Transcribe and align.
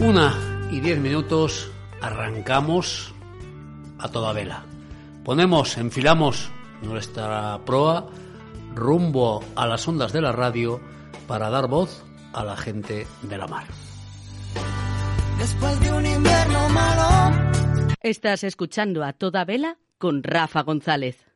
Una 0.00 0.34
y 0.70 0.80
diez 0.80 0.98
minutos, 0.98 1.70
arrancamos 2.00 3.12
a 3.98 4.08
toda 4.08 4.32
vela. 4.32 4.64
Ponemos, 5.24 5.76
enfilamos 5.76 6.50
nuestra 6.80 7.60
proa 7.66 8.08
rumbo 8.74 9.44
a 9.56 9.66
las 9.66 9.86
ondas 9.86 10.14
de 10.14 10.22
la 10.22 10.32
radio 10.32 10.80
para 11.26 11.50
dar 11.50 11.68
voz 11.68 12.02
a 12.32 12.44
la 12.44 12.56
gente 12.56 13.06
de 13.20 13.36
la 13.36 13.46
mar. 13.46 13.66
Después 15.38 15.78
de 15.80 15.92
un 15.92 16.06
invierno 16.06 16.68
malo. 16.70 17.50
Estás 18.00 18.42
escuchando 18.42 19.04
a 19.04 19.12
toda 19.12 19.44
vela 19.44 19.76
con 19.98 20.22
Rafa 20.22 20.62
González. 20.62 21.29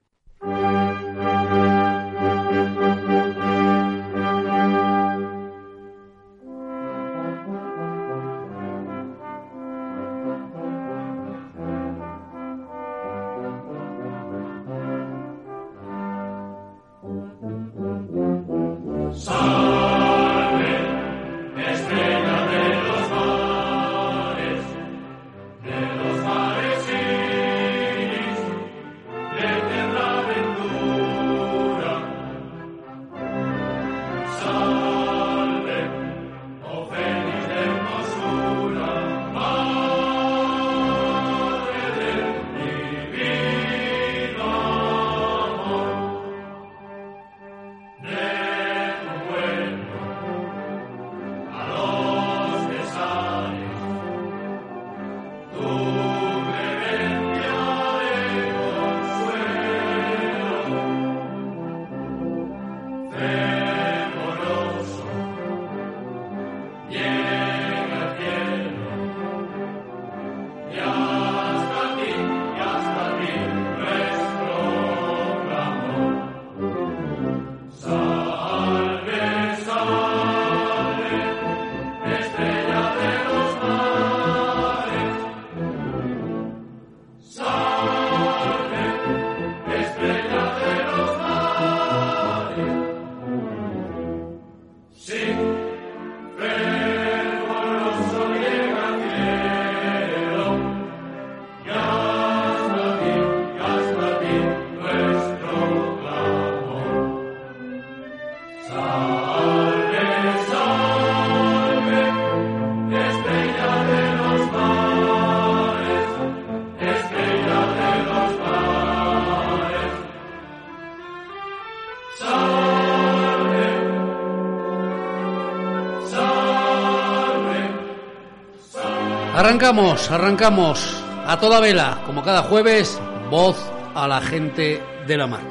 Arrancamos, 129.55 130.11
arrancamos 130.11 131.05
a 131.27 131.39
toda 131.39 131.61
vela, 131.61 132.03
como 132.07 132.25
cada 132.25 132.43
jueves, 132.43 133.01
voz 133.31 133.57
a 133.95 134.09
la 134.09 134.21
gente 134.21 134.83
de 135.07 135.17
la 135.17 135.29
mar. 135.29 135.45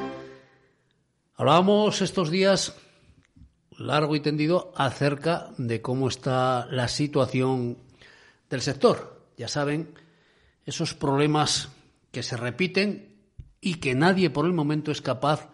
Hablábamos 1.36 2.02
estos 2.02 2.30
días 2.30 2.74
largo 3.78 4.14
y 4.14 4.20
tendido 4.20 4.74
acerca 4.76 5.48
de 5.56 5.80
cómo 5.80 6.08
está 6.08 6.66
la 6.70 6.86
situación 6.88 7.78
del 8.50 8.60
sector. 8.60 9.24
Ya 9.38 9.48
saben, 9.48 9.94
esos 10.66 10.92
problemas 10.92 11.70
que 12.12 12.22
se 12.22 12.36
repiten 12.36 13.16
y 13.62 13.76
que 13.76 13.94
nadie 13.94 14.28
por 14.28 14.44
el 14.44 14.52
momento 14.52 14.92
es 14.92 15.00
capaz 15.00 15.48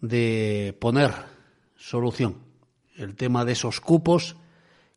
de 0.00 0.76
poner 0.80 1.12
solución. 1.76 2.38
El 2.96 3.14
tema 3.14 3.44
de 3.44 3.52
esos 3.52 3.80
cupos 3.80 4.34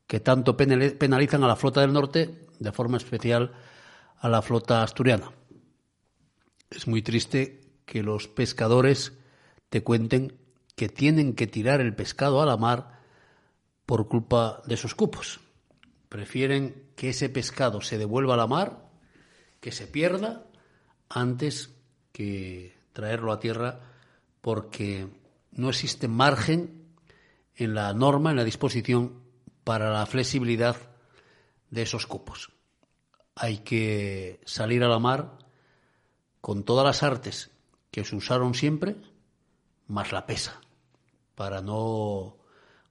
que 0.07 0.19
tanto 0.19 0.57
penalizan 0.57 1.43
a 1.43 1.47
la 1.47 1.55
flota 1.55 1.81
del 1.81 1.93
norte 1.93 2.48
de 2.59 2.71
forma 2.71 2.97
especial 2.97 3.53
a 4.19 4.29
la 4.29 4.41
flota 4.41 4.83
asturiana. 4.83 5.31
Es 6.69 6.87
muy 6.87 7.01
triste 7.01 7.61
que 7.85 8.03
los 8.03 8.27
pescadores 8.27 9.13
te 9.69 9.83
cuenten 9.83 10.37
que 10.75 10.89
tienen 10.89 11.33
que 11.33 11.47
tirar 11.47 11.81
el 11.81 11.95
pescado 11.95 12.41
a 12.41 12.45
la 12.45 12.57
mar 12.57 12.99
por 13.85 14.07
culpa 14.07 14.61
de 14.65 14.77
sus 14.77 14.93
cupos. 14.93 15.39
Prefieren 16.09 16.91
que 16.95 17.09
ese 17.09 17.29
pescado 17.29 17.81
se 17.81 17.97
devuelva 17.97 18.35
a 18.35 18.37
la 18.37 18.47
mar, 18.47 18.89
que 19.59 19.71
se 19.71 19.87
pierda, 19.87 20.45
antes 21.09 21.75
que 22.11 22.75
traerlo 22.93 23.31
a 23.31 23.39
tierra 23.39 23.79
porque 24.41 25.07
no 25.51 25.69
existe 25.69 26.07
margen 26.07 26.85
en 27.55 27.73
la 27.73 27.93
norma, 27.93 28.29
en 28.29 28.37
la 28.37 28.43
disposición 28.43 29.21
para 29.63 29.91
la 29.91 30.05
flexibilidad 30.05 30.77
de 31.69 31.81
esos 31.81 32.07
cupos. 32.07 32.51
Hay 33.35 33.59
que 33.59 34.41
salir 34.45 34.83
a 34.83 34.87
la 34.87 34.99
mar 34.99 35.37
con 36.41 36.63
todas 36.63 36.85
las 36.85 37.03
artes 37.03 37.51
que 37.91 38.03
se 38.05 38.15
usaron 38.15 38.53
siempre, 38.53 38.95
más 39.87 40.11
la 40.11 40.25
pesa, 40.25 40.61
para 41.35 41.61
no 41.61 42.37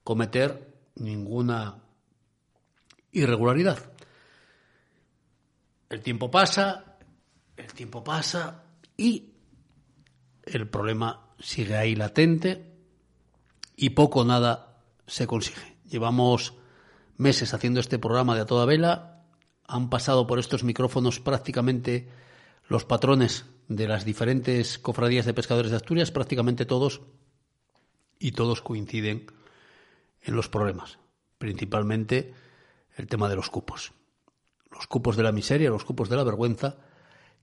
cometer 0.03 0.75
ninguna 0.97 1.83
irregularidad. 3.13 3.93
El 5.89 6.03
tiempo 6.03 6.31
pasa, 6.31 6.99
el 7.57 7.73
tiempo 7.73 8.05
pasa 8.05 8.65
y 8.97 9.33
el 10.45 10.69
problema 10.69 11.29
sigue 11.39 11.77
ahí 11.77 11.95
latente 11.95 12.75
y 13.77 13.91
poco 13.91 14.21
o 14.21 14.25
nada 14.25 14.83
se 15.07 15.27
consigue. 15.27 15.79
Llevamos 15.89 16.58
meses 17.19 17.53
haciendo 17.53 17.81
este 17.81 17.99
programa 17.99 18.35
de 18.35 18.41
a 18.41 18.47
toda 18.47 18.65
vela. 18.65 19.25
Han 19.67 19.91
pasado 19.91 20.27
por 20.27 20.39
estos 20.39 20.65
micrófonos 20.65 21.21
prácticamente 21.21 22.09
los 22.69 22.85
patrones 22.85 23.45
de 23.69 23.87
las 23.87 24.07
diferentes 24.07 24.79
cofradías 24.79 25.27
de 25.27 25.35
pescadores 25.35 25.71
de 25.71 25.77
Asturias, 25.77 26.11
prácticamente 26.11 26.65
todos, 26.65 27.03
y 28.19 28.33
todos 28.33 28.63
coinciden 28.63 29.27
en 30.23 30.35
los 30.35 30.49
problemas, 30.49 30.99
principalmente 31.39 32.35
el 32.97 33.07
tema 33.07 33.29
de 33.29 33.37
los 33.37 33.51
cupos. 33.51 33.93
Los 34.71 34.87
cupos 34.87 35.17
de 35.17 35.23
la 35.23 35.33
miseria, 35.33 35.71
los 35.71 35.85
cupos 35.85 36.09
de 36.09 36.17
la 36.17 36.25
vergüenza, 36.25 36.77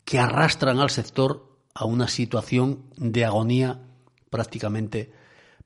que 0.04 0.20
arrastran 0.20 0.80
al 0.80 0.90
sector 0.90 1.60
a 1.74 1.86
una 1.86 2.08
situación 2.08 2.86
de 2.96 3.26
agonía 3.26 3.82
prácticamente 4.30 5.12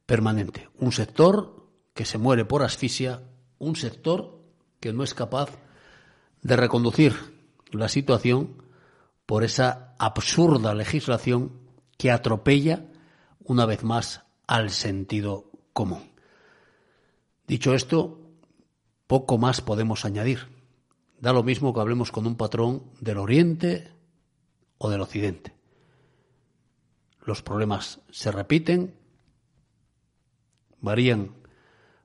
permanente. 0.06 0.70
Un 0.80 0.92
sector 0.92 1.68
que 1.94 2.06
se 2.06 2.18
muere 2.18 2.46
por 2.46 2.64
asfixia 2.64 3.24
un 3.60 3.76
sector 3.76 4.42
que 4.80 4.94
no 4.94 5.04
es 5.04 5.14
capaz 5.14 5.50
de 6.42 6.56
reconducir 6.56 7.14
la 7.72 7.90
situación 7.90 8.64
por 9.26 9.44
esa 9.44 9.94
absurda 10.00 10.74
legislación 10.74 11.52
que 11.98 12.12
atropella 12.12 12.86
una 13.44 13.66
vez 13.66 13.84
más 13.84 14.24
al 14.48 14.72
sentido 14.72 15.52
común. 15.74 16.12
Dicho 17.46 17.74
esto, 17.74 18.20
poco 19.06 19.38
más 19.38 19.62
podemos 19.62 20.06
añadir. 20.06 20.48
Da 21.20 21.34
lo 21.34 21.44
mismo 21.44 21.74
que 21.74 21.82
hablemos 21.82 22.12
con 22.12 22.26
un 22.26 22.38
patrón 22.38 22.84
del 23.02 23.18
Oriente 23.18 23.92
o 24.78 24.90
del 24.90 25.02
Occidente. 25.02 25.56
Los 27.22 27.42
problemas 27.42 28.00
se 28.10 28.32
repiten, 28.32 28.96
varían 30.80 31.36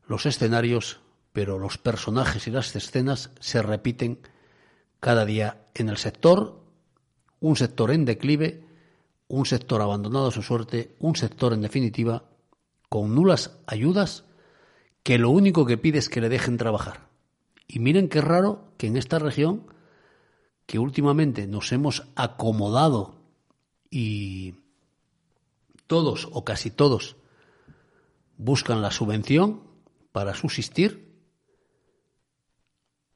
los 0.07 0.27
escenarios, 0.27 1.01
pero 1.35 1.59
los 1.59 1.79
personajes 1.79 2.47
y 2.47 2.53
las 2.53 2.77
escenas 2.77 3.33
se 3.41 3.61
repiten 3.61 4.21
cada 5.01 5.25
día 5.25 5.67
en 5.75 5.89
el 5.89 5.97
sector, 5.97 6.63
un 7.41 7.57
sector 7.57 7.91
en 7.91 8.05
declive, 8.05 8.65
un 9.27 9.45
sector 9.45 9.83
abandonado 9.83 10.29
a 10.29 10.31
su 10.31 10.43
suerte, 10.43 10.95
un 11.01 11.17
sector 11.17 11.53
en 11.53 11.61
definitiva 11.61 12.23
con 12.89 13.17
nulas 13.17 13.59
ayudas 13.67 14.23
que 15.03 15.19
lo 15.19 15.31
único 15.31 15.67
que 15.67 15.77
pide 15.77 15.99
es 15.99 16.09
que 16.09 16.21
le 16.21 16.29
dejen 16.29 16.57
trabajar. 16.57 17.09
Y 17.67 17.81
miren 17.81 18.09
qué 18.09 18.21
raro 18.21 18.69
que 18.79 18.87
en 18.87 18.97
esta 18.97 19.19
región, 19.19 19.67
que 20.67 20.79
últimamente 20.79 21.49
nos 21.49 21.73
hemos 21.73 22.07
acomodado 22.15 23.17
y 23.91 24.55
todos 25.89 26.29
o 26.31 26.45
casi 26.45 26.71
todos 26.71 27.17
buscan 28.37 28.83
la 28.83 28.93
subvención 28.93 29.65
para 30.13 30.35
subsistir, 30.35 31.14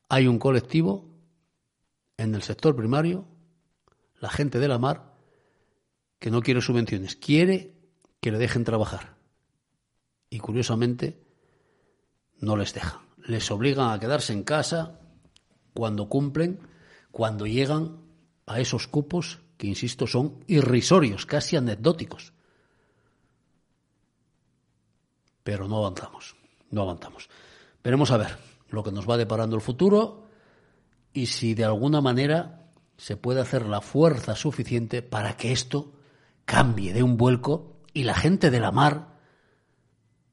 hay 0.09 0.27
un 0.27 0.39
colectivo 0.39 1.07
en 2.17 2.35
el 2.35 2.43
sector 2.43 2.75
primario, 2.75 3.27
la 4.21 4.31
gente 4.31 4.59
de 4.59 4.69
la 4.69 4.79
mar, 4.79 5.15
que 6.19 6.31
no 6.31 6.43
quiere 6.43 6.61
subvenciones, 6.61 7.15
quiere 7.15 7.75
que 8.21 8.33
le 8.33 8.39
dejen 8.39 8.65
trabajar. 8.65 9.17
Y 10.31 10.39
curiosamente, 10.39 11.23
no 12.41 12.57
les 12.57 12.75
dejan. 12.75 13.01
Les 13.19 13.51
obligan 13.51 13.91
a 13.91 14.01
quedarse 14.01 14.33
en 14.33 14.43
casa 14.43 14.99
cuando 15.75 16.09
cumplen, 16.09 16.61
cuando 17.13 17.47
llegan 17.47 17.99
a 18.47 18.61
esos 18.61 18.89
cupos 18.89 19.41
que, 19.57 19.67
insisto, 19.67 20.07
son 20.07 20.43
irrisorios, 20.47 21.27
casi 21.27 21.57
anecdóticos. 21.57 22.33
Pero 25.45 25.69
no 25.69 25.79
avanzamos, 25.79 26.37
no 26.71 26.83
avanzamos. 26.83 27.29
Veremos 27.83 28.11
a 28.11 28.17
ver 28.17 28.58
lo 28.69 28.83
que 28.83 28.93
nos 28.93 29.09
va 29.09 29.17
deparando 29.17 29.57
el 29.57 29.63
futuro 29.63 30.27
y 31.13 31.27
si 31.27 31.55
de 31.55 31.65
alguna 31.65 32.01
manera 32.01 32.71
se 32.97 33.17
puede 33.17 33.41
hacer 33.41 33.67
la 33.67 33.81
fuerza 33.81 34.35
suficiente 34.35 35.03
para 35.03 35.37
que 35.37 35.53
esto 35.53 35.93
cambie 36.45 36.93
de 36.93 37.03
un 37.03 37.17
vuelco 37.17 37.77
y 37.93 38.05
la 38.05 38.15
gente 38.15 38.51
de 38.51 38.61
la 38.61 38.73
mar 38.73 39.19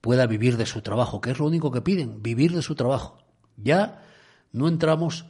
pueda 0.01 0.27
vivir 0.27 0.57
de 0.57 0.65
su 0.65 0.81
trabajo, 0.81 1.21
que 1.21 1.31
es 1.31 1.39
lo 1.39 1.45
único 1.45 1.71
que 1.71 1.81
piden, 1.81 2.21
vivir 2.21 2.53
de 2.53 2.61
su 2.61 2.75
trabajo. 2.75 3.17
Ya 3.57 4.03
no 4.51 4.67
entramos 4.67 5.25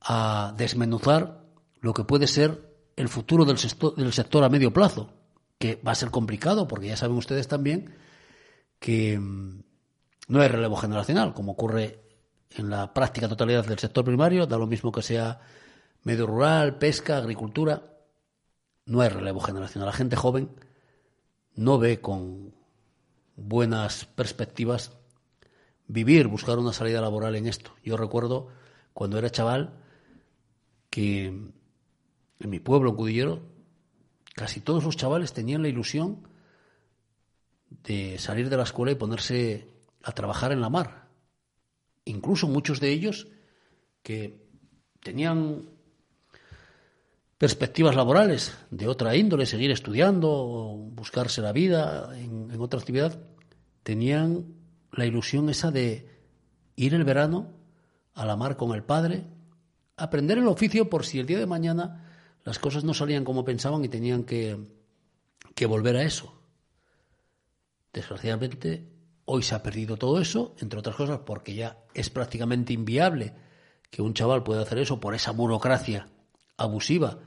a 0.00 0.54
desmenuzar 0.56 1.44
lo 1.80 1.94
que 1.94 2.04
puede 2.04 2.26
ser 2.26 2.72
el 2.96 3.08
futuro 3.08 3.44
del 3.44 3.58
sector, 3.58 3.94
del 3.96 4.12
sector 4.12 4.44
a 4.44 4.48
medio 4.48 4.72
plazo, 4.72 5.12
que 5.58 5.80
va 5.86 5.92
a 5.92 5.96
ser 5.96 6.10
complicado, 6.10 6.68
porque 6.68 6.88
ya 6.88 6.96
saben 6.96 7.16
ustedes 7.16 7.48
también 7.48 7.94
que 8.78 9.18
mm, 9.18 9.62
no 10.28 10.40
hay 10.40 10.48
relevo 10.48 10.76
generacional, 10.76 11.32
como 11.34 11.52
ocurre 11.52 12.02
en 12.56 12.70
la 12.70 12.92
práctica 12.92 13.28
totalidad 13.28 13.66
del 13.66 13.78
sector 13.78 14.04
primario, 14.04 14.46
da 14.46 14.58
lo 14.58 14.66
mismo 14.66 14.92
que 14.92 15.02
sea 15.02 15.40
medio 16.02 16.26
rural, 16.26 16.78
pesca, 16.78 17.16
agricultura, 17.16 17.82
no 18.86 19.00
hay 19.00 19.08
relevo 19.08 19.40
generacional. 19.40 19.86
La 19.86 19.92
gente 19.92 20.16
joven 20.16 20.50
no 21.54 21.78
ve 21.78 22.00
con 22.00 22.54
buenas 23.36 24.04
perspectivas 24.06 24.92
vivir, 25.86 26.26
buscar 26.26 26.58
una 26.58 26.72
salida 26.72 27.00
laboral 27.00 27.36
en 27.36 27.46
esto. 27.46 27.72
Yo 27.84 27.96
recuerdo 27.96 28.48
cuando 28.92 29.18
era 29.18 29.30
chaval 29.30 29.78
que 30.90 31.26
en 31.26 32.50
mi 32.50 32.58
pueblo, 32.58 32.90
en 32.90 32.96
Cudillero, 32.96 33.42
casi 34.34 34.60
todos 34.60 34.84
los 34.84 34.96
chavales 34.96 35.32
tenían 35.32 35.62
la 35.62 35.68
ilusión 35.68 36.26
de 37.70 38.18
salir 38.18 38.48
de 38.50 38.56
la 38.56 38.64
escuela 38.64 38.92
y 38.92 38.96
ponerse 38.96 39.68
a 40.02 40.12
trabajar 40.12 40.52
en 40.52 40.60
la 40.60 40.68
mar. 40.68 41.01
Incluso 42.04 42.48
muchos 42.48 42.80
de 42.80 42.90
ellos 42.90 43.28
que 44.02 44.42
tenían 45.00 45.68
perspectivas 47.42 47.96
laborales 47.96 48.56
de 48.70 48.86
otra 48.86 49.16
índole, 49.16 49.46
seguir 49.46 49.72
estudiando, 49.72 50.76
buscarse 50.92 51.42
la 51.42 51.52
vida 51.52 52.16
en, 52.16 52.60
otra 52.60 52.78
actividad, 52.78 53.18
tenían 53.82 54.54
la 54.92 55.06
ilusión 55.06 55.50
esa 55.50 55.72
de 55.72 56.08
ir 56.76 56.94
el 56.94 57.02
verano 57.02 57.50
a 58.14 58.26
la 58.26 58.36
mar 58.36 58.56
con 58.56 58.74
el 58.76 58.84
padre, 58.84 59.24
aprender 59.96 60.38
el 60.38 60.46
oficio 60.46 60.88
por 60.88 61.04
si 61.04 61.18
el 61.18 61.26
día 61.26 61.40
de 61.40 61.46
mañana 61.46 62.12
las 62.44 62.60
cosas 62.60 62.84
no 62.84 62.94
salían 62.94 63.24
como 63.24 63.44
pensaban 63.44 63.84
y 63.84 63.88
tenían 63.88 64.22
que, 64.22 64.58
que 65.56 65.66
volver 65.66 65.96
a 65.96 66.04
eso. 66.04 66.32
Desgraciadamente, 67.92 68.88
hoy 69.24 69.42
se 69.42 69.54
ha 69.54 69.62
perdido 69.62 69.96
todo 69.96 70.20
eso, 70.20 70.54
entre 70.60 70.78
otras 70.78 70.96
cosas 70.96 71.20
porque 71.24 71.54
ya 71.54 71.78
es 71.94 72.10
prácticamente 72.10 72.72
inviable 72.72 73.34
que 73.90 74.02
un 74.02 74.14
chaval 74.14 74.42
pueda 74.42 74.62
hacer 74.62 74.78
eso 74.78 75.00
por 75.00 75.14
esa 75.14 75.32
burocracia 75.32 76.08
abusiva 76.56 77.18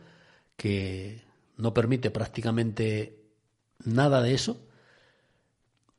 que 0.57 1.23
no 1.57 1.73
permite 1.73 2.11
prácticamente 2.11 3.23
nada 3.83 4.21
de 4.21 4.33
eso 4.33 4.65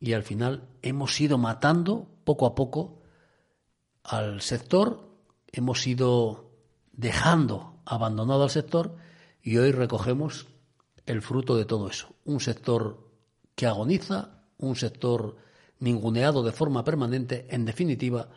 y 0.01 0.13
al 0.13 0.23
final 0.23 0.69
hemos 0.83 1.21
ido 1.21 1.39
matando 1.39 2.09
poco 2.25 2.47
a 2.47 2.55
poco 2.55 3.03
al 4.03 4.41
sector, 4.41 5.09
hemos 5.53 5.87
ido 5.87 6.51
dejando 6.93 7.81
abandonado 7.85 8.43
al 8.43 8.51
sector 8.51 8.97
y 9.43 9.59
hoy 9.59 9.73
recogemos 9.73 10.47
el 11.07 11.23
fruto 11.23 11.57
de 11.57 11.65
todo 11.65 11.89
eso. 11.89 12.15
Un 12.25 12.41
sector 12.41 13.09
que 13.55 13.67
agoniza, 13.67 14.43
un 14.59 14.77
sector 14.77 15.37
ninguneado 15.79 16.43
de 16.43 16.53
forma 16.53 16.85
permanente, 16.85 17.47
en 17.51 17.65
definitiva, 17.65 18.29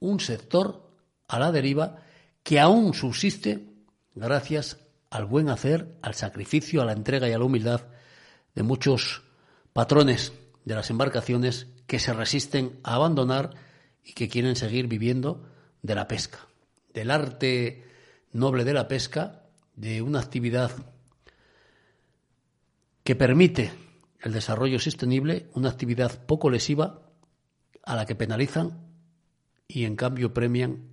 un 0.00 0.20
sector 0.20 0.90
a 1.28 1.38
la 1.38 1.52
deriva 1.52 2.02
que 2.42 2.60
aún 2.60 2.94
subsiste 2.94 3.66
gracias 4.14 4.78
al 5.10 5.26
buen 5.26 5.48
hacer, 5.48 5.96
al 6.02 6.14
sacrificio, 6.14 6.82
a 6.82 6.84
la 6.84 6.92
entrega 6.92 7.28
y 7.28 7.32
a 7.32 7.38
la 7.38 7.44
humildad 7.44 7.82
de 8.54 8.62
muchos 8.62 9.22
patrones 9.72 10.32
de 10.64 10.74
las 10.74 10.90
embarcaciones 10.90 11.66
que 11.86 11.98
se 11.98 12.12
resisten 12.12 12.80
a 12.82 12.94
abandonar 12.94 13.54
y 14.04 14.12
que 14.12 14.28
quieren 14.28 14.56
seguir 14.56 14.86
viviendo 14.86 15.48
de 15.82 15.94
la 15.94 16.08
pesca, 16.08 16.46
del 16.92 17.10
arte 17.10 17.84
noble 18.32 18.64
de 18.64 18.74
la 18.74 18.88
pesca, 18.88 19.42
de 19.76 20.02
una 20.02 20.20
actividad 20.20 20.72
que 23.04 23.16
permite 23.16 23.72
el 24.22 24.32
desarrollo 24.32 24.78
sostenible, 24.78 25.50
una 25.54 25.68
actividad 25.68 26.24
poco 26.26 26.48
lesiva 26.48 27.02
a 27.82 27.96
la 27.96 28.06
que 28.06 28.14
penalizan 28.14 28.78
y 29.66 29.84
en 29.84 29.96
cambio 29.96 30.32
premian 30.32 30.88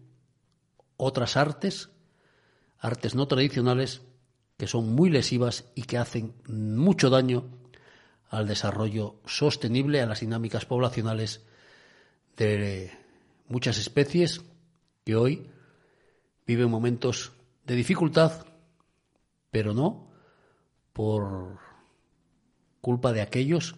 otras 0.98 1.38
artes, 1.38 1.90
artes 2.80 3.14
no 3.14 3.28
tradicionales 3.28 4.02
que 4.58 4.68
son 4.68 4.94
muy 4.94 5.10
lesivas 5.10 5.66
y 5.76 5.84
que 5.84 5.98
hacen 5.98 6.34
mucho 6.48 7.10
daño 7.10 7.46
al 8.30 8.48
desarrollo 8.48 9.22
sostenible, 9.26 10.02
a 10.02 10.06
las 10.06 10.20
dinámicas 10.20 10.66
poblacionales 10.66 11.46
de 12.36 12.92
muchas 13.48 13.78
especies 13.78 14.42
que 15.06 15.16
hoy 15.16 15.50
viven 16.46 16.70
momentos 16.70 17.32
de 17.66 17.76
dificultad, 17.76 18.46
pero 19.52 19.74
no 19.74 20.12
por 20.94 21.69
culpa 22.82 23.14
de 23.14 23.22
aquellos 23.22 23.76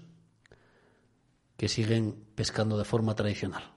que 1.58 1.68
siguen 1.68 2.26
pescando 2.36 2.78
de 2.78 2.86
forma 2.86 3.16
tradicional, 3.16 3.74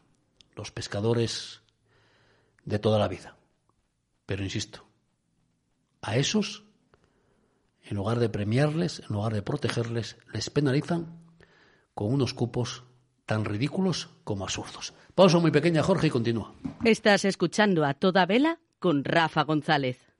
los 0.57 0.71
pescadores 0.71 1.63
de 2.65 2.79
toda 2.79 2.99
la 2.99 3.09
vida. 3.09 3.37
Pero 4.27 4.43
insisto, 4.43 4.87
a 6.01 6.17
esos 6.17 6.65
en 7.85 7.97
lugar 7.97 8.19
de 8.19 8.29
premiarles, 8.29 9.01
en 9.01 9.15
lugar 9.15 9.35
de 9.35 9.43
protegerles, 9.43 10.17
les 10.33 10.49
penalizan 10.51 11.19
con 11.95 12.13
unos 12.13 12.33
cupos 12.33 12.85
tan 13.27 13.45
ridículos 13.45 14.11
como 14.25 14.45
absurdos. 14.45 14.95
Pausa 15.15 15.39
muy 15.39 15.51
pequeña, 15.51 15.83
Jorge, 15.83 16.09
y 16.09 16.11
continúa. 16.11 16.55
Estás 16.85 17.25
escuchando 17.25 17.85
a 17.85 17.95
toda 17.95 18.27
vela 18.27 18.59
con 18.79 19.05
Rafa 19.05 19.45
González. 19.45 20.14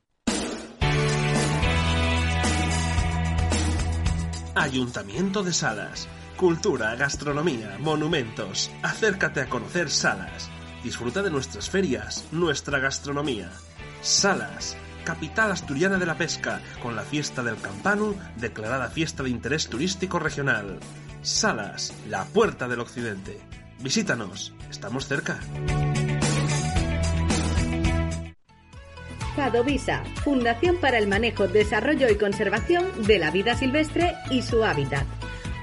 Ayuntamiento 4.55 5.43
de 5.43 5.53
Salas. 5.53 6.09
Cultura, 6.37 6.95
gastronomía, 6.95 7.77
monumentos. 7.81 8.71
Acércate 8.83 9.41
a 9.41 9.49
conocer 9.49 9.91
Salas. 9.91 10.49
Disfruta 10.83 11.23
de 11.23 11.31
nuestras 11.31 11.69
ferias, 11.69 12.25
nuestra 12.31 12.79
gastronomía. 12.79 13.51
Salas 14.01 14.77
capital 15.05 15.53
asturiana 15.53 15.99
de 15.99 16.07
la 16.07 16.17
pesca, 16.17 16.61
con 16.83 16.97
la 16.97 17.03
fiesta 17.03 17.43
del 17.43 17.57
Campanu, 17.57 18.17
declarada 18.37 18.89
fiesta 18.89 19.23
de 19.23 19.31
interés 19.31 19.69
turístico 19.69 20.19
regional. 20.19 20.81
Salas, 21.23 21.93
la 22.09 22.25
puerta 22.25 22.69
del 22.69 22.81
occidente. 22.81 23.39
Visítanos, 23.81 24.55
estamos 24.71 25.07
cerca. 25.07 25.39
Fadovisa, 29.35 30.05
Fundación 30.23 30.77
para 30.77 30.99
el 30.99 31.09
Manejo, 31.09 31.49
Desarrollo 31.49 32.11
y 32.11 32.17
Conservación 32.17 32.85
de 33.07 33.19
la 33.19 33.31
Vida 33.31 33.57
Silvestre 33.57 34.15
y 34.31 34.43
su 34.43 34.65
hábitat. 34.65 35.07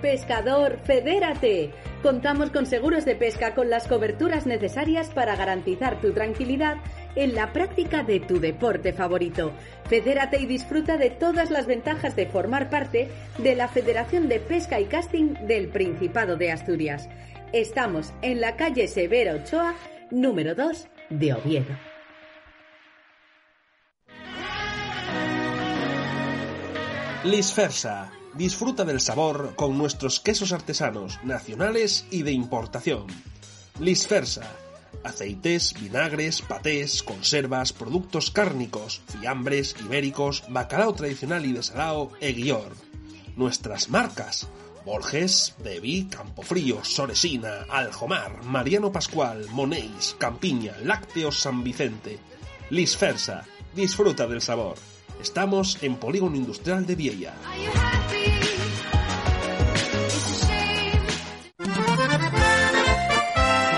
Pescador, 0.02 0.80
fedérate. 0.84 1.72
Contamos 2.02 2.50
con 2.50 2.66
seguros 2.66 3.06
de 3.06 3.16
pesca 3.16 3.54
con 3.54 3.70
las 3.70 3.88
coberturas 3.88 4.48
necesarias 4.48 5.10
para 5.10 5.36
garantizar 5.36 6.02
tu 6.02 6.12
tranquilidad 6.12 6.78
en 7.16 7.36
la 7.36 7.54
práctica 7.54 8.04
de 8.04 8.20
tu 8.20 8.40
deporte 8.40 8.94
favorito. 8.94 9.52
Fedérate 9.86 10.40
y 10.40 10.48
disfruta 10.48 10.98
de 10.98 11.12
todas 11.12 11.52
las 11.52 11.68
ventajas 11.68 12.16
de 12.16 12.26
formar 12.26 12.72
parte 12.72 13.10
de 13.38 13.56
la 13.56 13.68
Federación 13.68 14.28
de 14.28 14.40
Pesca 14.40 14.80
y 14.80 14.86
Casting 14.86 15.36
del 15.46 15.68
Principado 15.68 16.36
de 16.36 16.52
Asturias. 16.52 17.08
Estamos 17.54 18.12
en 18.24 18.42
la 18.42 18.56
calle 18.56 18.88
Severo 18.88 19.36
Ochoa, 19.36 19.76
número 20.10 20.56
2 20.56 20.88
de 21.12 21.34
Oviedo. 21.34 21.78
Lisfersa. 27.24 28.12
Disfruta 28.34 28.86
del 28.86 29.02
sabor 29.02 29.56
con 29.56 29.78
nuestros 29.78 30.22
quesos 30.22 30.54
artesanos, 30.54 31.20
nacionales 31.24 32.06
y 32.12 32.24
de 32.24 32.32
importación. 32.32 33.08
Lisfersa. 33.80 34.50
Aceites, 35.04 35.74
vinagres, 35.74 36.42
patés, 36.42 37.04
conservas, 37.04 37.74
productos 37.74 38.32
cárnicos, 38.32 39.02
fiambres, 39.08 39.76
ibéricos, 39.84 40.44
bacalao 40.48 40.94
tradicional 40.94 41.46
y 41.46 41.52
desalao 41.52 42.12
e 42.22 42.32
guior. 42.32 42.72
Nuestras 43.36 43.90
marcas. 43.90 44.48
Borges, 44.86 45.54
Devi, 45.64 46.06
Campofrío, 46.06 46.84
Soresina, 46.84 47.66
Aljomar, 47.70 48.44
Mariano 48.44 48.92
Pascual, 48.92 49.46
Monéis, 49.52 50.16
Campiña, 50.18 50.74
Lácteos 50.84 51.40
San 51.40 51.64
Vicente. 51.64 52.20
Lisfersa. 52.70 53.46
Disfruta 53.76 54.26
del 54.28 54.42
sabor. 54.42 54.78
Estamos 55.22 55.78
en 55.84 55.98
Polígono 55.98 56.36
Industrial 56.36 56.84
de 56.84 56.96
Viella. 56.96 57.36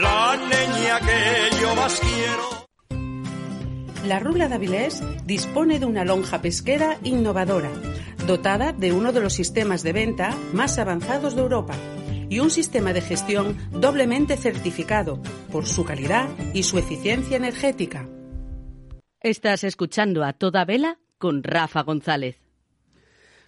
La 0.00 0.36
niña 0.36 1.00
que 1.00 1.60
yo 1.60 1.74
más 1.74 2.00
quiero. 2.00 2.68
La 4.04 4.20
Rula 4.20 4.48
de 4.48 4.54
Avilés 4.54 5.02
dispone 5.26 5.78
de 5.78 5.84
una 5.84 6.04
lonja 6.04 6.40
pesquera 6.40 6.98
innovadora, 7.02 7.70
dotada 8.28 8.74
de 8.74 8.92
uno 8.92 9.12
de 9.12 9.20
los 9.20 9.32
sistemas 9.32 9.82
de 9.82 9.94
venta 9.94 10.36
más 10.52 10.78
avanzados 10.78 11.34
de 11.34 11.40
Europa 11.40 11.74
y 12.28 12.40
un 12.40 12.50
sistema 12.50 12.92
de 12.92 13.00
gestión 13.00 13.56
doblemente 13.72 14.36
certificado 14.36 15.18
por 15.50 15.64
su 15.64 15.86
calidad 15.86 16.28
y 16.52 16.64
su 16.64 16.78
eficiencia 16.78 17.38
energética. 17.38 18.06
Estás 19.20 19.64
escuchando 19.64 20.24
a 20.24 20.34
toda 20.34 20.66
vela 20.66 20.98
con 21.16 21.42
Rafa 21.42 21.82
González. 21.82 22.38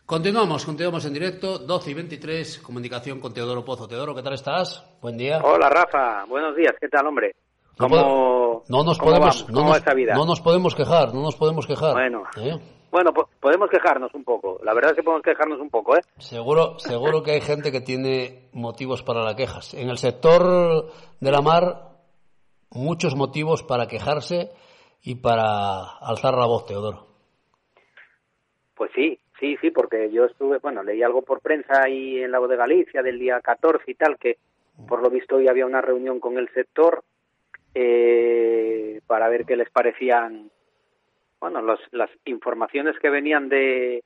Continuamos, 0.07 0.65
continuamos 0.65 1.05
en 1.05 1.13
directo, 1.13 1.59
12 1.59 1.91
y 1.91 1.95
23, 1.95 2.59
comunicación 2.61 3.21
con 3.21 3.35
Teodoro 3.35 3.63
Pozo. 3.63 3.87
Teodoro, 3.87 4.15
¿qué 4.15 4.23
tal 4.23 4.33
estás? 4.33 4.83
Buen 5.03 5.19
día. 5.19 5.43
Hola 5.45 5.69
Rafa, 5.69 6.25
buenos 6.25 6.57
días, 6.57 6.73
¿qué 6.81 6.89
tal 6.89 7.07
hombre? 7.07 7.37
No, 7.79 7.87
¿Cómo, 7.87 8.65
no 8.67 8.83
nos 8.83 8.99
cómo 8.99 9.11
podemos, 9.11 9.43
vamos? 9.43 9.49
no, 9.51 9.55
¿Cómo 9.55 9.67
nos, 9.67 9.75
va 9.75 9.79
esta 9.79 9.95
vida? 9.95 10.15
no 10.15 10.25
nos 10.25 10.41
podemos 10.41 10.75
quejar, 10.75 11.15
no 11.15 11.21
nos 11.21 11.37
podemos 11.37 11.67
quejar. 11.67 11.93
Bueno. 11.93 12.23
¿Eh? 12.39 12.59
Bueno, 12.91 13.13
po- 13.13 13.29
podemos 13.41 13.71
quejarnos 13.71 14.13
un 14.15 14.25
poco, 14.25 14.59
la 14.65 14.75
verdad 14.75 14.91
es 14.93 14.97
que 14.97 15.03
podemos 15.03 15.23
quejarnos 15.23 15.61
un 15.61 15.71
poco, 15.71 15.97
¿eh? 15.97 16.01
Seguro, 16.19 16.79
seguro 16.79 17.23
que 17.23 17.33
hay 17.33 17.41
gente 17.41 17.71
que 17.71 17.81
tiene 17.81 18.49
motivos 18.53 19.03
para 19.03 19.23
las 19.23 19.35
quejas. 19.37 19.75
En 19.75 19.89
el 19.91 19.97
sector 19.99 20.91
de 21.21 21.31
la 21.31 21.41
mar, 21.41 21.91
muchos 22.71 23.15
motivos 23.15 23.63
para 23.63 23.87
quejarse 23.87 24.51
y 25.03 25.15
para 25.17 25.83
alzar 26.01 26.35
la 26.35 26.47
voz, 26.47 26.67
Teodoro. 26.67 27.07
Pues 28.75 28.91
sí, 28.95 29.19
sí, 29.39 29.57
sí, 29.61 29.71
porque 29.71 30.11
yo 30.11 30.25
estuve, 30.25 30.59
bueno, 30.59 30.83
leí 30.83 31.03
algo 31.03 31.23
por 31.23 31.41
prensa 31.41 31.83
ahí 31.85 32.19
en 32.19 32.33
la 32.33 32.39
voz 32.39 32.49
de 32.51 32.57
Galicia 32.57 33.03
del 33.03 33.19
día 33.19 33.41
14 33.41 33.85
y 33.91 33.95
tal, 33.95 34.17
que 34.19 34.37
por 34.89 35.03
lo 35.03 35.11
visto 35.11 35.37
hoy 35.37 35.47
había 35.49 35.67
una 35.67 35.81
reunión 35.83 36.19
con 36.19 36.39
el 36.39 36.49
sector 36.55 37.05
eh, 37.75 39.01
para 39.07 39.29
ver 39.29 39.45
qué 39.45 39.57
les 39.57 39.71
parecían, 39.71 40.51
bueno, 41.41 41.63
los- 41.63 41.81
las 41.93 42.11
informaciones 42.25 42.99
que 42.99 43.11
venían 43.11 43.49
de, 43.49 44.03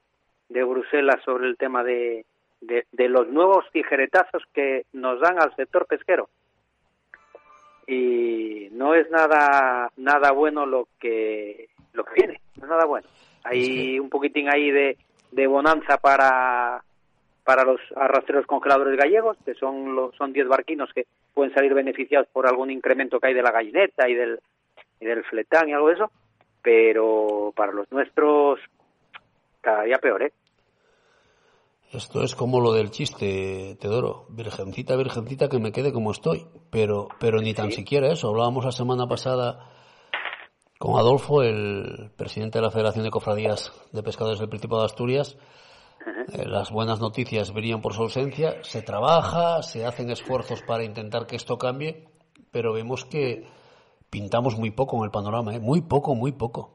de 0.49 0.65
Bruselas 0.65 1.21
sobre 1.25 1.47
el 1.49 1.57
tema 1.57 1.83
de, 1.83 2.25
de, 2.61 2.87
de 2.93 3.09
los 3.09 3.29
nuevos 3.29 3.65
tijeretazos 3.73 4.43
que 4.53 4.85
nos 4.93 5.21
dan 5.21 5.41
al 5.41 5.55
sector 5.57 5.87
pesquero. 5.87 6.29
Y 7.87 8.69
no 8.73 8.95
es 8.95 9.11
nada 9.11 9.91
nada 9.97 10.33
bueno 10.33 10.65
lo 10.65 10.89
que 10.99 11.69
lo 11.93 12.05
que 12.05 12.15
viene, 12.15 12.41
no 12.57 12.65
es 12.65 12.71
nada 12.71 12.87
bueno. 12.87 13.07
Hay 13.45 13.99
un 13.99 14.09
poquitín 14.09 14.49
ahí 14.49 14.71
de, 14.71 14.97
de 15.33 15.47
bonanza 15.47 15.99
para 15.99 16.83
para 17.45 17.65
los 17.65 17.79
arrastreros 17.95 18.47
congeladores 18.47 18.97
gallegos, 18.97 19.37
que 19.45 19.53
son 19.55 19.95
los, 19.95 20.15
son 20.17 20.33
10 20.33 20.49
barquinos 20.49 20.91
que 20.95 21.05
pueden 21.35 21.53
salir 21.53 21.75
beneficiados 21.75 22.27
por 22.33 22.47
algún 22.47 22.71
incremento 22.71 23.21
que 23.21 23.27
hay 23.27 23.35
de 23.35 23.43
la 23.43 23.51
gallineta 23.53 24.09
y 24.09 24.15
del, 24.15 24.41
y 24.99 25.05
del 25.05 25.23
fletán 25.25 25.69
y 25.69 25.75
algo 25.75 25.89
de 25.89 25.95
eso, 25.97 26.11
pero 26.65 27.53
para 27.55 27.73
los 27.73 27.91
nuestros 27.93 28.59
cada 29.61 29.85
día 29.85 29.99
peor, 29.99 30.23
¿eh? 30.23 30.33
Esto 31.93 32.25
es 32.25 32.35
como 32.35 32.61
lo 32.61 32.73
del 32.73 32.91
chiste, 32.91 33.77
Teodoro. 33.81 34.27
Virgencita, 34.31 34.97
virgencita, 34.97 35.49
que 35.49 35.61
me 35.61 35.71
quede 35.71 35.93
como 35.93 36.11
estoy. 36.11 36.45
Pero, 36.71 37.07
pero 37.21 37.41
ni 37.41 37.55
tan 37.55 37.71
siquiera 37.71 38.11
eso. 38.11 38.31
Hablábamos 38.31 38.65
la 38.65 38.73
semana 38.73 39.07
pasada 39.07 39.71
con 40.79 40.99
Adolfo, 40.99 41.43
el 41.43 42.11
presidente 42.17 42.59
de 42.59 42.63
la 42.63 42.73
Federación 42.73 43.05
de 43.05 43.11
Cofradías 43.11 43.73
de 43.93 44.03
Pescadores 44.03 44.41
del 44.41 44.49
Principado 44.49 44.81
de 44.81 44.87
Asturias. 44.87 45.39
Eh, 46.33 46.49
las 46.49 46.73
buenas 46.73 47.01
noticias 47.01 47.55
venían 47.55 47.81
por 47.81 47.95
su 47.95 48.03
ausencia. 48.03 48.57
Se 48.65 48.83
trabaja, 48.83 49.63
se 49.63 49.87
hacen 49.87 50.11
esfuerzos 50.11 50.63
para 50.63 50.83
intentar 50.83 51.27
que 51.27 51.37
esto 51.37 51.59
cambie, 51.59 52.09
pero 52.51 52.73
vemos 52.73 53.05
que 53.05 53.47
pintamos 54.15 54.57
muy 54.57 54.71
poco 54.71 54.97
en 54.99 55.05
el 55.07 55.11
panorama, 55.11 55.57
¿eh? 55.57 55.59
Muy 55.59 55.83
poco, 55.83 56.15
muy 56.15 56.31
poco. 56.31 56.71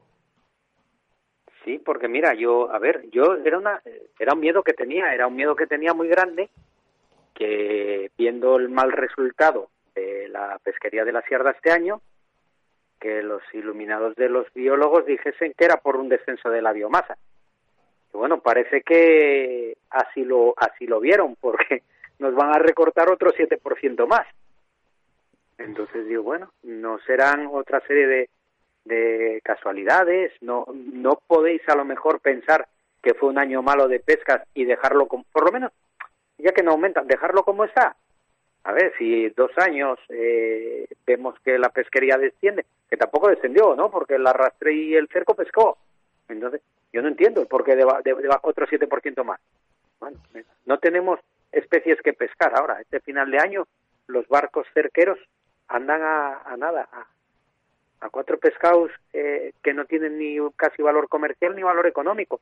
Sí, 1.64 1.78
porque 1.78 2.06
mira, 2.06 2.34
yo, 2.34 2.70
a 2.70 2.78
ver, 2.78 3.08
yo 3.10 3.34
era 3.42 3.56
una, 3.56 3.80
era 4.18 4.34
un 4.34 4.40
miedo 4.40 4.62
que 4.62 4.74
tenía, 4.74 5.14
era 5.14 5.26
un 5.26 5.36
miedo 5.36 5.56
que 5.56 5.66
tenía 5.66 5.94
muy 5.94 6.06
grande, 6.06 6.50
que 7.34 8.10
viendo 8.18 8.56
el 8.56 8.68
mal 8.68 8.92
resultado 8.92 9.70
de 9.94 10.28
la 10.28 10.58
pesquería 10.62 11.06
de 11.06 11.12
la 11.12 11.22
Sierra 11.22 11.52
este 11.52 11.70
año, 11.70 12.02
que 13.00 13.22
los 13.22 13.42
iluminados 13.54 14.14
de 14.16 14.28
los 14.28 14.52
biólogos 14.52 15.06
dijesen 15.06 15.54
que 15.56 15.64
era 15.64 15.78
por 15.78 15.96
un 15.96 16.10
descenso 16.10 16.50
de 16.50 16.60
la 16.60 16.74
biomasa. 16.74 17.16
Y 18.12 18.18
bueno, 18.18 18.40
parece 18.40 18.82
que 18.82 19.78
así 19.88 20.24
lo, 20.24 20.52
así 20.58 20.86
lo 20.86 21.00
vieron, 21.00 21.36
porque 21.40 21.84
nos 22.18 22.34
van 22.34 22.50
a 22.50 22.58
recortar 22.58 23.10
otro 23.10 23.32
7% 23.32 24.06
más. 24.06 24.26
Entonces 25.60 26.06
digo, 26.06 26.22
bueno, 26.22 26.52
no 26.62 26.98
serán 27.00 27.48
otra 27.52 27.80
serie 27.86 28.06
de, 28.06 28.30
de 28.84 29.40
casualidades, 29.44 30.32
no, 30.40 30.66
no 30.74 31.20
podéis 31.26 31.66
a 31.68 31.76
lo 31.76 31.84
mejor 31.84 32.20
pensar 32.20 32.66
que 33.02 33.14
fue 33.14 33.28
un 33.28 33.38
año 33.38 33.62
malo 33.62 33.88
de 33.88 34.00
pescas 34.00 34.42
y 34.54 34.64
dejarlo 34.64 35.06
como, 35.06 35.24
por 35.32 35.44
lo 35.44 35.52
menos, 35.52 35.72
ya 36.38 36.52
que 36.52 36.62
no 36.62 36.72
aumentan, 36.72 37.06
dejarlo 37.06 37.44
como 37.44 37.64
está 37.64 37.96
a 38.64 38.72
ver, 38.72 38.92
si 38.98 39.28
dos 39.30 39.50
años 39.56 39.98
eh, 40.10 40.86
vemos 41.06 41.34
que 41.44 41.58
la 41.58 41.70
pesquería 41.70 42.18
desciende, 42.18 42.66
que 42.88 42.96
tampoco 42.96 43.28
descendió, 43.28 43.74
¿no? 43.74 43.90
Porque 43.90 44.16
el 44.16 44.26
arrastre 44.26 44.74
y 44.74 44.94
el 44.94 45.08
cerco 45.08 45.34
pescó. 45.34 45.78
Entonces, 46.28 46.60
yo 46.92 47.00
no 47.00 47.08
entiendo 47.08 47.46
por 47.46 47.64
qué 47.64 47.74
deba, 47.74 48.00
deba 48.04 48.40
otro 48.42 48.66
7% 48.66 49.24
más. 49.24 49.40
Bueno, 49.98 50.18
no 50.66 50.78
tenemos 50.78 51.20
especies 51.52 52.00
que 52.02 52.12
pescar 52.12 52.52
ahora. 52.54 52.80
Este 52.80 53.00
final 53.00 53.30
de 53.30 53.38
año 53.38 53.66
los 54.06 54.28
barcos 54.28 54.66
cerqueros 54.74 55.18
andan 55.70 56.02
a, 56.02 56.56
nada, 56.58 56.88
a, 58.00 58.10
cuatro 58.10 58.38
pescados 58.38 58.90
eh, 59.12 59.52
que 59.62 59.72
no 59.72 59.84
tienen 59.84 60.18
ni 60.18 60.36
casi 60.56 60.82
valor 60.82 61.08
comercial 61.08 61.54
ni 61.54 61.62
valor 61.62 61.86
económico. 61.86 62.40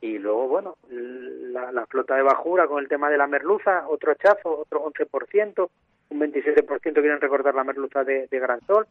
Y 0.00 0.18
luego, 0.18 0.48
bueno, 0.48 0.76
la, 0.88 1.86
flota 1.86 2.16
de 2.16 2.22
bajura 2.22 2.66
con 2.66 2.82
el 2.82 2.88
tema 2.88 3.10
de 3.10 3.18
la 3.18 3.26
merluza, 3.26 3.86
otro 3.86 4.12
hachazo, 4.12 4.60
otro 4.60 4.90
11%, 4.90 5.68
un 6.08 6.20
27% 6.20 6.80
quieren 6.80 7.20
recortar 7.20 7.54
la 7.54 7.64
merluza 7.64 8.02
de, 8.02 8.26
de 8.26 8.38
Gran 8.38 8.60
Sol, 8.62 8.86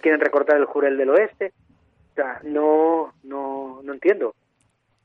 quieren 0.00 0.20
recortar 0.20 0.56
el 0.56 0.64
jurel 0.64 0.98
del 0.98 1.10
oeste. 1.10 1.52
O 2.10 2.14
sea, 2.14 2.40
no, 2.42 3.14
no, 3.22 3.80
no 3.84 3.92
entiendo. 3.92 4.34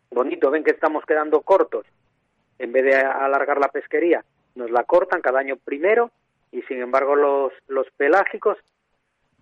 Bonito, 0.10 0.50
ven 0.50 0.64
que 0.64 0.72
estamos 0.72 1.06
quedando 1.06 1.42
cortos. 1.42 1.86
En 2.58 2.72
vez 2.72 2.84
de 2.84 2.96
alargar 2.96 3.60
la 3.60 3.70
pesquería, 3.70 4.24
nos 4.56 4.72
la 4.72 4.84
cortan 4.86 5.22
cada 5.22 5.40
año 5.40 5.56
primero 5.56 6.12
y 6.52 6.62
sin 6.64 6.82
embargo 6.82 7.16
los, 7.16 7.54
los 7.68 7.90
pelágicos 7.92 8.58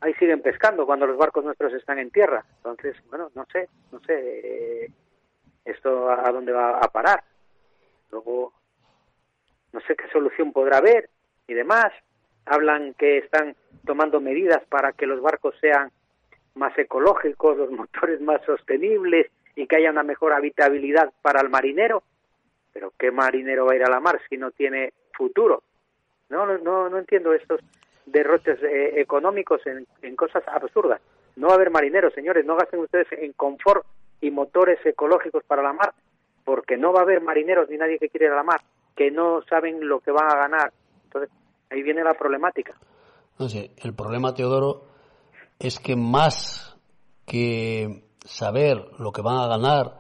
ahí 0.02 0.14
siguen 0.16 0.42
pescando 0.42 0.86
cuando 0.86 1.08
los 1.08 1.18
barcos 1.18 1.44
nuestros 1.44 1.74
están 1.74 2.00
en 2.00 2.12
tierra. 2.12 2.46
Entonces, 2.58 2.96
bueno, 3.10 3.32
no 3.36 3.46
sé, 3.52 3.70
no 3.92 4.00
sé 4.02 4.86
eh, 4.86 4.92
esto 5.66 6.10
a, 6.10 6.32
dónde 6.32 6.52
va 6.52 6.78
a 6.78 6.92
parar. 6.92 7.24
Luego, 8.12 8.54
no 9.74 9.80
sé 9.82 9.96
qué 9.96 10.08
solución 10.10 10.52
podrá 10.52 10.78
haber 10.78 11.10
y 11.48 11.54
demás. 11.54 11.92
Hablan 12.46 12.94
que 12.94 13.18
están 13.18 13.56
tomando 13.86 14.22
medidas 14.22 14.64
para 14.70 14.94
que 14.94 15.06
los 15.06 15.22
barcos 15.22 15.56
sean 15.60 15.92
más 16.56 16.78
ecológicos, 16.78 17.58
los 17.58 17.72
motores 17.72 18.22
más 18.22 18.42
sostenibles 18.46 19.32
y 19.56 19.68
que 19.68 19.78
haya 19.78 19.92
una 19.92 20.04
mejor 20.04 20.34
habitabilidad 20.34 21.12
para 21.22 21.42
el 21.42 21.50
marinero. 21.50 22.04
Pero 22.74 22.94
¿qué 22.98 23.12
marinero 23.12 23.66
va 23.66 23.74
a 23.74 23.76
ir 23.76 23.84
a 23.84 23.90
la 23.90 24.00
mar 24.00 24.22
si 24.30 24.38
no 24.38 24.52
tiene 24.52 24.94
futuro? 25.14 25.64
No, 26.30 26.46
no, 26.46 26.90
no 26.90 26.98
entiendo 26.98 27.34
estos 27.34 27.62
derroches 28.06 28.62
eh, 28.64 29.00
económicos 29.00 29.66
en, 29.66 29.86
en 30.02 30.16
cosas 30.16 30.44
absurdas. 30.48 31.02
No 31.36 31.48
va 31.48 31.54
a 31.54 31.56
haber 31.58 31.72
marineros, 31.72 32.14
señores, 32.14 32.46
no 32.46 32.56
gasten 32.56 32.80
ustedes 32.80 33.08
en 33.12 33.34
confort 33.34 33.86
y 34.22 34.32
motores 34.32 34.84
ecológicos 34.86 35.44
para 35.44 35.62
la 35.62 35.74
mar, 35.74 35.94
porque 36.44 36.78
no 36.78 36.92
va 36.92 37.02
a 37.02 37.04
haber 37.04 37.22
marineros 37.22 37.70
ni 37.70 37.78
nadie 37.78 38.00
que 38.00 38.10
quiera 38.10 38.36
la 38.36 38.44
mar, 38.44 38.62
que 38.96 39.12
no 39.12 39.42
saben 39.44 39.88
lo 39.88 40.00
que 40.00 40.12
van 40.12 40.32
a 40.32 40.36
ganar. 40.36 40.72
Entonces, 41.04 41.30
ahí 41.70 41.84
viene 41.84 42.04
la 42.04 42.16
problemática. 42.16 42.74
No 43.38 43.48
sé, 43.50 43.72
el 43.78 43.94
problema, 43.94 44.34
Teodoro, 44.34 44.86
es 45.60 45.80
que 45.80 45.96
más 45.96 46.76
que 47.26 48.04
saber 48.26 48.78
lo 48.98 49.12
que 49.12 49.22
van 49.22 49.38
a 49.38 49.48
ganar 49.48 49.98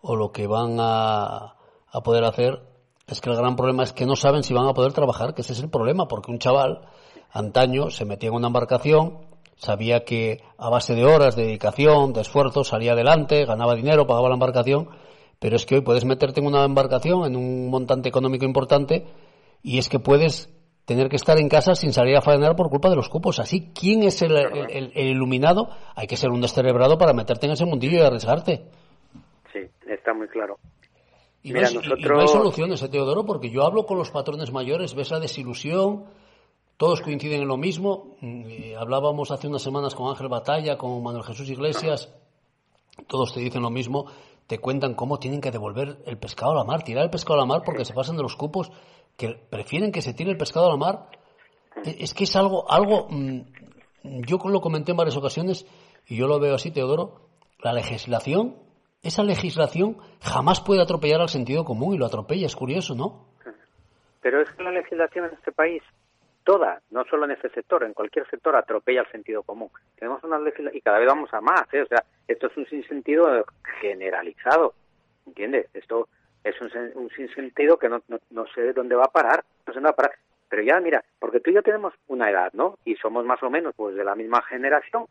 o 0.00 0.16
lo 0.16 0.32
que 0.32 0.46
van 0.46 0.76
a, 0.78 1.56
a 1.92 2.00
poder 2.02 2.24
hacer, 2.24 2.60
es 3.10 3.20
que 3.20 3.30
el 3.30 3.36
gran 3.36 3.56
problema 3.56 3.82
es 3.82 3.92
que 3.92 4.06
no 4.06 4.16
saben 4.16 4.42
si 4.42 4.54
van 4.54 4.66
a 4.66 4.74
poder 4.74 4.92
trabajar, 4.92 5.34
que 5.34 5.42
ese 5.42 5.52
es 5.52 5.60
el 5.60 5.70
problema, 5.70 6.06
porque 6.06 6.30
un 6.30 6.38
chaval 6.38 6.80
antaño 7.32 7.90
se 7.90 8.04
metía 8.04 8.28
en 8.28 8.36
una 8.36 8.48
embarcación, 8.48 9.18
sabía 9.56 10.04
que 10.04 10.42
a 10.58 10.70
base 10.70 10.94
de 10.94 11.04
horas, 11.04 11.36
de 11.36 11.44
dedicación, 11.44 12.12
de 12.12 12.22
esfuerzo, 12.22 12.64
salía 12.64 12.92
adelante, 12.92 13.44
ganaba 13.44 13.74
dinero, 13.74 14.06
pagaba 14.06 14.28
la 14.28 14.34
embarcación, 14.34 14.88
pero 15.38 15.56
es 15.56 15.66
que 15.66 15.76
hoy 15.76 15.80
puedes 15.80 16.04
meterte 16.04 16.40
en 16.40 16.46
una 16.46 16.64
embarcación, 16.64 17.24
en 17.24 17.36
un 17.36 17.68
montante 17.68 18.08
económico 18.08 18.44
importante, 18.44 19.06
y 19.62 19.78
es 19.78 19.88
que 19.88 19.98
puedes 19.98 20.50
tener 20.84 21.08
que 21.08 21.16
estar 21.16 21.38
en 21.38 21.48
casa 21.48 21.74
sin 21.74 21.92
salir 21.92 22.16
a 22.16 22.20
faenar 22.20 22.56
por 22.56 22.68
culpa 22.68 22.90
de 22.90 22.96
los 22.96 23.08
cupos. 23.08 23.38
Así, 23.38 23.70
¿quién 23.72 24.02
es 24.02 24.22
el, 24.22 24.92
iluminado? 24.94 25.68
Hay 25.94 26.06
que 26.06 26.16
ser 26.16 26.30
un 26.30 26.40
descerebrado 26.40 26.98
para 26.98 27.12
meterte 27.12 27.46
en 27.46 27.52
ese 27.52 27.64
mundillo 27.64 27.98
y 27.98 28.02
arriesgarte. 28.02 28.64
Sí, 29.52 29.60
está 29.86 30.12
muy 30.14 30.26
claro. 30.28 30.58
Y, 31.42 31.52
no, 31.52 31.60
hay, 31.60 32.28
soluciones, 32.28 32.82
¿eh, 32.82 32.88
Teodoro, 32.88 33.24
porque 33.24 33.50
yo 33.50 33.64
hablo 33.64 33.86
con 33.86 33.96
los 33.96 34.10
patrones 34.10 34.52
mayores, 34.52 34.94
ves 34.94 35.10
la 35.10 35.20
desilusión, 35.20 36.04
todos 36.76 37.00
coinciden 37.00 37.42
en 37.42 37.48
lo 37.48 37.56
mismo. 37.56 38.16
Mm, 38.20 38.76
hablábamos 38.78 39.30
hace 39.30 39.48
unas 39.48 39.62
semanas 39.62 39.94
con 39.94 40.08
Ángel 40.08 40.28
Batalla, 40.28 40.76
con 40.76 41.02
Manuel 41.02 41.24
Jesús 41.24 41.48
Iglesias, 41.48 42.12
todos 43.06 43.32
te 43.32 43.40
dicen 43.40 43.62
lo 43.62 43.70
mismo, 43.70 44.06
te 44.46 44.58
cuentan 44.58 44.94
cómo 44.94 45.18
tienen 45.18 45.40
que 45.40 45.50
devolver 45.50 46.02
el 46.06 46.18
pescado 46.18 46.52
a 46.52 46.56
la 46.56 46.64
mar, 46.64 46.82
tirar 46.82 47.04
el 47.04 47.10
pescado 47.10 47.34
a 47.34 47.42
la 47.42 47.46
mar 47.46 47.62
porque 47.64 47.84
se 47.84 47.94
pasan 47.94 48.16
de 48.16 48.22
los 48.22 48.36
cupos 48.36 48.70
que 49.16 49.28
prefieren 49.28 49.92
que 49.92 50.02
se 50.02 50.12
tire 50.14 50.30
el 50.30 50.36
pescado 50.36 50.66
a 50.66 50.70
la 50.70 50.76
mar, 50.76 51.08
e, 51.84 51.96
es 52.00 52.14
que 52.14 52.24
es 52.24 52.36
algo, 52.36 52.70
algo, 52.70 53.06
mm, 53.10 53.40
yo 54.26 54.38
lo 54.44 54.60
comenté 54.60 54.90
en 54.90 54.96
varias 54.96 55.16
ocasiones 55.16 55.66
y 56.06 56.16
yo 56.16 56.26
lo 56.26 56.40
veo 56.40 56.54
así, 56.54 56.70
Teodoro, 56.70 57.28
la 57.62 57.72
legislación, 57.72 58.56
esa 59.02 59.22
legislación 59.22 59.96
jamás 60.20 60.60
puede 60.60 60.82
atropellar 60.82 61.20
al 61.20 61.28
sentido 61.28 61.64
común 61.64 61.94
y 61.94 61.98
lo 61.98 62.06
atropella, 62.06 62.46
es 62.46 62.56
curioso, 62.56 62.94
¿no? 62.94 63.26
Pero 64.20 64.42
es 64.42 64.50
que 64.50 64.62
la 64.62 64.70
legislación 64.70 65.26
en 65.26 65.32
este 65.32 65.52
país, 65.52 65.82
toda, 66.44 66.82
no 66.90 67.04
solo 67.04 67.24
en 67.24 67.30
este 67.30 67.48
sector, 67.50 67.84
en 67.84 67.94
cualquier 67.94 68.28
sector 68.28 68.54
atropella 68.54 69.00
al 69.00 69.10
sentido 69.10 69.42
común. 69.42 69.70
Tenemos 69.98 70.22
una 70.24 70.38
legislación 70.38 70.76
y 70.76 70.82
cada 70.82 70.98
vez 70.98 71.08
vamos 71.08 71.32
a 71.32 71.40
más, 71.40 71.72
¿eh? 71.72 71.82
o 71.82 71.86
sea, 71.86 72.04
esto 72.28 72.48
es 72.48 72.56
un 72.56 72.66
sinsentido 72.66 73.44
generalizado, 73.80 74.74
¿entiendes? 75.26 75.68
Esto 75.72 76.08
es 76.44 76.54
un, 76.60 76.70
un 76.94 77.10
sinsentido 77.10 77.78
que 77.78 77.88
no, 77.88 78.02
no, 78.30 78.46
sé 78.54 78.72
dónde 78.74 78.94
va 78.94 79.04
a 79.04 79.12
parar, 79.12 79.44
no 79.66 79.72
sé 79.72 79.80
dónde 79.80 79.88
va 79.88 79.92
a 79.92 79.96
parar. 79.96 80.14
Pero 80.50 80.62
ya, 80.62 80.80
mira, 80.80 81.02
porque 81.18 81.40
tú 81.40 81.50
y 81.50 81.54
yo 81.54 81.62
tenemos 81.62 81.94
una 82.08 82.28
edad, 82.28 82.52
¿no? 82.52 82.76
Y 82.84 82.96
somos 82.96 83.24
más 83.24 83.42
o 83.42 83.50
menos 83.50 83.74
pues 83.76 83.94
de 83.94 84.04
la 84.04 84.16
misma 84.16 84.42
generación. 84.42 85.06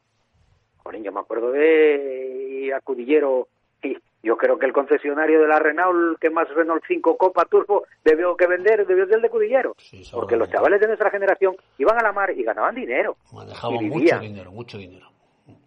Joder, 0.78 1.02
yo 1.02 1.12
me 1.12 1.22
acuerdo 1.22 1.52
de 1.52 2.74
Acudillero 2.76 3.48
y 3.84 3.98
yo 4.22 4.38
creo 4.38 4.60
que 4.60 4.66
el 4.66 4.74
concesionario 4.74 5.42
de 5.42 5.48
la 5.48 5.60
Renault 5.60 6.20
que 6.20 6.30
más 6.30 6.50
Renault 6.50 6.84
5 6.88 7.18
Copa 7.18 7.46
Turbo 7.46 7.86
debió 8.04 8.36
que 8.36 8.48
vender 8.48 8.86
debió 8.86 9.06
ser 9.06 9.16
el 9.16 9.22
de 9.22 9.30
Cudillero. 9.30 9.76
porque 10.12 10.36
los 10.36 10.50
chavales 10.50 10.82
de 10.82 10.88
nuestra 10.88 11.10
generación 11.10 11.56
iban 11.78 11.98
a 11.98 12.04
la 12.04 12.12
mar 12.12 12.32
y 12.32 12.44
ganaban 12.44 12.76
dinero. 12.76 13.16
Manejaban 13.34 13.86
mucho 13.88 14.20
dinero, 14.20 14.52
mucho 14.52 14.78
dinero. 14.78 15.08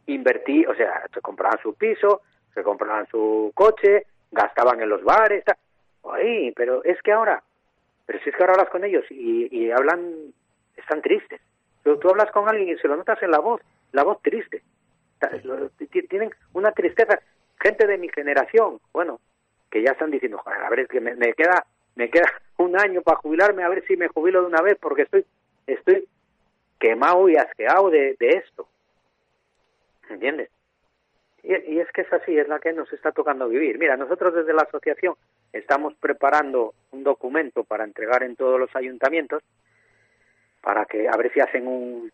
Invertí, 0.06 0.66
o 0.66 0.74
sea, 0.74 1.06
se 1.12 1.20
compraban 1.20 1.58
su 1.62 1.74
piso, 1.74 2.22
se 2.52 2.62
compraban 2.62 3.06
su 3.06 3.52
coche, 3.54 4.06
gastaban 4.30 4.80
en 4.82 4.88
los 4.88 5.02
bares. 5.02 5.44
Oye, 6.02 6.52
pero 6.54 6.84
es 6.84 7.00
que 7.02 7.12
ahora, 7.12 7.42
pero 8.04 8.18
si 8.22 8.30
es 8.30 8.36
que 8.36 8.42
ahora 8.42 8.54
hablas 8.54 8.70
con 8.70 8.84
ellos 8.84 9.04
y, 9.10 9.70
hablan, 9.70 10.12
están 10.76 11.00
tristes. 11.00 11.40
Tú, 11.84 11.96
tú, 11.98 12.10
hablas 12.10 12.30
con 12.32 12.48
alguien 12.48 12.68
y 12.68 12.78
se 12.78 12.88
lo 12.88 12.96
notas 12.96 13.22
en 13.22 13.30
la 13.30 13.38
voz, 13.38 13.60
la 13.92 14.04
voz 14.04 14.20
triste. 14.22 14.62
Tienen 16.08 16.30
una 16.52 16.72
tristeza. 16.72 17.18
Gente 17.62 17.86
de 17.86 17.98
mi 17.98 18.08
generación, 18.08 18.80
bueno, 18.92 19.20
que 19.70 19.82
ya 19.82 19.92
están 19.92 20.10
diciendo, 20.10 20.42
a 20.44 20.68
ver, 20.68 20.80
es 20.80 20.88
que 20.88 21.00
me, 21.00 21.14
queda 21.34 21.64
me 21.94 22.10
queda 22.10 22.26
un 22.58 22.78
año 22.78 23.02
para 23.02 23.18
jubilarme, 23.18 23.62
a 23.62 23.68
ver 23.68 23.84
si 23.86 23.96
me 23.96 24.08
jubilo 24.08 24.40
de 24.40 24.48
una 24.48 24.60
vez, 24.62 24.76
porque 24.80 25.02
estoy 25.02 25.24
estoy 25.66 26.08
quemado 26.80 27.28
y 27.28 27.36
asqueado 27.36 27.90
de, 27.90 28.16
de 28.18 28.28
esto. 28.30 28.66
¿Entiendes? 30.10 30.50
Y, 31.42 31.80
es 31.80 31.90
que 31.92 32.02
es 32.02 32.12
así, 32.12 32.36
es 32.38 32.48
la 32.48 32.60
que 32.60 32.72
nos 32.72 32.92
está 32.92 33.12
tocando 33.12 33.48
vivir. 33.48 33.78
Mira, 33.78 33.96
nosotros 33.96 34.34
desde 34.34 34.52
la 34.52 34.62
asociación 34.62 35.14
estamos 35.52 35.94
preparando 35.94 36.74
un 36.92 37.02
documento 37.02 37.64
para 37.64 37.84
entregar 37.84 38.22
en 38.22 38.36
todos 38.36 38.58
los 38.60 38.74
ayuntamientos 38.76 39.42
para 40.60 40.84
que 40.84 41.08
a 41.08 41.16
ver 41.16 41.32
si 41.32 41.40
hacen 41.40 41.66
un 41.66 42.10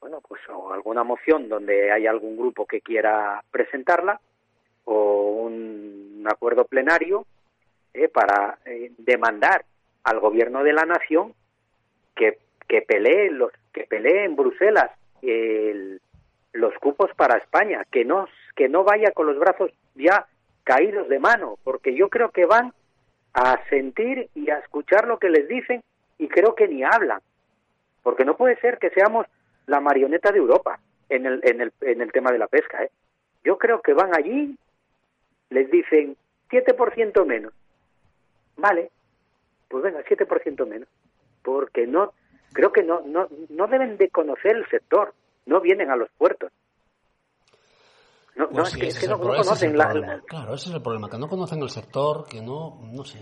bueno 0.00 0.20
pues 0.26 0.40
o 0.48 0.72
alguna 0.72 1.04
moción 1.04 1.48
donde 1.48 1.92
hay 1.92 2.06
algún 2.06 2.36
grupo 2.36 2.66
que 2.66 2.80
quiera 2.80 3.42
presentarla 3.50 4.20
o 4.86 5.42
un, 5.42 6.26
acuerdo 6.28 6.64
plenario 6.64 7.24
eh, 7.94 8.08
para 8.08 8.58
eh, 8.64 8.90
demandar 8.98 9.64
al 10.02 10.18
gobierno 10.18 10.64
de 10.64 10.72
la 10.72 10.84
nación 10.84 11.34
que 12.16 12.38
que 12.68 12.82
pelee 12.82 13.30
los 13.30 13.52
que 13.72 13.84
pelee 13.84 14.24
en 14.24 14.36
Bruselas 14.36 14.90
el, 15.22 16.00
los 16.52 16.74
cupos 16.78 17.10
para 17.16 17.38
España, 17.38 17.84
que 17.90 18.04
no, 18.04 18.26
que 18.54 18.68
no 18.68 18.84
vaya 18.84 19.10
con 19.12 19.26
los 19.26 19.38
brazos 19.38 19.70
ya 19.94 20.26
caídos 20.64 21.08
de 21.08 21.18
mano, 21.18 21.58
porque 21.62 21.94
yo 21.94 22.08
creo 22.08 22.30
que 22.30 22.46
van 22.46 22.72
a 23.34 23.60
sentir 23.68 24.28
y 24.34 24.50
a 24.50 24.58
escuchar 24.58 25.06
lo 25.06 25.18
que 25.18 25.28
les 25.28 25.46
dicen 25.46 25.82
y 26.18 26.28
creo 26.28 26.54
que 26.54 26.68
ni 26.68 26.82
hablan, 26.82 27.20
porque 28.02 28.24
no 28.24 28.36
puede 28.36 28.58
ser 28.60 28.78
que 28.78 28.90
seamos 28.90 29.26
la 29.66 29.80
marioneta 29.80 30.32
de 30.32 30.38
Europa 30.38 30.78
en 31.08 31.26
el, 31.26 31.40
en 31.44 31.60
el, 31.60 31.72
en 31.82 32.00
el 32.00 32.10
tema 32.12 32.32
de 32.32 32.38
la 32.38 32.48
pesca. 32.48 32.82
¿eh? 32.82 32.90
Yo 33.44 33.58
creo 33.58 33.82
que 33.82 33.92
van 33.92 34.16
allí, 34.16 34.56
les 35.50 35.70
dicen 35.70 36.16
7% 36.50 37.24
menos. 37.26 37.52
Vale, 38.56 38.90
pues 39.68 39.82
venga, 39.82 40.02
7% 40.04 40.66
menos, 40.66 40.88
porque 41.42 41.86
no, 41.86 42.12
creo 42.52 42.72
que 42.72 42.82
no, 42.82 43.02
no, 43.02 43.28
no 43.48 43.66
deben 43.66 43.96
de 43.96 44.08
conocer 44.10 44.56
el 44.56 44.68
sector 44.68 45.14
no 45.46 45.60
vienen 45.60 45.90
a 45.90 45.96
los 45.96 46.10
puertos. 46.18 46.52
No, 48.34 48.48
pues 48.50 48.74
es, 48.74 48.98
que, 48.98 49.08
no, 49.08 49.18
conocen 49.18 49.78
la, 49.78 50.20
Claro, 50.26 50.54
ese 50.54 50.68
es 50.68 50.74
el 50.74 50.82
problema, 50.82 51.08
que 51.08 51.16
no 51.16 51.28
conocen 51.28 51.62
el 51.62 51.70
sector, 51.70 52.26
que 52.28 52.42
no, 52.42 52.80
no 52.82 53.02
sé. 53.04 53.18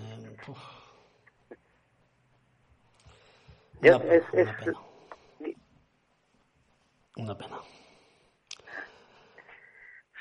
Una 3.81 3.97
Es- 3.97 4.25
pena, 4.25 4.43
una 4.43 4.57
pena. 4.57 4.81
Una 7.17 7.39
pena. 7.39 7.61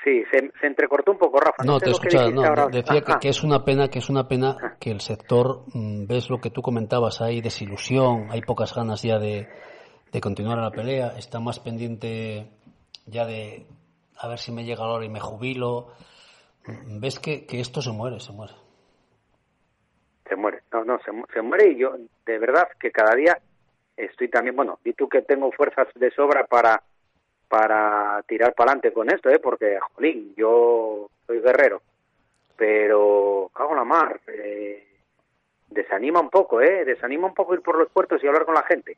Sí, 0.04 0.22
se, 0.30 0.52
se 0.60 0.66
entrecortó 0.66 1.12
un 1.12 1.18
poco, 1.18 1.40
Rafa. 1.40 1.64
No, 1.64 1.78
sé 1.78 1.86
te 1.86 1.90
escuchaba, 1.92 2.30
no, 2.30 2.44
ahora. 2.44 2.66
decía 2.66 3.00
que, 3.18 3.30
es 3.30 3.42
una 3.42 3.64
pena, 3.64 3.88
que 3.88 4.00
es 4.00 4.10
una 4.10 4.28
pena 4.28 4.76
que 4.78 4.90
el 4.90 5.00
sector, 5.00 5.62
mm, 5.72 6.06
ves 6.06 6.28
lo 6.28 6.40
que 6.42 6.50
tú 6.50 6.60
comentabas, 6.60 7.22
hay 7.22 7.40
desilusión, 7.40 8.28
hay 8.30 8.42
pocas 8.42 8.74
ganas 8.74 9.02
ya 9.02 9.18
de, 9.18 9.48
de 10.12 10.20
continuar 10.20 10.58
la 10.58 10.70
pelea, 10.70 11.14
está 11.16 11.40
más 11.40 11.58
pendiente 11.58 12.50
ya 13.06 13.24
de 13.24 13.66
a 14.18 14.28
ver 14.28 14.38
si 14.38 14.52
me 14.52 14.64
llega 14.64 14.84
la 14.86 14.92
hora 14.92 15.06
y 15.06 15.08
me 15.08 15.20
jubilo. 15.20 15.88
Mm, 16.66 17.00
Ves 17.00 17.18
que, 17.18 17.46
que 17.46 17.60
esto 17.60 17.80
se 17.80 17.90
muere, 17.90 18.20
se 18.20 18.32
muere. 18.32 18.52
Se 20.28 20.36
muere, 20.36 20.60
no, 20.70 20.84
no, 20.84 20.98
se, 20.98 21.12
se 21.32 21.40
muere 21.40 21.72
y 21.72 21.78
yo, 21.78 21.96
de 22.26 22.38
verdad, 22.38 22.68
que 22.78 22.90
cada 22.90 23.14
día 23.14 23.38
estoy 23.96 24.28
también, 24.28 24.54
bueno, 24.56 24.78
y 24.84 24.92
tú 24.92 25.08
que 25.08 25.22
tengo 25.22 25.50
fuerzas 25.52 25.88
de 25.94 26.10
sobra 26.10 26.44
para 26.46 26.82
para 27.54 28.20
tirar 28.26 28.52
para 28.52 28.72
adelante 28.72 28.92
con 28.92 29.08
esto, 29.14 29.30
¿eh? 29.30 29.38
Porque, 29.38 29.78
jolín, 29.94 30.34
yo 30.36 31.08
soy 31.24 31.40
guerrero, 31.40 31.82
pero 32.56 33.48
cago 33.54 33.70
en 33.70 33.76
la 33.76 33.84
mar, 33.84 34.20
eh, 34.26 34.84
desanima 35.70 36.18
un 36.18 36.30
poco, 36.30 36.60
¿eh? 36.60 36.84
Desanima 36.84 37.28
un 37.28 37.34
poco 37.34 37.54
ir 37.54 37.60
por 37.60 37.78
los 37.78 37.88
puertos 37.90 38.20
y 38.20 38.26
hablar 38.26 38.44
con 38.44 38.56
la 38.56 38.64
gente. 38.64 38.96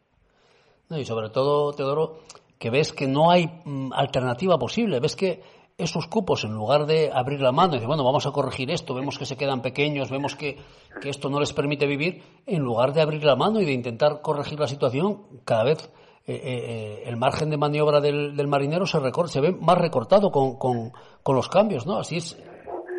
Y 0.88 1.04
sobre 1.04 1.28
todo, 1.28 1.74
Teodoro, 1.74 2.20
que 2.58 2.70
ves 2.70 2.94
que 2.94 3.06
no 3.06 3.30
hay 3.30 3.46
mm, 3.66 3.92
alternativa 3.92 4.56
posible, 4.56 5.00
ves 5.00 5.16
que 5.16 5.42
esos 5.76 6.06
cupos, 6.06 6.44
en 6.44 6.54
lugar 6.54 6.86
de 6.86 7.10
abrir 7.12 7.42
la 7.42 7.52
mano 7.52 7.72
y 7.72 7.76
decir, 7.76 7.88
bueno, 7.88 8.04
vamos 8.04 8.24
a 8.24 8.30
corregir 8.30 8.70
esto, 8.70 8.94
vemos 8.94 9.18
que 9.18 9.26
se 9.26 9.36
quedan 9.36 9.60
pequeños, 9.60 10.10
vemos 10.10 10.34
que 10.34 10.56
esto 11.02 11.28
no 11.28 11.40
les 11.40 11.52
permite 11.52 11.86
vivir, 11.86 12.22
en 12.46 12.62
lugar 12.62 12.94
de 12.94 13.02
abrir 13.02 13.22
la 13.22 13.36
mano 13.36 13.60
y 13.60 13.66
de 13.66 13.72
intentar 13.72 14.22
corregir 14.22 14.58
la 14.58 14.66
situación, 14.66 15.26
cada 15.44 15.64
vez 15.64 15.92
eh, 16.26 16.34
eh, 16.34 16.40
eh, 16.44 17.02
el 17.06 17.16
margen 17.16 17.50
de 17.50 17.56
maniobra 17.56 18.00
del, 18.00 18.36
del 18.36 18.48
marinero 18.48 18.86
se, 18.86 18.98
recor- 18.98 19.28
se 19.28 19.40
ve 19.40 19.52
más 19.52 19.78
recortado 19.78 20.30
con, 20.30 20.58
con, 20.58 20.90
con 21.22 21.36
los 21.36 21.48
cambios, 21.48 21.86
¿no? 21.86 21.98
Así 21.98 22.16
es 22.16 22.36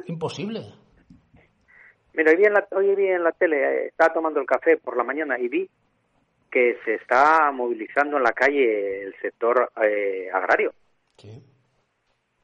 imposible. 0.07 0.61
Mira, 2.13 2.31
hoy 2.31 2.37
vi 2.37 2.45
en 2.45 2.53
la, 2.53 2.67
hoy 2.71 2.95
vi 2.95 3.07
en 3.07 3.23
la 3.23 3.31
tele, 3.31 3.57
eh, 3.57 3.87
estaba 3.87 4.13
tomando 4.13 4.39
el 4.39 4.47
café 4.47 4.77
por 4.77 4.97
la 4.97 5.03
mañana 5.03 5.37
y 5.37 5.47
vi 5.49 5.69
que 6.49 6.77
se 6.85 6.95
está 6.95 7.51
movilizando 7.51 8.17
en 8.17 8.23
la 8.23 8.31
calle 8.31 9.03
el 9.03 9.13
sector 9.21 9.69
eh, 9.83 10.29
agrario. 10.33 10.71
Sí. 11.17 11.43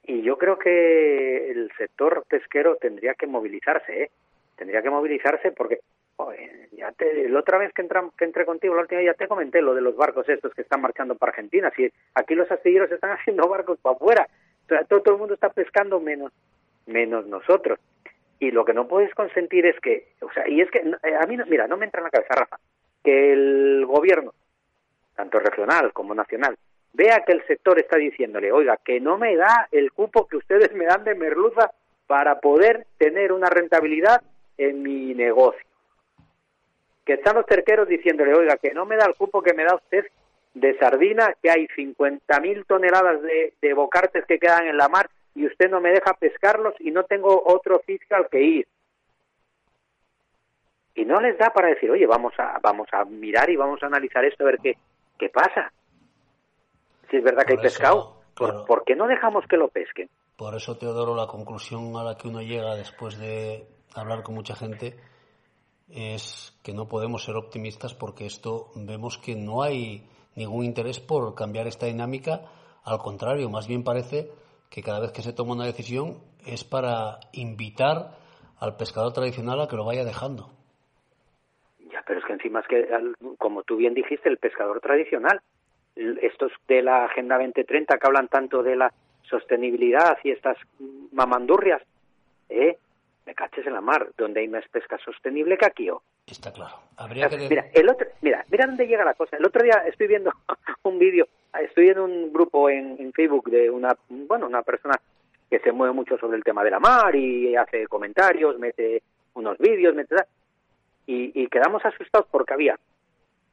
Y 0.03 0.21
yo 0.21 0.37
creo 0.37 0.59
que 0.59 1.49
el 1.49 1.71
sector 1.77 2.25
pesquero 2.27 2.75
tendría 2.75 3.13
que 3.13 3.25
movilizarse, 3.25 4.03
¿eh? 4.03 4.11
Tendría 4.57 4.81
que 4.81 4.89
movilizarse 4.89 5.51
porque, 5.53 5.79
joder, 6.15 6.69
ya 6.71 6.91
te, 6.91 7.27
la 7.29 7.39
otra 7.39 7.57
vez 7.57 7.73
que, 7.73 7.83
entram- 7.83 8.11
que 8.17 8.25
entré 8.25 8.45
contigo, 8.45 8.75
la 8.75 8.81
última 8.81 8.99
vez 9.01 9.07
ya 9.07 9.13
te 9.13 9.27
comenté 9.27 9.61
lo 9.61 9.73
de 9.73 9.81
los 9.81 9.95
barcos 9.95 10.27
estos 10.29 10.53
que 10.53 10.61
están 10.61 10.81
marchando 10.81 11.15
para 11.15 11.31
Argentina. 11.31 11.71
Si 11.75 11.91
aquí 12.15 12.35
los 12.35 12.49
astilleros 12.51 12.91
están 12.91 13.11
haciendo 13.17 13.47
barcos 13.47 13.79
para 13.81 13.95
afuera, 13.95 14.27
o 14.65 14.67
sea, 14.67 14.83
todo, 14.85 15.01
todo 15.01 15.15
el 15.15 15.19
mundo 15.19 15.33
está 15.33 15.49
pescando 15.49 15.99
menos, 15.99 16.31
menos 16.85 17.25
nosotros. 17.27 17.79
Y 18.39 18.51
lo 18.51 18.65
que 18.65 18.73
no 18.73 18.87
puedes 18.87 19.13
consentir 19.15 19.65
es 19.65 19.79
que, 19.79 20.07
o 20.21 20.31
sea, 20.33 20.47
y 20.47 20.61
es 20.61 20.69
que 20.71 20.79
eh, 20.79 21.15
a 21.19 21.25
mí, 21.27 21.37
no- 21.37 21.45
mira, 21.45 21.67
no 21.67 21.77
me 21.77 21.85
entra 21.85 21.99
en 21.99 22.05
la 22.05 22.09
cabeza, 22.11 22.33
Rafa, 22.35 22.59
que 23.03 23.33
el 23.33 23.85
gobierno, 23.85 24.33
tanto 25.15 25.39
regional 25.39 25.93
como 25.93 26.13
nacional, 26.15 26.55
vea 26.93 27.23
que 27.25 27.31
el 27.33 27.45
sector 27.47 27.79
está 27.79 27.97
diciéndole, 27.97 28.51
oiga, 28.51 28.77
que 28.83 28.99
no 28.99 29.17
me 29.17 29.35
da 29.35 29.67
el 29.71 29.91
cupo 29.91 30.27
que 30.27 30.37
ustedes 30.37 30.73
me 30.73 30.85
dan 30.85 31.03
de 31.03 31.15
merluza 31.15 31.71
para 32.07 32.39
poder 32.39 32.85
tener 32.97 33.31
una 33.31 33.49
rentabilidad 33.49 34.21
en 34.57 34.83
mi 34.83 35.13
negocio. 35.13 35.61
Que 37.05 37.13
están 37.13 37.35
los 37.35 37.45
cerqueros 37.45 37.87
diciéndole, 37.87 38.33
oiga, 38.33 38.57
que 38.57 38.73
no 38.73 38.85
me 38.85 38.95
da 38.95 39.05
el 39.05 39.15
cupo 39.15 39.41
que 39.41 39.53
me 39.53 39.63
da 39.63 39.75
usted 39.75 40.05
de 40.53 40.77
sardina, 40.77 41.33
que 41.41 41.49
hay 41.49 41.67
50.000 41.67 42.65
toneladas 42.67 43.21
de, 43.21 43.53
de 43.61 43.73
bocartes 43.73 44.25
que 44.25 44.39
quedan 44.39 44.67
en 44.67 44.77
la 44.77 44.87
mar 44.87 45.09
y 45.35 45.47
usted 45.47 45.69
no 45.69 45.81
me 45.81 45.89
deja 45.89 46.13
pescarlos 46.13 46.75
y 46.79 46.91
no 46.91 47.03
tengo 47.03 47.43
otro 47.45 47.79
fiscal 47.79 48.27
que 48.31 48.41
ir. 48.41 48.67
Y 50.95 51.05
no 51.05 51.19
les 51.19 51.37
da 51.37 51.49
para 51.49 51.69
decir, 51.69 51.89
oye, 51.89 52.05
vamos 52.05 52.33
a, 52.37 52.59
vamos 52.61 52.87
a 52.91 53.03
mirar 53.05 53.49
y 53.49 53.55
vamos 53.55 53.81
a 53.81 53.87
analizar 53.87 54.23
esto 54.25 54.43
a 54.43 54.47
ver 54.47 54.59
qué, 54.61 54.77
qué 55.17 55.29
pasa. 55.29 55.71
Si 57.09 57.17
es 57.17 57.23
verdad 57.23 57.43
que 57.45 57.53
hay 57.53 57.57
eso, 57.57 57.63
pescado, 57.63 58.21
¿por, 58.35 58.49
claro. 58.49 58.65
por 58.65 58.83
qué 58.83 58.95
no 58.95 59.07
dejamos 59.07 59.45
que 59.47 59.57
lo 59.57 59.69
pesquen? 59.69 60.09
Por 60.37 60.53
eso, 60.55 60.77
Teodoro, 60.77 61.15
la 61.15 61.27
conclusión 61.27 61.95
a 61.97 62.03
la 62.03 62.15
que 62.15 62.27
uno 62.27 62.41
llega 62.41 62.75
después 62.75 63.17
de 63.17 63.65
hablar 63.95 64.21
con 64.21 64.35
mucha 64.35 64.55
gente 64.55 64.95
es 65.89 66.57
que 66.63 66.73
no 66.73 66.87
podemos 66.87 67.23
ser 67.23 67.35
optimistas 67.35 67.93
porque 67.93 68.25
esto 68.25 68.71
vemos 68.75 69.17
que 69.17 69.35
no 69.35 69.63
hay 69.63 70.07
ningún 70.35 70.65
interés 70.65 70.99
por 70.99 71.35
cambiar 71.35 71.67
esta 71.67 71.85
dinámica. 71.85 72.41
Al 72.83 72.99
contrario, 72.99 73.49
más 73.49 73.67
bien 73.67 73.83
parece 73.83 74.29
que 74.69 74.81
cada 74.81 74.99
vez 74.99 75.11
que 75.11 75.21
se 75.21 75.33
toma 75.33 75.53
una 75.53 75.65
decisión 75.65 76.17
es 76.45 76.63
para 76.63 77.19
invitar 77.31 78.17
al 78.59 78.75
pescador 78.75 79.13
tradicional 79.13 79.61
a 79.61 79.67
que 79.67 79.75
lo 79.75 79.85
vaya 79.85 80.03
dejando. 80.03 80.49
Ya, 81.91 82.03
pero 82.07 82.19
es 82.19 82.25
que 82.25 82.33
encima 82.33 82.61
es 82.61 82.67
que, 82.67 82.87
como 83.37 83.63
tú 83.63 83.75
bien 83.75 83.93
dijiste, 83.93 84.29
el 84.29 84.37
pescador 84.37 84.79
tradicional, 84.79 85.41
estos 85.95 86.51
de 86.67 86.81
la 86.81 87.05
Agenda 87.05 87.37
2030 87.37 87.97
que 87.97 88.07
hablan 88.07 88.27
tanto 88.27 88.63
de 88.63 88.75
la 88.75 88.91
sostenibilidad 89.23 90.17
y 90.23 90.31
estas 90.31 90.57
mamandurrias, 91.11 91.81
¿eh? 92.49 92.77
Me 93.25 93.33
caches 93.33 93.65
en 93.65 93.73
la 93.73 93.81
mar, 93.81 94.09
donde 94.17 94.41
hay 94.41 94.47
más 94.47 94.67
pesca 94.67 94.97
sostenible 94.97 95.57
que 95.57 95.65
aquí, 95.65 95.89
¿o? 95.89 96.01
Está 96.27 96.51
claro. 96.51 96.75
Habría 96.97 97.29
que... 97.29 97.37
Mira, 97.37 97.65
el 97.73 97.89
otro, 97.89 98.07
mira, 98.21 98.45
mira 98.49 98.65
dónde 98.65 98.85
llega 98.85 99.05
la 99.05 99.13
cosa. 99.13 99.37
El 99.37 99.45
otro 99.45 99.63
día 99.63 99.83
estoy 99.87 100.07
viendo 100.07 100.31
un 100.83 100.99
vídeo, 100.99 101.27
estoy 101.61 101.89
en 101.89 101.99
un 101.99 102.33
grupo 102.33 102.69
en, 102.69 102.97
en 102.99 103.13
Facebook 103.13 103.49
de 103.49 103.69
una, 103.69 103.95
bueno, 104.09 104.45
una 104.45 104.61
persona 104.61 104.99
que 105.49 105.59
se 105.59 105.71
mueve 105.71 105.93
mucho 105.93 106.17
sobre 106.17 106.37
el 106.37 106.43
tema 106.43 106.63
de 106.63 106.71
la 106.71 106.79
mar 106.79 107.15
y 107.15 107.55
hace 107.55 107.87
comentarios, 107.87 108.57
mete 108.59 109.03
unos 109.35 109.57
vídeos, 109.57 109.95
mete 109.95 110.15
y, 111.05 111.43
y 111.43 111.47
quedamos 111.47 111.85
asustados 111.85 112.27
porque 112.29 112.53
había 112.53 112.77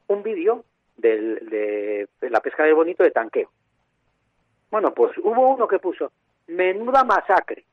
un 0.07 0.23
vídeo 0.23 0.65
del, 0.97 1.47
de, 1.49 2.07
de 2.19 2.29
la 2.29 2.39
pesca 2.39 2.63
del 2.63 2.75
bonito 2.75 3.03
de 3.03 3.11
tanqueo. 3.11 3.49
Bueno, 4.69 4.93
pues 4.93 5.17
hubo 5.17 5.49
uno 5.49 5.67
que 5.67 5.79
puso 5.79 6.11
menuda 6.47 7.03
masacre. 7.03 7.65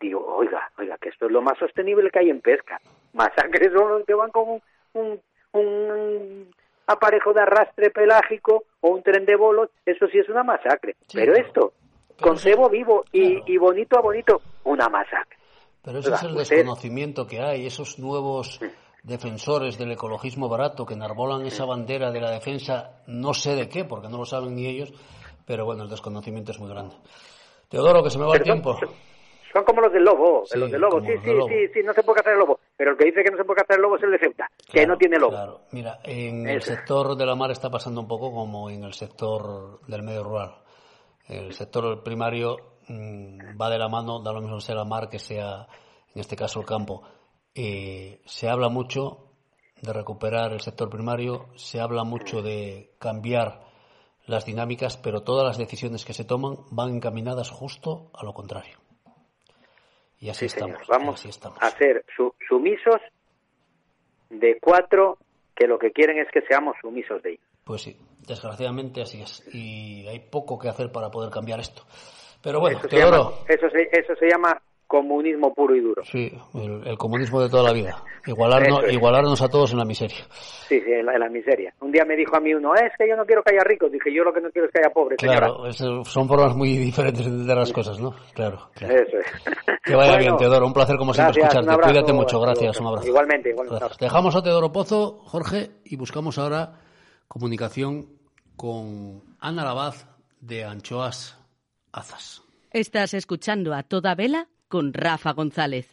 Digo, 0.00 0.24
oiga, 0.36 0.70
oiga, 0.78 0.96
que 0.98 1.08
esto 1.08 1.26
es 1.26 1.32
lo 1.32 1.42
más 1.42 1.58
sostenible 1.58 2.10
que 2.10 2.18
hay 2.18 2.30
en 2.30 2.40
pesca. 2.40 2.80
Masacres 3.12 3.72
son 3.72 3.88
los 3.88 4.04
que 4.04 4.14
van 4.14 4.30
con 4.30 4.48
un, 4.48 4.62
un, 4.94 5.20
un 5.52 6.54
aparejo 6.86 7.32
de 7.32 7.40
arrastre 7.40 7.90
pelágico 7.90 8.64
o 8.80 8.90
un 8.90 9.02
tren 9.02 9.24
de 9.24 9.36
bolos, 9.36 9.70
eso 9.86 10.06
sí 10.08 10.18
es 10.18 10.28
una 10.28 10.42
masacre. 10.42 10.96
Sí, 11.06 11.16
Pero 11.18 11.34
esto, 11.34 11.72
Pero 12.16 12.28
con 12.28 12.38
cebo 12.38 12.68
vivo 12.68 13.04
y, 13.12 13.36
claro. 13.36 13.44
y 13.46 13.56
bonito 13.58 13.98
a 13.98 14.02
bonito, 14.02 14.40
una 14.64 14.88
masacre. 14.88 15.38
Pero 15.82 15.98
ese 15.98 16.14
es 16.14 16.22
el 16.22 16.34
desconocimiento 16.34 17.26
que 17.26 17.40
hay, 17.40 17.66
esos 17.66 17.98
nuevos 17.98 18.58
defensores 19.02 19.76
del 19.76 19.92
ecologismo 19.92 20.48
barato 20.48 20.86
que 20.86 20.94
enarbolan 20.94 21.44
esa 21.44 21.66
bandera 21.66 22.10
de 22.10 22.20
la 22.20 22.30
defensa, 22.30 23.02
no 23.06 23.34
sé 23.34 23.54
de 23.54 23.68
qué, 23.68 23.84
porque 23.84 24.08
no 24.08 24.16
lo 24.16 24.24
saben 24.24 24.54
ni 24.54 24.66
ellos, 24.66 24.92
pero 25.46 25.66
bueno, 25.66 25.82
el 25.82 25.90
desconocimiento 25.90 26.52
es 26.52 26.58
muy 26.58 26.70
grande. 26.70 26.96
Teodoro, 27.68 28.02
que 28.02 28.10
se 28.10 28.18
me 28.18 28.24
va 28.24 28.36
el 28.36 28.42
tiempo. 28.42 28.78
Son 29.54 29.62
como 29.62 29.82
los 29.82 29.92
del 29.92 30.02
lobo, 30.02 30.44
Sí, 30.46 30.58
los 30.58 30.68
del 30.68 30.80
lobo. 30.80 31.00
Sí, 31.00 31.12
sí, 31.22 31.30
lobo. 31.30 31.48
sí, 31.48 31.68
sí, 31.72 31.80
no 31.84 31.92
se 31.92 32.02
puede 32.02 32.16
cazar 32.16 32.32
el 32.32 32.40
lobo. 32.40 32.58
Pero 32.76 32.90
el 32.90 32.96
que 32.96 33.04
dice 33.04 33.22
que 33.22 33.30
no 33.30 33.36
se 33.36 33.44
puede 33.44 33.60
cazar 33.60 33.76
el 33.76 33.82
lobo 33.82 33.96
es 33.96 34.02
el 34.02 34.10
de 34.10 34.18
Ceuta, 34.18 34.50
que 34.66 34.72
Claro, 34.72 34.88
no 34.88 34.98
tiene 34.98 35.16
lobo. 35.16 35.30
Claro, 35.30 35.60
mira, 35.70 36.00
en 36.02 36.48
el 36.48 36.60
sector 36.60 37.16
de 37.16 37.24
la 37.24 37.36
mar 37.36 37.52
está 37.52 37.70
pasando 37.70 38.00
un 38.00 38.08
poco 38.08 38.32
como 38.32 38.68
en 38.68 38.82
el 38.82 38.94
sector 38.94 39.80
del 39.86 40.02
medio 40.02 40.24
rural. 40.24 40.56
El 41.28 41.52
sector 41.52 42.02
primario 42.02 42.56
mm, 42.88 43.56
va 43.60 43.70
de 43.70 43.78
la 43.78 43.88
mano, 43.88 44.20
da 44.20 44.32
lo 44.32 44.40
mismo 44.40 44.58
sea 44.58 44.74
la 44.74 44.84
mar 44.84 45.08
que 45.08 45.20
sea, 45.20 45.68
en 46.12 46.20
este 46.20 46.34
caso, 46.34 46.58
el 46.58 46.66
campo. 46.66 47.04
Eh, 47.54 48.22
se 48.24 48.48
habla 48.48 48.68
mucho 48.68 49.28
de 49.80 49.92
recuperar 49.92 50.52
el 50.52 50.62
sector 50.62 50.90
primario, 50.90 51.46
se 51.54 51.80
habla 51.80 52.02
mucho 52.02 52.42
de 52.42 52.90
cambiar 52.98 53.60
las 54.26 54.46
dinámicas, 54.46 54.96
pero 54.96 55.22
todas 55.22 55.46
las 55.46 55.58
decisiones 55.58 56.04
que 56.04 56.12
se 56.14 56.24
toman 56.24 56.56
van 56.72 56.96
encaminadas 56.96 57.50
justo 57.50 58.10
a 58.14 58.24
lo 58.24 58.32
contrario. 58.32 58.78
Y 60.24 60.30
así 60.30 60.48
Sí, 60.48 60.58
señor. 60.58 60.80
estamos. 60.80 60.88
y 60.88 60.90
Vamos 60.90 61.20
así 61.20 61.28
estamos. 61.28 61.58
a 61.60 61.70
ser 61.72 62.02
su- 62.16 62.34
sumisos 62.48 62.96
de 64.30 64.58
cuatro 64.58 65.18
que 65.54 65.66
lo 65.66 65.78
que 65.78 65.92
quieren 65.92 66.18
es 66.18 66.28
que 66.32 66.40
seamos 66.42 66.76
sumisos 66.80 67.22
de 67.22 67.32
ellos. 67.32 67.44
Pues 67.62 67.82
sí, 67.82 67.94
desgraciadamente 68.26 69.02
así 69.02 69.20
es. 69.20 69.44
Y 69.54 70.06
hay 70.08 70.20
poco 70.20 70.58
que 70.58 70.68
hacer 70.70 70.90
para 70.90 71.10
poder 71.10 71.30
cambiar 71.30 71.60
esto. 71.60 71.82
Pero 72.42 72.58
bueno, 72.58 72.78
eso, 72.78 72.88
se 72.88 72.96
llama, 72.96 73.10
Teodoro, 73.10 73.44
eso, 73.48 73.68
se, 73.70 73.82
eso 73.92 74.14
se 74.16 74.26
llama 74.28 74.62
comunismo 74.94 75.52
puro 75.52 75.74
y 75.74 75.80
duro. 75.80 76.02
sí, 76.04 76.30
el, 76.54 76.86
el 76.86 76.96
comunismo 76.96 77.42
de 77.42 77.48
toda 77.48 77.64
la 77.64 77.72
vida. 77.72 78.02
Igualarnos, 78.26 78.84
es. 78.84 78.92
igualarnos 78.94 79.42
a 79.42 79.48
todos 79.48 79.72
en 79.72 79.78
la 79.78 79.84
miseria. 79.84 80.24
Sí, 80.68 80.80
sí, 80.80 80.92
en 80.92 81.04
la, 81.06 81.14
en 81.14 81.20
la 81.20 81.28
miseria. 81.28 81.74
Un 81.80 81.90
día 81.90 82.04
me 82.04 82.14
dijo 82.16 82.36
a 82.36 82.40
mí 82.40 82.54
uno, 82.54 82.72
es 82.74 82.92
que 82.96 83.08
yo 83.08 83.16
no 83.16 83.24
quiero 83.26 83.42
que 83.42 83.52
haya 83.54 83.64
ricos. 83.64 83.90
Dije, 83.90 84.14
yo 84.14 84.22
lo 84.22 84.32
que 84.32 84.40
no 84.40 84.50
quiero 84.50 84.66
es 84.68 84.72
que 84.72 84.80
haya 84.80 84.94
pobres. 84.94 85.18
señora". 85.20 85.48
Claro, 85.48 86.04
son 86.04 86.28
formas 86.28 86.54
muy 86.54 86.68
diferentes 86.90 87.24
de 87.24 87.30
entender 87.30 87.56
las 87.56 87.72
cosas, 87.72 87.98
¿no? 88.00 88.14
Claro, 88.34 88.70
claro. 88.74 88.94
Eso 88.94 89.18
es. 89.18 89.26
Que 89.84 89.94
vaya 89.96 90.12
Bueno, 90.12 90.18
bien, 90.18 90.36
Teodoro. 90.36 90.66
Un 90.66 90.72
placer, 90.72 90.96
como 90.96 91.12
siempre, 91.12 91.40
gracias, 91.42 91.54
escucharte. 91.54 91.70
abrazo, 91.74 91.90
Cuídate 91.92 92.12
mucho. 92.12 92.40
Gracias, 92.40 92.80
un 92.80 92.86
abrazo. 92.86 93.08
Igualmente, 93.08 93.50
igualmente. 93.50 93.78
Gracias. 93.80 93.98
Dejamos 93.98 94.36
a 94.36 94.42
Teodoro 94.42 94.72
Pozo, 94.72 95.18
Jorge, 95.24 95.70
y 95.84 95.96
buscamos 95.96 96.38
ahora 96.38 96.72
comunicación 97.28 98.06
con 98.56 99.22
Ana 99.40 99.64
Labaz 99.64 100.06
de 100.40 100.64
Anchoas 100.64 101.38
Azas. 101.92 102.42
Estás 102.70 103.14
escuchando 103.14 103.72
a 103.74 103.82
toda 103.82 104.14
vela 104.14 104.48
con 104.74 104.92
Rafa 104.92 105.32
González. 105.34 105.86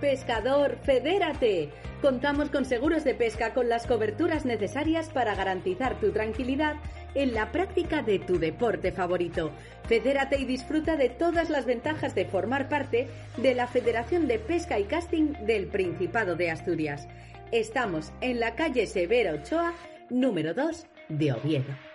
Pescador, 0.00 0.78
fedérate. 0.82 1.68
Contamos 2.00 2.48
con 2.48 2.64
seguros 2.64 3.04
de 3.04 3.14
pesca 3.14 3.52
con 3.52 3.68
las 3.68 3.86
coberturas 3.86 4.46
necesarias 4.46 5.10
para 5.10 5.34
garantizar 5.34 6.00
tu 6.00 6.10
tranquilidad 6.10 6.76
en 7.14 7.34
la 7.34 7.52
práctica 7.52 8.02
de 8.02 8.18
tu 8.18 8.38
deporte 8.38 8.92
favorito. 8.92 9.50
Fedérate 9.84 10.38
y 10.38 10.46
disfruta 10.46 10.96
de 10.96 11.10
todas 11.10 11.50
las 11.50 11.66
ventajas 11.66 12.14
de 12.14 12.24
formar 12.24 12.70
parte 12.70 13.08
de 13.36 13.54
la 13.54 13.66
Federación 13.66 14.26
de 14.26 14.38
Pesca 14.38 14.78
y 14.78 14.84
Casting 14.84 15.34
del 15.44 15.66
Principado 15.66 16.34
de 16.34 16.50
Asturias. 16.50 17.06
Estamos 17.52 18.12
en 18.22 18.40
la 18.40 18.54
calle 18.54 18.86
Severo 18.86 19.34
Ochoa, 19.34 19.74
número 20.08 20.54
2 20.54 20.86
de 21.10 21.32
Oviedo. 21.32 21.89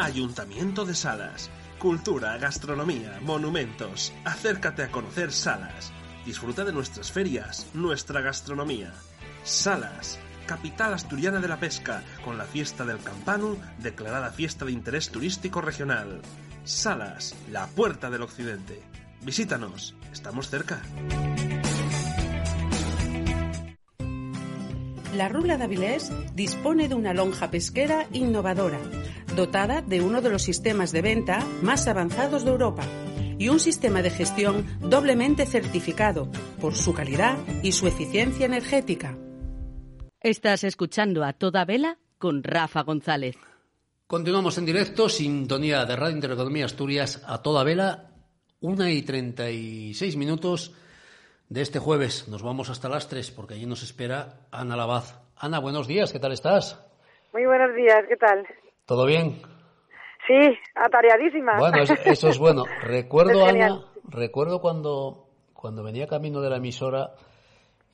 Ayuntamiento 0.00 0.86
de 0.86 0.94
Salas. 0.94 1.50
Cultura, 1.78 2.38
gastronomía, 2.38 3.20
monumentos. 3.20 4.14
Acércate 4.24 4.82
a 4.82 4.90
conocer 4.90 5.30
Salas. 5.30 5.92
Disfruta 6.24 6.64
de 6.64 6.72
nuestras 6.72 7.12
ferias, 7.12 7.66
nuestra 7.74 8.22
gastronomía. 8.22 8.94
Salas, 9.44 10.18
capital 10.46 10.94
asturiana 10.94 11.38
de 11.38 11.48
la 11.48 11.60
pesca, 11.60 12.02
con 12.24 12.38
la 12.38 12.44
fiesta 12.44 12.86
del 12.86 12.98
Campanu, 13.00 13.58
declarada 13.78 14.30
fiesta 14.30 14.64
de 14.64 14.72
interés 14.72 15.10
turístico 15.10 15.60
regional. 15.60 16.22
Salas, 16.64 17.34
la 17.50 17.66
puerta 17.66 18.08
del 18.08 18.22
occidente. 18.22 18.82
Visítanos, 19.20 19.94
estamos 20.12 20.48
cerca. 20.48 20.80
La 25.14 25.28
Rula 25.28 25.58
de 25.58 25.64
Avilés 25.64 26.12
dispone 26.34 26.88
de 26.88 26.94
una 26.94 27.12
lonja 27.12 27.50
pesquera 27.50 28.06
innovadora, 28.12 28.78
dotada 29.40 29.80
de 29.80 30.02
uno 30.02 30.20
de 30.20 30.28
los 30.28 30.42
sistemas 30.42 30.92
de 30.92 31.00
venta 31.00 31.46
más 31.62 31.88
avanzados 31.88 32.44
de 32.44 32.50
Europa 32.50 32.84
y 33.38 33.48
un 33.48 33.58
sistema 33.58 34.02
de 34.02 34.10
gestión 34.10 34.66
doblemente 34.80 35.46
certificado 35.46 36.30
por 36.60 36.74
su 36.74 36.92
calidad 36.92 37.38
y 37.62 37.72
su 37.72 37.86
eficiencia 37.86 38.44
energética. 38.44 39.16
Estás 40.20 40.62
escuchando 40.64 41.24
a 41.24 41.32
toda 41.32 41.64
vela 41.64 41.96
con 42.18 42.44
Rafa 42.44 42.82
González. 42.82 43.38
Continuamos 44.06 44.58
en 44.58 44.66
directo, 44.66 45.08
sintonía 45.08 45.86
de 45.86 45.96
Radio 45.96 46.16
Intereconomía 46.16 46.66
Asturias 46.66 47.24
a 47.26 47.40
toda 47.40 47.64
vela, 47.64 48.10
una 48.60 48.90
y 48.90 49.00
treinta 49.00 49.48
y 49.48 49.94
seis 49.94 50.18
minutos 50.18 50.74
de 51.48 51.62
este 51.62 51.78
jueves. 51.78 52.28
Nos 52.28 52.42
vamos 52.42 52.68
hasta 52.68 52.90
las 52.90 53.08
tres 53.08 53.30
porque 53.30 53.54
allí 53.54 53.64
nos 53.64 53.82
espera 53.82 54.48
Ana 54.50 54.76
Lavaz. 54.76 55.18
Ana, 55.34 55.60
buenos 55.60 55.86
días, 55.86 56.12
¿qué 56.12 56.18
tal 56.18 56.32
estás? 56.32 56.78
Muy 57.32 57.46
buenos 57.46 57.74
días, 57.74 58.02
¿qué 58.06 58.16
tal? 58.16 58.46
¿Todo 58.90 59.06
bien? 59.06 59.40
Sí, 60.26 60.58
atareadísima. 60.74 61.60
Bueno, 61.60 61.80
eso, 61.80 61.94
eso 62.04 62.28
es 62.28 62.38
bueno. 62.40 62.64
Recuerdo, 62.82 63.46
Es. 63.46 63.54
Ana, 63.54 63.84
recuerdo 64.02 64.60
cuando, 64.60 65.28
cuando 65.52 65.84
venía 65.84 66.08
camino 66.08 66.40
de 66.40 66.50
la 66.50 66.56
emisora 66.56 67.12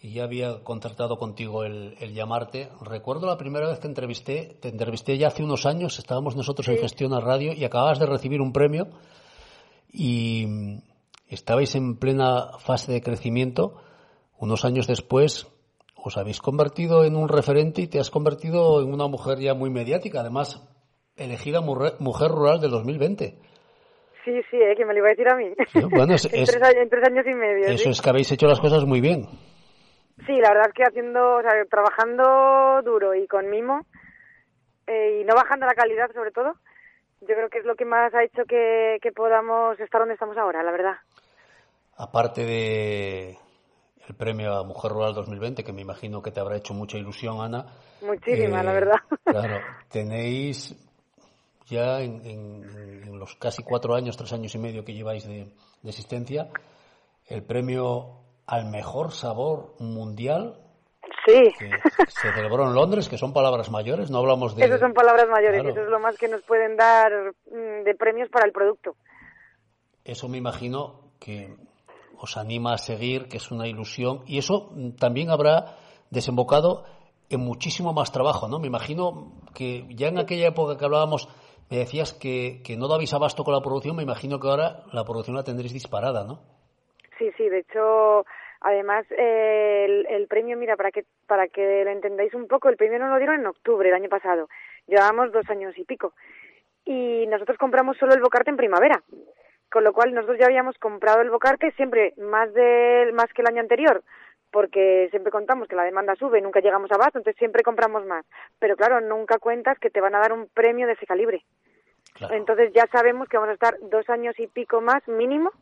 y 0.00 0.14
ya 0.14 0.24
había 0.24 0.64
contratado 0.64 1.18
contigo 1.18 1.64
el, 1.64 1.98
el 2.00 2.14
llamarte. 2.14 2.70
Recuerdo 2.80 3.26
la 3.26 3.36
primera 3.36 3.68
vez 3.68 3.78
que 3.78 3.88
entrevisté, 3.88 4.56
te 4.58 4.70
entrevisté 4.70 5.18
ya 5.18 5.28
hace 5.28 5.44
unos 5.44 5.66
años, 5.66 5.98
estábamos 5.98 6.34
nosotros 6.34 6.66
en 6.68 6.78
Gestión 6.78 7.12
a 7.12 7.20
Radio 7.20 7.52
y 7.52 7.66
acababas 7.66 7.98
de 7.98 8.06
recibir 8.06 8.40
un 8.40 8.54
premio 8.54 8.88
y 9.92 10.80
estabais 11.28 11.74
en 11.74 11.98
plena 11.98 12.56
fase 12.58 12.90
de 12.90 13.02
crecimiento. 13.02 13.82
Unos 14.38 14.64
años 14.64 14.86
después 14.86 15.46
os 15.94 16.16
habéis 16.16 16.40
convertido 16.40 17.04
en 17.04 17.16
un 17.16 17.28
referente 17.28 17.82
y 17.82 17.86
te 17.86 18.00
has 18.00 18.08
convertido 18.08 18.80
en 18.80 18.94
una 18.94 19.08
mujer 19.08 19.40
ya 19.40 19.52
muy 19.52 19.68
mediática, 19.68 20.20
además 20.20 20.62
elegida 21.16 21.60
mujer 21.60 22.30
rural 22.30 22.60
del 22.60 22.70
2020. 22.70 23.38
Sí, 24.24 24.40
sí, 24.50 24.56
eh, 24.56 24.74
que 24.76 24.84
me 24.84 24.92
lo 24.92 24.98
iba 24.98 25.08
a 25.08 25.10
decir 25.10 25.28
a 25.28 25.36
mí. 25.36 25.52
Sí, 25.72 25.80
bueno, 25.84 26.14
es- 26.14 26.24
en, 26.32 26.42
es- 26.42 26.50
tres, 26.50 26.62
años- 26.62 26.82
en 26.82 26.88
tres 26.90 27.04
años 27.06 27.26
y 27.26 27.34
medio. 27.34 27.66
Eso 27.68 27.84
¿sí? 27.84 27.88
es 27.90 28.02
que 28.02 28.10
habéis 28.10 28.30
hecho 28.32 28.46
las 28.46 28.60
cosas 28.60 28.84
muy 28.84 29.00
bien. 29.00 29.26
Sí, 30.26 30.32
la 30.40 30.48
verdad 30.50 30.68
es 30.68 30.74
que 30.74 30.82
haciendo, 30.82 31.36
o 31.36 31.42
sea, 31.42 31.52
trabajando 31.70 32.82
duro 32.82 33.14
y 33.14 33.26
con 33.28 33.48
mimo 33.50 33.80
eh, 34.86 35.20
y 35.20 35.24
no 35.24 35.34
bajando 35.34 35.66
la 35.66 35.74
calidad 35.74 36.10
sobre 36.14 36.30
todo, 36.32 36.54
yo 37.20 37.26
creo 37.34 37.48
que 37.50 37.58
es 37.58 37.64
lo 37.64 37.76
que 37.76 37.84
más 37.84 38.12
ha 38.14 38.24
hecho 38.24 38.44
que, 38.48 38.98
que 39.02 39.12
podamos 39.12 39.78
estar 39.78 40.00
donde 40.00 40.14
estamos 40.14 40.36
ahora, 40.38 40.62
la 40.62 40.72
verdad. 40.72 40.94
Aparte 41.98 42.44
de 42.44 43.36
el 44.08 44.14
premio 44.16 44.54
a 44.54 44.64
Mujer 44.64 44.90
Rural 44.92 45.14
2020, 45.14 45.62
que 45.64 45.72
me 45.72 45.82
imagino 45.82 46.22
que 46.22 46.30
te 46.30 46.40
habrá 46.40 46.56
hecho 46.56 46.74
mucha 46.74 46.98
ilusión, 46.98 47.40
Ana. 47.40 47.66
Muchísima, 48.02 48.60
eh, 48.60 48.64
la 48.64 48.72
verdad. 48.72 48.96
Claro, 49.24 49.60
tenéis 49.90 50.74
ya 51.66 52.00
en, 52.00 52.24
en- 52.26 53.02
en 53.06 53.18
los 53.18 53.34
casi 53.36 53.62
cuatro 53.62 53.94
años, 53.94 54.16
tres 54.16 54.32
años 54.32 54.54
y 54.54 54.58
medio 54.58 54.84
que 54.84 54.94
lleváis 54.94 55.26
de, 55.26 55.52
de 55.82 55.88
existencia, 55.90 56.48
el 57.26 57.42
premio 57.42 58.20
al 58.46 58.66
mejor 58.66 59.12
sabor 59.12 59.74
mundial 59.80 60.60
Sí, 61.24 61.50
que 61.58 61.68
se 62.08 62.32
celebró 62.32 62.64
en 62.68 62.74
Londres, 62.74 63.08
que 63.08 63.18
son 63.18 63.32
palabras 63.32 63.68
mayores, 63.70 64.10
no 64.12 64.18
hablamos 64.18 64.54
de... 64.54 64.64
esas 64.64 64.78
son 64.78 64.92
palabras 64.92 65.26
mayores, 65.28 65.60
Claro. 65.60 65.70
eso 65.74 65.82
es 65.82 65.88
lo 65.88 65.98
más 65.98 66.16
que 66.16 66.28
nos 66.28 66.42
pueden 66.42 66.76
dar 66.76 67.10
mm, 67.50 67.82
de 67.84 67.94
premios 67.98 68.28
para 68.28 68.46
el 68.46 68.52
producto. 68.52 68.94
Eso 70.04 70.28
me 70.28 70.38
imagino 70.38 71.00
que 71.18 71.56
os 72.18 72.36
anima 72.36 72.74
a 72.74 72.78
seguir, 72.78 73.26
que 73.28 73.38
es 73.38 73.50
una 73.50 73.66
ilusión, 73.66 74.22
y 74.26 74.38
eso 74.38 74.70
mm, 74.72 74.90
también 74.92 75.30
habrá 75.30 75.76
desembocado 76.10 76.84
en 77.28 77.40
muchísimo 77.40 77.92
más 77.92 78.12
trabajo, 78.12 78.46
¿no? 78.46 78.60
Me 78.60 78.68
imagino 78.68 79.32
que 79.52 79.84
ya 79.96 80.06
en 80.08 80.18
aquella 80.18 80.46
época 80.48 80.76
que 80.78 80.84
hablábamos, 80.84 81.28
me 81.70 81.78
decías 81.78 82.12
que, 82.12 82.62
que 82.64 82.76
no 82.76 82.88
dabais 82.88 83.12
abasto 83.12 83.44
con 83.44 83.54
la 83.54 83.60
producción, 83.60 83.96
me 83.96 84.02
imagino 84.02 84.38
que 84.38 84.48
ahora 84.48 84.84
la 84.92 85.04
producción 85.04 85.36
la 85.36 85.44
tendréis 85.44 85.72
disparada, 85.72 86.24
¿no? 86.24 86.40
Sí, 87.18 87.30
sí, 87.36 87.48
de 87.48 87.60
hecho, 87.60 88.24
además, 88.60 89.06
eh, 89.10 89.84
el, 89.86 90.06
el 90.06 90.26
premio, 90.28 90.56
mira, 90.56 90.76
para 90.76 90.90
que, 90.90 91.04
para 91.26 91.48
que 91.48 91.84
lo 91.84 91.90
entendáis 91.90 92.34
un 92.34 92.46
poco, 92.46 92.68
el 92.68 92.76
premio 92.76 92.98
nos 92.98 93.10
lo 93.10 93.18
dieron 93.18 93.40
en 93.40 93.46
octubre 93.46 93.88
del 93.88 93.96
año 93.96 94.08
pasado. 94.08 94.48
Llevábamos 94.86 95.32
dos 95.32 95.48
años 95.50 95.76
y 95.78 95.84
pico. 95.84 96.12
Y 96.84 97.26
nosotros 97.26 97.58
compramos 97.58 97.96
solo 97.96 98.14
el 98.14 98.20
bocarte 98.20 98.50
en 98.50 98.56
primavera. 98.56 99.02
Con 99.72 99.82
lo 99.82 99.92
cual, 99.92 100.14
nosotros 100.14 100.38
ya 100.38 100.46
habíamos 100.46 100.78
comprado 100.78 101.20
el 101.22 101.30
bocarte 101.30 101.72
siempre 101.72 102.14
más, 102.18 102.52
de, 102.54 103.10
más 103.12 103.32
que 103.34 103.42
el 103.42 103.48
año 103.48 103.60
anterior, 103.60 104.04
porque 104.56 105.08
siempre 105.10 105.30
contamos 105.30 105.68
que 105.68 105.76
la 105.76 105.84
demanda 105.84 106.16
sube, 106.16 106.40
nunca 106.40 106.60
llegamos 106.60 106.90
a 106.90 106.94
abasto, 106.94 107.18
entonces 107.18 107.38
siempre 107.38 107.62
compramos 107.62 108.06
más. 108.06 108.24
Pero 108.58 108.74
claro, 108.74 109.02
nunca 109.02 109.38
cuentas 109.38 109.78
que 109.78 109.90
te 109.90 110.00
van 110.00 110.14
a 110.14 110.18
dar 110.18 110.32
un 110.32 110.48
premio 110.48 110.86
de 110.86 110.94
ese 110.94 111.04
calibre. 111.04 111.44
Entonces 112.30 112.72
ya 112.72 112.86
sabemos 112.90 113.28
que 113.28 113.36
vamos 113.36 113.50
a 113.50 113.52
estar 113.52 113.76
dos 113.90 114.08
años 114.08 114.34
y 114.38 114.46
pico 114.46 114.80
más 114.80 115.06
mínimo 115.08 115.52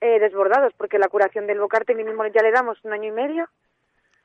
eh, 0.00 0.18
desbordados, 0.18 0.72
porque 0.78 0.98
la 0.98 1.08
curación 1.08 1.46
del 1.46 1.60
bocarte 1.60 1.94
mínimo 1.94 2.26
ya 2.28 2.40
le 2.40 2.52
damos 2.52 2.82
un 2.86 2.94
año 2.94 3.08
y 3.10 3.12
medio, 3.12 3.50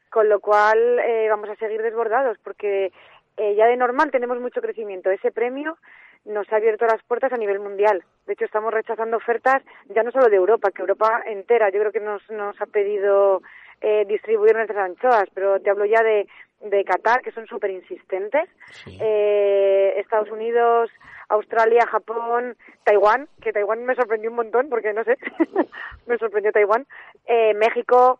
con 0.09 0.29
lo 0.29 0.39
cual 0.39 0.79
eh, 0.99 1.27
vamos 1.29 1.49
a 1.49 1.57
seguir 1.57 1.81
desbordados, 1.81 2.37
porque 2.45 2.93
eh, 3.35 3.55
ya 3.55 3.65
de 3.65 3.75
normal 3.75 4.09
tenemos 4.09 4.39
mucho 4.39 4.61
crecimiento. 4.61 5.11
Ese 5.11 5.33
premio 5.33 5.77
nos 6.23 6.49
ha 6.53 6.55
abierto 6.55 6.85
las 6.85 7.03
puertas 7.03 7.33
a 7.33 7.37
nivel 7.37 7.59
mundial. 7.59 8.05
De 8.25 8.33
hecho, 8.33 8.45
estamos 8.45 8.73
rechazando 8.73 9.17
ofertas 9.17 9.61
ya 9.89 10.01
no 10.01 10.11
solo 10.11 10.29
de 10.29 10.37
Europa, 10.37 10.71
que 10.71 10.81
Europa 10.81 11.23
entera 11.25 11.69
yo 11.71 11.79
creo 11.81 11.91
que 11.91 11.99
nos, 11.99 12.21
nos 12.29 12.55
ha 12.61 12.67
pedido 12.67 13.41
eh, 13.81 14.05
distribuir 14.07 14.55
nuestras 14.55 14.89
anchoas, 14.89 15.27
pero 15.33 15.59
te 15.59 15.69
hablo 15.69 15.85
ya 15.85 16.03
de, 16.03 16.27
de 16.61 16.83
Qatar, 16.85 17.21
que 17.21 17.31
son 17.31 17.47
súper 17.47 17.71
insistentes, 17.71 18.47
eh, 18.87 19.95
Estados 19.97 20.29
Unidos, 20.29 20.91
Australia, 21.29 21.87
Japón, 21.87 22.55
Taiwán, 22.83 23.27
que 23.41 23.51
Taiwán 23.51 23.83
me 23.85 23.95
sorprendió 23.95 24.29
un 24.29 24.35
montón, 24.35 24.69
porque 24.69 24.93
no 24.93 25.03
sé, 25.03 25.17
me 26.05 26.17
sorprendió 26.17 26.51
Taiwán, 26.51 26.85
eh, 27.25 27.53
México, 27.55 28.19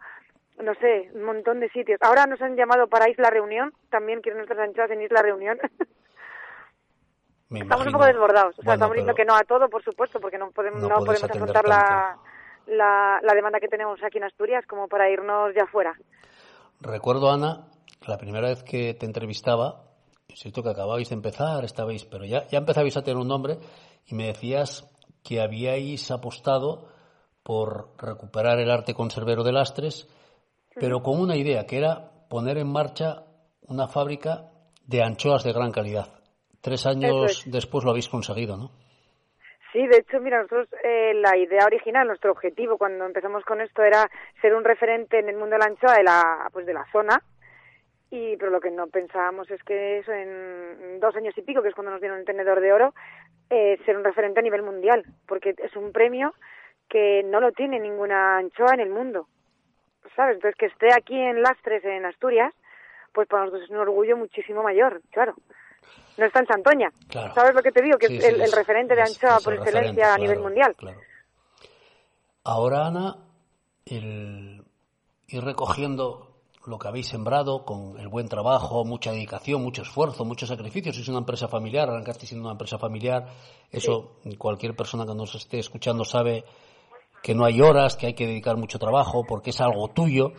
no 0.59 0.73
sé, 0.75 1.11
un 1.13 1.23
montón 1.23 1.59
de 1.59 1.69
sitios. 1.69 1.99
Ahora 2.01 2.25
nos 2.25 2.41
han 2.41 2.55
llamado 2.55 2.87
para 2.87 3.09
Isla 3.09 3.29
Reunión, 3.29 3.73
también 3.89 4.21
quieren 4.21 4.39
nuestras 4.39 4.67
anchoas 4.67 4.91
en 4.91 5.01
Isla 5.01 5.21
Reunión. 5.21 5.59
Estamos 7.51 7.85
un 7.85 7.91
poco 7.91 8.05
desbordados. 8.05 8.57
O 8.57 8.61
sea, 8.61 8.63
Bueno, 8.63 8.73
estamos 8.75 8.95
diciendo 8.95 9.13
que 9.13 9.25
no 9.25 9.35
a 9.35 9.43
todo, 9.43 9.69
por 9.69 9.83
supuesto, 9.83 10.21
porque 10.21 10.37
no 10.37 10.51
podemos, 10.51 10.81
No 10.81 10.87
no 10.87 10.95
podemos 11.03 11.29
afrontar 11.29 11.67
la, 11.67 12.17
la, 12.67 13.19
la 13.21 13.33
demanda 13.33 13.59
que 13.59 13.67
tenemos 13.67 13.99
aquí 14.03 14.17
en 14.17 14.25
Asturias 14.25 14.65
como 14.67 14.87
para 14.87 15.09
irnos 15.09 15.53
ya 15.55 15.65
fuera. 15.67 15.93
Recuerdo, 16.79 17.31
Ana, 17.31 17.67
la 18.07 18.17
primera 18.17 18.49
vez 18.49 18.63
que 18.63 18.93
te 18.93 19.05
entrevistaba, 19.05 19.83
es 20.27 20.39
cierto 20.39 20.63
que 20.63 20.69
acababais 20.69 21.09
de 21.09 21.15
empezar, 21.15 21.63
estabais, 21.63 22.05
pero 22.05 22.25
ya, 22.25 22.47
ya 22.47 22.57
empezabais 22.57 22.97
a 22.97 23.03
tener 23.03 23.17
un 23.17 23.27
nombre 23.27 23.59
y 24.07 24.15
me 24.15 24.27
decías 24.27 24.89
que 25.23 25.41
habíais 25.41 26.09
apostado 26.09 26.87
por 27.43 27.89
recuperar 27.97 28.59
el 28.59 28.71
arte 28.71 28.93
conservero 28.93 29.43
de 29.43 29.51
lastres, 29.51 30.07
pero 30.75 31.01
con 31.01 31.19
una 31.19 31.35
idea, 31.35 31.65
que 31.65 31.77
era 31.77 32.11
poner 32.29 32.57
en 32.57 32.71
marcha 32.71 33.25
una 33.63 33.87
fábrica 33.87 34.51
de 34.85 35.03
anchoas 35.03 35.43
de 35.43 35.53
gran 35.53 35.71
calidad. 35.71 36.07
Tres 36.61 36.85
años 36.85 37.45
es. 37.45 37.51
después 37.51 37.83
lo 37.83 37.91
habéis 37.91 38.09
conseguido, 38.09 38.57
¿no? 38.57 38.71
Sí, 39.71 39.87
de 39.87 39.99
hecho, 39.99 40.19
mira, 40.19 40.37
nosotros 40.37 40.67
eh, 40.83 41.13
la 41.15 41.37
idea 41.37 41.65
original, 41.65 42.07
nuestro 42.07 42.31
objetivo 42.31 42.77
cuando 42.77 43.05
empezamos 43.05 43.45
con 43.45 43.61
esto 43.61 43.83
era 43.83 44.09
ser 44.41 44.53
un 44.53 44.65
referente 44.65 45.19
en 45.19 45.29
el 45.29 45.37
mundo 45.37 45.55
de 45.55 45.59
la 45.59 45.65
anchoa 45.65 45.95
de 45.95 46.03
la, 46.03 46.49
pues 46.51 46.65
de 46.65 46.73
la 46.73 46.85
zona. 46.91 47.21
Y, 48.09 48.35
pero 48.35 48.51
lo 48.51 48.59
que 48.59 48.71
no 48.71 48.87
pensábamos 48.87 49.49
es 49.49 49.63
que 49.63 49.99
eso 49.99 50.11
en 50.11 50.99
dos 50.99 51.15
años 51.15 51.37
y 51.37 51.41
pico, 51.41 51.61
que 51.61 51.69
es 51.69 51.75
cuando 51.75 51.91
nos 51.91 52.01
dieron 52.01 52.19
el 52.19 52.25
tenedor 52.25 52.59
de 52.59 52.73
oro, 52.73 52.93
eh, 53.49 53.79
ser 53.85 53.95
un 53.95 54.03
referente 54.03 54.41
a 54.41 54.43
nivel 54.43 54.63
mundial, 54.63 55.05
porque 55.27 55.55
es 55.57 55.75
un 55.77 55.93
premio 55.93 56.33
que 56.89 57.23
no 57.23 57.39
lo 57.39 57.53
tiene 57.53 57.79
ninguna 57.79 58.37
anchoa 58.37 58.73
en 58.73 58.81
el 58.81 58.89
mundo, 58.89 59.27
¿sabes? 60.17 60.35
Entonces 60.35 60.57
que 60.57 60.65
esté 60.65 60.93
aquí 60.93 61.17
en 61.17 61.41
Lastres, 61.41 61.85
en 61.85 62.05
Asturias, 62.05 62.53
pues 63.13 63.29
para 63.29 63.43
nosotros 63.43 63.63
es 63.63 63.69
un 63.69 63.77
orgullo 63.77 64.17
muchísimo 64.17 64.61
mayor, 64.61 65.01
claro. 65.11 65.35
No 66.21 66.27
está 66.27 66.39
en 66.39 66.45
Santoña, 66.45 66.89
Claro. 67.09 67.33
¿sabes 67.33 67.55
lo 67.55 67.63
que 67.63 67.71
te 67.71 67.81
digo? 67.81 67.97
Que 67.97 68.07
Sí, 68.07 68.17
es 68.17 68.21
sí, 68.23 68.29
el, 68.29 68.35
el 68.35 68.41
es- 68.43 68.55
referente 68.55 68.95
de 68.95 69.01
es- 69.01 69.09
anchoa 69.09 69.37
es 69.37 69.43
por 69.43 69.53
el 69.53 69.59
excelencia 69.59 69.81
referente, 69.89 70.03
a 70.03 70.17
nivel 70.17 70.35
claro, 70.37 70.43
mundial. 70.49 70.75
claro. 70.77 70.99
Ahora, 72.43 72.85
Ana, 72.87 73.17
el 73.85 74.63
ir 75.27 75.43
recogiendo 75.43 76.27
lo 76.67 76.77
que 76.77 76.87
habéis 76.87 77.07
sembrado 77.07 77.65
con 77.65 77.99
el 77.99 78.07
buen 78.07 78.27
trabajo, 78.27 78.85
mucha 78.85 79.11
dedicación, 79.11 79.63
mucho 79.63 79.81
esfuerzo, 79.81 80.25
muchos 80.25 80.49
sacrificios. 80.49 80.95
Es 80.97 81.07
una 81.07 81.17
empresa 81.19 81.47
familiar, 81.47 81.89
arrancaste 81.89 82.27
siendo 82.27 82.45
una 82.45 82.53
empresa 82.53 82.77
familiar. 82.77 83.27
Eso 83.71 84.17
cualquier 84.37 84.75
persona 84.75 85.05
que 85.07 85.15
nos 85.15 85.33
esté 85.33 85.57
escuchando 85.57 86.05
sabe 86.05 86.43
que 87.23 87.33
no 87.33 87.45
hay 87.45 87.61
horas, 87.61 87.95
que 87.95 88.07
hay 88.07 88.13
que 88.13 88.27
dedicar 88.27 88.57
mucho 88.57 88.77
trabajo 88.77 89.23
porque 89.27 89.49
es 89.49 89.59
algo 89.61 89.87
tuyo. 89.87 90.33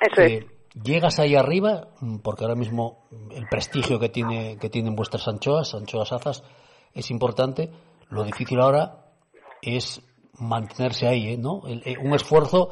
Eso 0.00 0.22
Eh, 0.22 0.46
Llegas 0.74 1.18
ahí 1.18 1.34
arriba, 1.34 1.88
mm, 2.00 2.18
porque 2.18 2.44
ahora 2.44 2.54
mismo 2.54 3.08
el 3.34 3.46
prestigio 3.48 3.98
que 3.98 4.08
tiene 4.08 4.56
que 4.60 4.70
tienen 4.70 4.94
vuestras 4.94 5.26
anchoas, 5.26 5.74
anchoas 5.74 6.12
azas, 6.12 6.44
es 6.94 7.10
importante. 7.10 7.70
Lo 8.08 8.22
difícil 8.24 8.60
ahora 8.60 9.04
es 9.62 10.00
mantenerse 10.38 11.06
ahí, 11.08 11.34
¿eh? 11.34 11.36
¿no? 11.38 11.62
El- 11.66 11.82
eh, 11.84 11.96
un 12.00 12.14
esfuerzo 12.14 12.70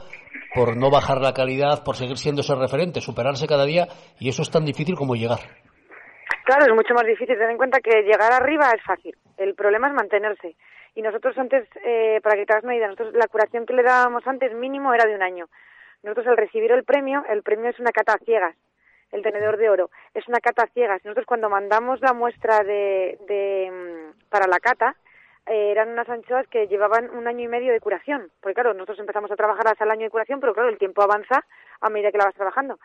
por 0.55 0.77
no 0.77 0.91
bajar 0.91 1.21
la 1.21 1.35
calidad, 1.35 1.85
por 1.85 1.97
seguir 1.97 2.17
siendo 2.17 2.41
ese 2.41 2.55
referente, 2.55 3.01
superarse 3.01 3.47
cada 3.47 3.65
día, 3.65 3.89
y 4.19 4.29
eso 4.29 4.43
es 4.43 4.51
tan 4.51 4.65
difícil 4.65 4.95
como 4.95 5.15
llegar. 5.15 5.41
Claro, 6.45 6.65
es 6.65 6.75
mucho 6.75 6.95
más 6.95 7.05
difícil. 7.05 7.37
Ten 7.37 7.51
en 7.51 7.59
cuenta 7.59 7.81
que 7.81 8.03
llegar 8.03 8.33
arriba 8.33 8.71
es 8.75 8.83
fácil. 8.83 9.15
El 9.37 9.55
problema 9.55 9.89
es 9.89 9.95
mantenerse. 9.95 10.57
Y 10.95 11.03
nosotros 11.03 11.37
antes, 11.37 11.69
eh, 11.85 12.21
para 12.23 12.37
que 12.37 12.47
te 12.47 12.53
hagas 12.55 12.65
una 12.65 12.75
idea, 12.75 12.87
nosotros 12.89 13.13
la 13.15 13.27
curación 13.29 13.67
que 13.67 13.75
le 13.75 13.83
dábamos 13.83 14.27
antes 14.27 14.55
mínimo 14.55 14.95
era 14.95 15.05
de 15.07 15.15
un 15.15 15.23
año. 15.23 15.47
Nosotros 16.03 16.27
al 16.29 16.37
recibir 16.37 16.71
el 16.73 16.85
premio, 16.85 17.25
el 17.29 17.43
premio 17.43 17.71
es 17.71 17.79
una 17.81 17.91
cata 17.93 18.15
a 18.15 18.19
ciegas, 18.19 18.55
el 19.11 19.23
tenedor 19.23 19.57
de 19.57 19.69
oro, 19.71 19.91
es 20.15 20.27
una 20.29 20.39
cata 20.41 20.63
a 20.65 20.69
ciegas. 20.69 21.05
Nosotros 21.05 21.27
cuando 21.27 21.49
mandamos 21.51 22.01
la 22.01 22.13
muestra 22.13 22.63
de, 22.63 23.19
de, 23.27 23.71
mm, 23.71 24.29
para 24.29 24.47
la 24.47 24.61
cata, 24.61 24.97
eh, 25.47 25.71
eran 25.73 25.89
unas 25.89 26.09
anchoas 26.09 26.47
que 26.49 26.69
llevaban 26.69 27.11
un 27.11 27.27
año 27.27 27.45
y 27.45 27.49
medio 27.49 27.73
de 27.73 27.81
curación. 27.81 28.31
Porque 28.41 28.55
claro, 28.55 28.75
nosotros 28.75 28.99
empezamos 29.01 29.31
a 29.31 29.37
trabajar 29.37 29.67
hasta 29.67 29.85
el 29.85 29.91
año 29.91 30.05
de 30.05 30.11
curación, 30.11 30.41
pero 30.41 30.55
claro, 30.55 30.69
el 30.69 30.79
tiempo 30.79 31.03
avanza 31.03 31.45
a 31.81 31.91
medida 31.91 32.13
que 32.13 32.19
la 32.19 32.27
vas 32.27 32.35
trabajando. 32.35 32.79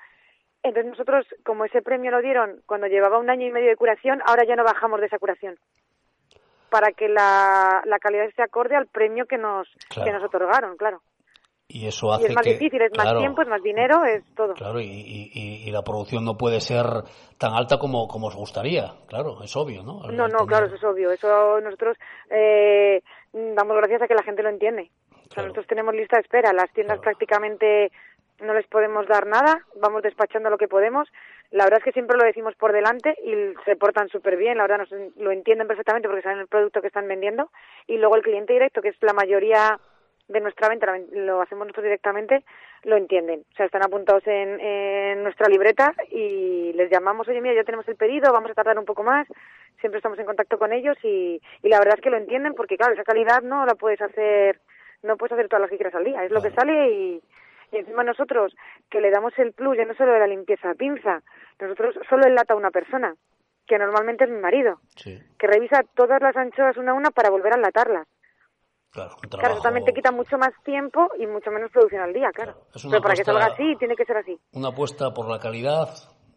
Entonces 0.63 0.89
nosotros, 0.89 1.27
como 1.43 1.65
ese 1.65 1.81
premio 1.81 2.09
lo 2.09 2.21
dieron 2.21 2.61
cuando 2.65 2.87
llevaba 2.87 3.19
un 3.19 3.29
año 3.29 3.45
y 3.45 3.51
medio 3.51 3.67
de 3.67 3.75
curación, 3.75 4.21
ahora 4.25 4.45
ya 4.45 4.55
no 4.55 4.63
bajamos 4.63 5.01
de 5.01 5.07
esa 5.07 5.19
curación. 5.19 5.59
Para 6.69 6.93
que 6.93 7.09
la, 7.09 7.83
la 7.85 7.99
calidad 7.99 8.25
esté 8.25 8.41
acorde 8.43 8.75
al 8.75 8.87
premio 8.87 9.25
que 9.25 9.37
nos, 9.37 9.67
Claro. 9.89 10.05
que 10.05 10.13
nos 10.13 10.23
otorgaron, 10.23 10.77
claro. 10.77 11.01
Y 11.75 11.87
eso 11.87 12.07
Y 12.11 12.13
hace 12.15 12.27
es 12.27 12.35
más 12.35 12.43
que, 12.45 12.51
difícil, 12.53 12.81
es 12.83 12.91
más 12.95 13.05
claro, 13.05 13.19
tiempo, 13.19 13.41
es 13.41 13.47
más 13.47 13.63
dinero, 13.63 14.05
es 14.05 14.23
todo. 14.35 14.53
Claro, 14.53 14.79
y, 14.79 14.85
y- 14.85 15.31
y- 15.33 15.67
y 15.67 15.71
la 15.71 15.81
producción 15.81 16.23
no 16.23 16.37
puede 16.37 16.61
ser 16.61 16.85
tan 17.39 17.53
alta 17.53 17.79
como, 17.79 18.07
como 18.07 18.27
os 18.27 18.35
gustaría, 18.35 18.93
claro, 19.07 19.41
es 19.43 19.55
obvio, 19.57 19.81
¿no? 19.81 20.03
Al- 20.03 20.15
No, 20.15 20.27
no, 20.27 20.45
claro, 20.45 20.67
eso 20.67 20.75
es 20.75 20.83
obvio. 20.83 21.11
Eso 21.11 21.59
nosotros 21.61 21.97
eh, 22.29 23.01
damos 23.33 23.75
gracias 23.77 24.03
a 24.03 24.07
que 24.07 24.13
la 24.13 24.21
gente 24.21 24.43
lo 24.43 24.49
entiende. 24.49 24.91
O 25.29 25.33
sea, 25.33 25.41
nosotros 25.43 25.65
tenemos 25.65 25.95
lista 25.95 26.17
de 26.17 26.21
espera. 26.21 26.53
Las 26.53 26.71
tiendas 26.73 26.99
prácticamente 26.99 27.91
no 28.39 28.53
les 28.53 28.67
podemos 28.67 29.07
dar 29.07 29.25
nada. 29.25 29.65
Vamos 29.81 30.03
despachando 30.03 30.51
lo 30.51 30.59
que 30.59 30.67
podemos. 30.67 31.09
La 31.49 31.63
verdad 31.63 31.79
es 31.79 31.85
que 31.85 31.91
siempre 31.91 32.17
lo 32.17 32.23
decimos 32.23 32.53
por 32.55 32.71
delante 32.71 33.15
y 33.23 33.33
se 33.65 33.75
portan 33.77 34.09
súper 34.09 34.37
bien. 34.37 34.57
La 34.57 34.67
verdad 34.67 34.85
nos, 34.85 34.91
lo 35.17 35.31
entienden 35.31 35.67
perfectamente 35.67 36.07
porque 36.07 36.21
saben 36.21 36.37
el 36.39 36.47
producto 36.47 36.81
que 36.81 36.87
están 36.87 37.07
vendiendo. 37.07 37.49
Y 37.87 37.97
luego 37.97 38.15
el 38.15 38.21
cliente 38.21 38.53
directo, 38.53 38.81
que 38.81 38.89
es 38.89 38.97
la 39.01 39.13
mayoría 39.13 39.79
de 40.27 40.39
nuestra 40.39 40.69
venta, 40.69 40.87
lo 41.11 41.41
hacemos 41.41 41.67
nosotros 41.67 41.83
directamente, 41.83 42.43
lo 42.83 42.95
entienden. 42.97 43.43
O 43.51 43.55
sea, 43.55 43.65
están 43.65 43.83
apuntados 43.83 44.25
en, 44.25 44.59
en 44.59 45.23
nuestra 45.23 45.47
libreta 45.47 45.93
y 46.09 46.71
les 46.73 46.89
llamamos, 46.89 47.27
oye, 47.27 47.41
mira, 47.41 47.55
ya 47.55 47.63
tenemos 47.63 47.87
el 47.87 47.95
pedido, 47.95 48.31
vamos 48.31 48.51
a 48.51 48.53
tardar 48.53 48.79
un 48.79 48.85
poco 48.85 49.03
más. 49.03 49.27
Siempre 49.79 49.97
estamos 49.97 50.17
en 50.19 50.25
contacto 50.25 50.57
con 50.57 50.71
ellos 50.71 50.97
y, 51.03 51.41
y 51.61 51.69
la 51.69 51.79
verdad 51.79 51.95
es 51.95 52.01
que 52.01 52.09
lo 52.09 52.17
entienden 52.17 52.53
porque, 52.53 52.77
claro, 52.77 52.93
esa 52.93 53.03
calidad 53.03 53.41
no 53.41 53.65
la 53.65 53.75
puedes 53.75 54.01
hacer, 54.01 54.59
no 55.01 55.17
puedes 55.17 55.33
hacer 55.33 55.49
todas 55.49 55.61
las 55.61 55.69
que 55.69 55.77
quieras 55.77 55.95
al 55.95 56.05
día. 56.05 56.23
Es 56.23 56.31
lo 56.31 56.41
que 56.41 56.51
sale 56.51 56.89
y, 56.91 57.21
y 57.71 57.77
encima 57.77 58.03
nosotros, 58.03 58.55
que 58.89 59.01
le 59.01 59.11
damos 59.11 59.37
el 59.37 59.51
plus, 59.51 59.77
ya 59.77 59.85
no 59.85 59.93
solo 59.95 60.13
de 60.13 60.19
la 60.19 60.27
limpieza 60.27 60.69
a 60.69 60.75
pinza, 60.75 61.21
nosotros 61.59 61.95
solo 62.09 62.25
enlata 62.25 62.53
a 62.53 62.57
una 62.57 62.71
persona, 62.71 63.15
que 63.67 63.77
normalmente 63.77 64.23
es 64.23 64.29
mi 64.29 64.39
marido, 64.39 64.79
Sí, 64.95 65.19
que 65.37 65.47
revisa 65.47 65.83
todas 65.95 66.21
las 66.21 66.35
anchoas 66.37 66.77
una 66.77 66.91
a 66.91 66.95
una 66.95 67.11
para 67.11 67.29
volver 67.29 67.53
a 67.53 67.57
enlatarlas. 67.57 68.07
Claro, 68.93 69.15
un 69.21 69.29
Claro, 69.29 69.53
eso 69.55 69.63
también 69.63 69.85
te 69.85 69.91
quita 69.93 70.11
mucho 70.11 70.37
más 70.37 70.51
tiempo 70.63 71.07
y 71.19 71.27
mucho 71.27 71.51
menos 71.51 71.69
producción 71.71 72.01
al 72.03 72.13
día, 72.13 72.29
claro. 72.33 72.53
Pero 72.73 73.01
para 73.01 73.15
que 73.15 73.23
salga 73.25 73.45
así, 73.47 73.75
tiene 73.77 73.95
que 73.95 74.05
ser 74.05 74.17
así. 74.17 74.37
una 74.53 74.69
apuesta 74.69 75.13
por 75.13 75.27
la 75.29 75.39
calidad 75.39 75.89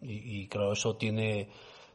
y, 0.02 0.42
y, 0.42 0.48
claro, 0.48 0.72
eso 0.72 0.96
tiene, 0.96 1.48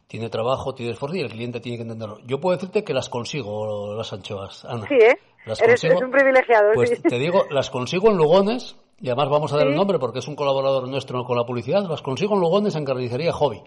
tiene 0.08 0.30
trabajo, 0.30 0.74
tiene 0.74 0.94
esfuerzo 0.94 1.18
y 1.18 1.22
el 1.22 1.30
cliente 1.30 1.60
tiene 1.60 1.78
que 1.78 1.84
entenderlo. 1.84 2.20
Yo 2.26 2.40
puedo 2.40 2.56
decirte 2.56 2.84
que 2.84 2.94
las 2.94 3.10
consigo, 3.10 3.96
las 3.96 4.14
anchoas, 4.14 4.64
Ana. 4.66 4.86
Sí, 4.88 4.96
¿eh? 4.96 5.18
Las 5.46 5.60
Eres, 5.62 5.82
consigo. 5.82 5.94
eres 5.94 6.04
un 6.06 6.12
privilegiado, 6.12 6.72
Pues 6.76 6.90
sí. 6.90 7.02
te 7.02 7.18
digo, 7.18 7.46
las 7.50 7.70
consigo 7.72 8.10
en 8.12 8.18
Lugones, 8.18 8.76
y 9.00 9.08
además 9.08 9.30
vamos 9.30 9.54
a 9.54 9.58
dar 9.58 9.66
Sí. 9.66 9.72
el 9.72 9.76
nombre 9.76 9.98
porque 9.98 10.20
es 10.20 10.28
un 10.28 10.36
colaborador 10.36 10.88
nuestro 10.88 11.24
con 11.24 11.36
la 11.38 11.44
publicidad, 11.46 11.84
las 11.90 12.02
consigo 12.04 12.36
en 12.36 12.42
Lugones 12.42 12.76
en 12.76 12.86
carnicería 12.86 13.32
Hobby. 13.34 13.62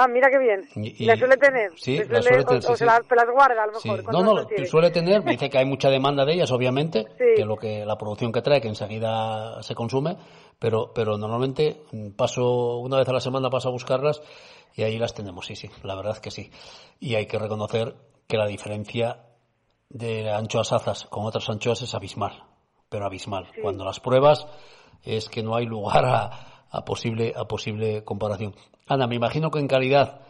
Ah, 0.00 0.06
mira 0.06 0.28
qué 0.30 0.38
bien. 0.38 0.68
Y- 0.76 1.02
y- 1.02 1.06
¿La 1.06 1.16
suele 1.16 1.36
tener? 1.36 1.72
Sí, 1.76 1.98
¿Le 1.98 2.04
la 2.06 2.22
suele 2.22 2.44
tener, 2.44 2.58
o, 2.58 2.62
sí, 2.62 2.68
o 2.68 2.72
sí. 2.72 2.78
se 2.78 2.84
las, 2.86 3.04
se 3.06 3.14
las 3.16 3.26
guarda 3.32 3.62
a 3.64 3.66
lo 3.66 3.80
Sí. 3.80 3.88
mejor. 3.90 4.04
No, 4.04 4.10
cuando 4.12 4.34
no, 4.42 4.46
quiere? 4.46 4.66
suele 4.66 4.90
tener, 4.90 5.24
me 5.24 5.32
dice 5.32 5.50
que 5.50 5.58
hay 5.58 5.64
mucha 5.64 5.90
demanda 5.90 6.24
de 6.24 6.34
ellas, 6.34 6.50
obviamente, 6.52 7.06
Sí. 7.18 7.24
que 7.36 7.44
lo 7.44 7.56
que 7.56 7.84
la 7.84 7.96
producción 7.98 8.30
que 8.30 8.42
trae, 8.42 8.60
que 8.60 8.68
enseguida 8.68 9.62
se 9.62 9.74
consume, 9.74 10.16
pero, 10.58 10.92
pero 10.94 11.18
normalmente 11.18 11.82
paso, 12.16 12.76
una 12.78 12.98
vez 12.98 13.08
a 13.08 13.12
la 13.12 13.20
semana 13.20 13.50
paso 13.50 13.68
a 13.68 13.72
buscarlas 13.72 14.22
y 14.74 14.82
ahí 14.84 14.98
las 14.98 15.14
tenemos, 15.14 15.46
sí, 15.46 15.56
sí, 15.56 15.68
la 15.82 15.94
verdad 15.96 16.18
que 16.18 16.30
sí. 16.30 16.50
Y 17.00 17.16
hay 17.16 17.26
que 17.26 17.38
reconocer 17.38 17.94
que 18.28 18.36
la 18.36 18.46
diferencia 18.46 19.24
de 19.88 20.30
anchoas 20.30 20.72
azas 20.72 21.06
con 21.06 21.24
otras 21.24 21.48
anchoas 21.48 21.82
es 21.82 21.94
abismal, 21.94 22.44
pero 22.88 23.06
abismal. 23.06 23.48
Cuando 23.62 23.84
las 23.84 24.00
pruebas 24.00 24.46
es 25.02 25.28
que 25.28 25.42
no 25.42 25.56
hay 25.56 25.64
lugar 25.66 26.04
a, 26.04 26.30
a 26.70 26.84
posible, 26.84 27.32
a 27.34 27.44
posible 27.46 28.04
comparación. 28.04 28.54
Ana, 28.88 29.06
me 29.06 29.16
imagino 29.16 29.50
que 29.50 29.58
en 29.58 29.68
calidad 29.68 30.20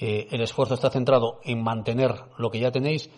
eh, 0.00 0.28
el 0.30 0.40
esfuerzo 0.42 0.74
está 0.74 0.90
centrado 0.90 1.40
en 1.44 1.62
mantener 1.62 2.10
lo 2.38 2.50
que 2.50 2.60
ya 2.60 2.70
tenéis. 2.70 3.10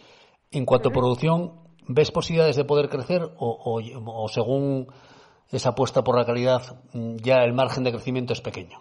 En 0.53 0.64
cuanto 0.66 0.88
a 0.90 0.92
producción, 0.92 1.53
¿ves 1.88 2.11
posibilidades 2.11 2.57
de 2.57 2.64
poder 2.64 2.88
crecer 2.88 3.22
o, 3.22 3.30
o- 3.38 4.22
o 4.24 4.28
según 4.28 4.86
esa 5.51 5.70
apuesta 5.70 6.03
por 6.03 6.16
la 6.16 6.24
calidad 6.24 6.62
mm, 6.92 7.16
ya 7.16 7.45
el 7.45 7.53
margen 7.53 7.84
de 7.84 7.90
crecimiento 7.92 8.32
es 8.32 8.40
pequeño? 8.40 8.78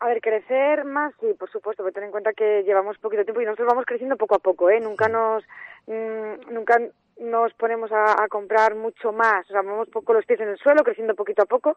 A 0.00 0.06
ver, 0.06 0.20
crecer 0.20 0.84
más, 0.84 1.14
sí, 1.20 1.28
por 1.38 1.48
supuesto, 1.50 1.84
pero 1.84 1.94
ten 1.94 2.04
en 2.04 2.10
cuenta 2.10 2.32
que 2.32 2.62
llevamos 2.64 2.98
poquito 2.98 3.22
tiempo 3.24 3.40
y 3.40 3.44
nosotros 3.44 3.68
vamos 3.70 3.84
creciendo 3.86 4.16
poco 4.16 4.34
a 4.34 4.40
poco, 4.40 4.68
¿eh? 4.68 4.80
Nunca 4.80 5.08
nos, 5.08 5.44
mm, 5.86 6.52
nunca 6.52 6.76
nos 7.20 7.54
ponemos 7.54 7.92
a, 7.92 8.20
a 8.24 8.26
comprar 8.28 8.74
mucho 8.74 9.12
más, 9.12 9.44
o 9.48 9.52
sea, 9.52 9.62
vamos 9.62 9.88
poco 9.90 10.12
los 10.12 10.26
pies 10.26 10.40
en 10.40 10.48
el 10.48 10.58
suelo, 10.58 10.82
creciendo 10.82 11.14
poquito 11.14 11.42
a 11.42 11.46
poco, 11.46 11.76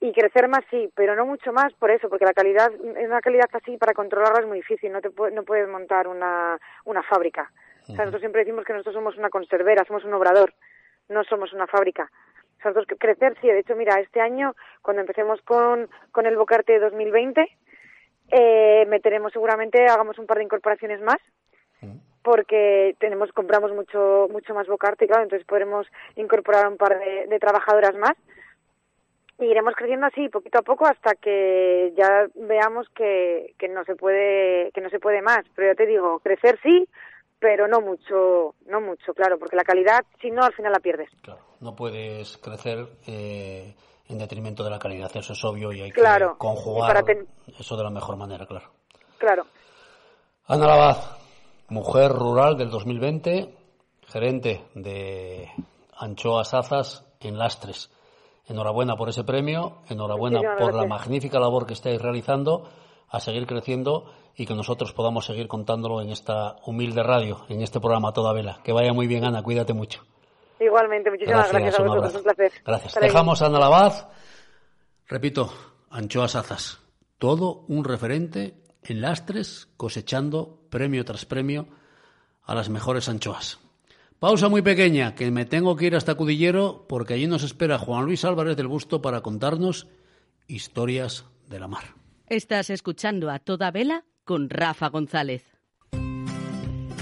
y 0.00 0.12
crecer 0.12 0.48
más 0.48 0.64
sí, 0.70 0.90
pero 0.94 1.14
no 1.14 1.26
mucho 1.26 1.52
más 1.52 1.72
por 1.74 1.90
eso, 1.90 2.08
porque 2.08 2.24
la 2.24 2.32
calidad, 2.32 2.70
una 2.80 3.20
calidad 3.20 3.48
así 3.52 3.76
para 3.76 3.92
controlarla 3.92 4.40
es 4.40 4.46
muy 4.46 4.58
difícil, 4.58 4.90
no 4.90 5.02
te 5.02 5.10
no 5.32 5.42
puedes 5.44 5.68
montar 5.68 6.08
una, 6.08 6.58
una 6.86 7.02
fábrica. 7.02 7.52
O 7.82 7.86
sea, 7.86 7.96
nosotros 7.96 8.20
siempre 8.20 8.42
decimos 8.42 8.64
que 8.64 8.72
nosotros 8.72 8.94
somos 8.94 9.16
una 9.18 9.28
conservera, 9.28 9.84
somos 9.84 10.04
un 10.04 10.14
obrador, 10.14 10.54
no 11.08 11.22
somos 11.24 11.52
una 11.52 11.66
fábrica. 11.66 12.10
Nosotros 12.64 12.86
crecer 12.98 13.36
sí, 13.40 13.48
de 13.48 13.58
hecho, 13.58 13.76
mira, 13.76 14.00
este 14.00 14.20
año, 14.20 14.54
cuando 14.80 15.00
empecemos 15.00 15.40
con, 15.42 15.88
con 16.12 16.26
el 16.26 16.36
Bocarte 16.36 16.78
2020, 16.78 17.46
eh, 18.30 18.86
meteremos 18.86 19.32
seguramente, 19.32 19.84
hagamos 19.86 20.18
un 20.18 20.26
par 20.26 20.38
de 20.38 20.44
incorporaciones 20.44 21.00
más, 21.00 21.18
porque 22.22 22.96
tenemos 22.98 23.32
compramos 23.32 23.72
mucho 23.72 24.28
mucho 24.30 24.52
más 24.52 24.66
bocarte 24.66 25.06
claro 25.06 25.22
entonces 25.22 25.46
podremos 25.46 25.86
incorporar 26.16 26.68
un 26.68 26.76
par 26.76 26.98
de, 26.98 27.26
de 27.26 27.38
trabajadoras 27.38 27.94
más 27.96 28.12
y 29.40 29.46
iremos 29.46 29.74
creciendo 29.74 30.06
así 30.06 30.28
poquito 30.28 30.58
a 30.58 30.62
poco 30.62 30.86
hasta 30.86 31.14
que 31.14 31.92
ya 31.96 32.26
veamos 32.34 32.86
que, 32.94 33.54
que 33.58 33.68
no 33.68 33.84
se 33.84 33.96
puede 33.96 34.70
que 34.72 34.80
no 34.80 34.90
se 34.90 35.00
puede 35.00 35.22
más. 35.22 35.40
Pero 35.54 35.72
ya 35.72 35.74
te 35.74 35.86
digo 35.86 36.18
crecer 36.20 36.58
sí 36.62 36.86
pero 37.38 37.66
no 37.66 37.80
mucho 37.80 38.54
no 38.66 38.80
mucho 38.80 39.14
claro 39.14 39.38
porque 39.38 39.56
la 39.56 39.64
calidad 39.64 40.04
si 40.20 40.30
no 40.30 40.42
al 40.42 40.52
final 40.52 40.72
la 40.72 40.80
pierdes. 40.80 41.10
Claro 41.22 41.40
no 41.60 41.74
puedes 41.74 42.36
crecer 42.38 42.86
eh, 43.06 43.74
en 44.08 44.18
detrimento 44.18 44.64
de 44.64 44.70
la 44.70 44.78
calidad 44.78 45.10
eso 45.14 45.32
es 45.32 45.44
obvio 45.44 45.72
y 45.72 45.82
hay 45.82 45.90
claro. 45.90 46.32
que 46.32 46.38
conjugar 46.38 47.04
eso 47.58 47.76
de 47.76 47.84
la 47.84 47.90
mejor 47.90 48.16
manera 48.16 48.46
claro. 48.46 48.70
Claro. 49.18 49.46
Ana 50.46 50.66
Labaz 50.66 51.18
mujer 51.68 52.10
rural 52.10 52.56
del 52.56 52.70
2020 52.70 53.54
gerente 54.06 54.64
de 54.74 55.48
Anchoas 55.98 56.52
Azas 56.54 57.06
en 57.20 57.38
Lastres 57.38 57.90
Enhorabuena 58.50 58.96
por 58.96 59.08
ese 59.08 59.22
premio, 59.22 59.78
enhorabuena 59.88 60.40
por 60.58 60.74
la 60.74 60.84
magnífica 60.84 61.38
labor 61.38 61.66
que 61.66 61.74
estáis 61.74 62.02
realizando, 62.02 62.68
a 63.08 63.20
seguir 63.20 63.46
creciendo 63.46 64.12
y 64.34 64.44
que 64.44 64.54
nosotros 64.54 64.92
podamos 64.92 65.24
seguir 65.24 65.46
contándolo 65.46 66.00
en 66.00 66.10
esta 66.10 66.56
humilde 66.66 67.04
radio, 67.04 67.44
en 67.48 67.62
este 67.62 67.78
programa 67.78 68.12
Toda 68.12 68.32
Vela. 68.32 68.58
Que 68.64 68.72
vaya 68.72 68.92
muy 68.92 69.06
bien, 69.06 69.24
Ana, 69.24 69.40
cuídate 69.44 69.72
mucho. 69.72 70.02
Igualmente, 70.58 71.10
muchísimas 71.10 71.50
gracias, 71.52 71.78
a 71.78 71.82
vosotros, 71.84 72.14
un, 72.16 72.22
placer. 72.24 72.52
Gracias. 72.64 72.94
Dejamos 73.00 73.40
a 73.40 73.46
Ana 73.46 73.60
Lavaz, 73.60 74.08
repito, 75.06 75.52
Anchoas 75.88 76.34
Azas, 76.34 76.80
todo 77.18 77.64
un 77.68 77.84
referente 77.84 78.56
en 78.82 79.00
lastres, 79.00 79.68
cosechando 79.76 80.58
premio 80.70 81.04
tras 81.04 81.24
premio 81.24 81.68
a 82.44 82.54
las 82.56 82.68
mejores 82.68 83.08
anchoas. 83.08 83.60
Pausa 84.20 84.50
muy 84.50 84.60
pequeña, 84.60 85.14
que 85.14 85.30
me 85.30 85.46
tengo 85.46 85.76
que 85.76 85.86
ir 85.86 85.96
hasta 85.96 86.14
Cudillero 86.14 86.84
porque 86.86 87.14
allí 87.14 87.26
nos 87.26 87.42
espera 87.42 87.78
Juan 87.78 88.04
Luis 88.04 88.26
Álvarez 88.26 88.54
del 88.54 88.66
Busto 88.66 89.00
para 89.00 89.22
contarnos 89.22 89.88
historias 90.46 91.24
de 91.48 91.58
la 91.58 91.68
mar. 91.68 91.94
Estás 92.26 92.68
escuchando 92.68 93.30
a 93.30 93.38
toda 93.38 93.70
vela 93.70 94.04
con 94.24 94.50
Rafa 94.50 94.90
González. 94.90 95.44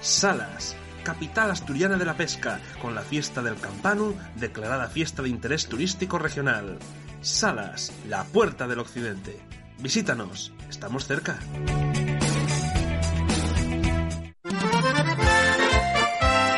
Salas, 0.00 0.76
capital 1.02 1.50
asturiana 1.50 1.96
de 1.96 2.04
la 2.04 2.16
pesca, 2.16 2.60
con 2.80 2.94
la 2.94 3.02
fiesta 3.02 3.42
del 3.42 3.56
Campanu, 3.56 4.14
declarada 4.36 4.86
fiesta 4.88 5.22
de 5.22 5.30
interés 5.30 5.66
turístico 5.66 6.18
regional. 6.18 6.78
Salas, 7.20 7.92
la 8.08 8.22
puerta 8.22 8.68
del 8.68 8.78
occidente. 8.78 9.40
Visítanos, 9.80 10.52
estamos 10.70 11.06
cerca. 11.08 11.36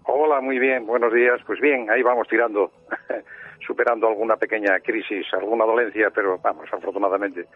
Hola, 0.05 0.39
muy 0.39 0.59
bien. 0.59 0.85
Buenos 0.85 1.11
días. 1.11 1.39
Pues 1.47 1.59
bien, 1.59 1.89
ahí 1.89 2.03
vamos 2.03 2.27
tirando, 2.27 2.71
superando 3.67 4.07
alguna 4.07 4.35
pequeña 4.35 4.79
crisis, 4.81 5.25
alguna 5.33 5.65
dolencia, 5.65 6.11
pero 6.13 6.37
vamos, 6.37 6.65
afortunadamente 6.71 7.47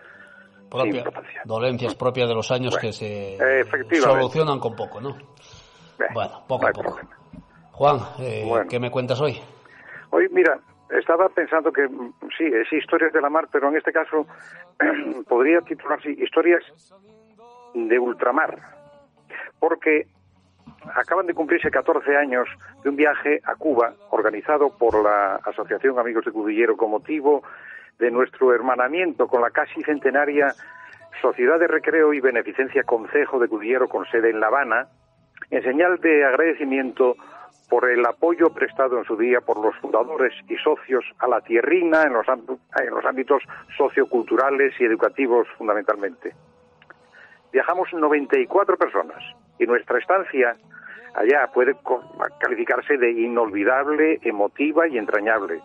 propia, 0.70 1.04
dolencias 1.46 1.94
propias 1.94 2.28
de 2.28 2.34
los 2.34 2.50
años 2.50 2.76
que 2.78 2.92
se 2.92 3.38
solucionan 4.02 4.60
con 4.60 4.76
poco, 4.76 5.00
¿no? 5.00 5.16
bueno, 6.14 6.44
poco 6.48 6.68
a 6.68 6.72
poco. 6.72 7.00
Juan, 7.72 8.00
eh, 8.20 8.50
¿qué 8.68 8.80
me 8.80 8.90
cuentas 8.90 9.22
hoy? 9.22 9.40
Hoy, 10.10 10.28
mira, 10.32 10.60
estaba 10.98 11.30
pensando 11.30 11.72
que 11.72 11.88
sí, 12.38 12.46
es 12.46 12.72
historias 12.72 13.14
de 13.14 13.22
la 13.22 13.30
mar, 13.30 13.48
pero 13.52 13.70
en 13.70 13.78
este 13.78 13.92
caso 13.92 14.28
podría 15.28 15.62
titularse 15.62 16.12
historias 16.12 16.64
de 17.74 18.00
ultramar, 18.00 18.60
porque 19.60 20.08
acaban 20.96 21.26
de 21.26 21.34
cumplirse 21.34 21.72
14 21.72 22.16
años 22.16 22.48
de 22.84 22.90
un 22.90 22.96
viaje 22.96 23.40
a 23.46 23.56
Cuba 23.56 23.94
organizado 24.12 24.78
por 24.78 25.02
la 25.02 25.36
Asociación 25.38 25.98
Amigos 25.98 26.26
de 26.26 26.32
Cudillero 26.32 26.78
con 26.78 26.92
motivo 26.92 27.44
de 28.00 28.12
nuestro 28.12 28.54
hermanamiento 28.54 29.28
con 29.28 29.42
la 29.42 29.52
casi 29.52 29.82
centenaria 29.84 30.54
Sociedad 31.22 31.60
de 31.60 31.68
Recreo 31.68 32.14
y 32.14 32.20
Beneficencia 32.20 32.84
Concejo 32.84 33.40
de 33.40 33.48
Cudillero 33.48 33.88
con 33.88 34.06
sede 34.06 34.32
en 34.32 34.40
La 34.40 34.48
Habana, 34.48 34.88
en 35.50 35.64
señal 35.64 36.00
de 36.00 36.26
agradecimiento 36.26 37.16
por 37.70 37.90
el 37.90 38.06
apoyo 38.06 38.50
prestado 38.54 38.98
en 38.98 39.06
su 39.06 39.16
día 39.18 39.42
por 39.42 39.58
los 39.60 39.76
fundadores 39.78 40.34
y 40.48 40.56
socios 40.58 41.06
a 41.20 41.28
la 41.28 41.42
tierrina 41.42 42.04
en 42.04 42.14
los, 42.14 42.28
en 42.28 42.94
los 42.94 43.06
ámbitos 43.06 43.44
socioculturales 43.78 44.74
y 44.80 44.86
educativos 44.86 45.48
fundamentalmente. 45.58 46.34
Viajamos 47.52 47.94
94 47.94 48.78
personas 48.78 49.24
y 49.60 49.66
nuestra 49.66 50.00
estancia 50.00 50.56
allá 51.14 51.48
puede 51.54 51.76
calificarse 52.40 52.98
de 52.98 53.12
inolvidable, 53.12 54.20
emotiva 54.24 54.88
y 54.88 54.98
entrañable. 54.98 55.62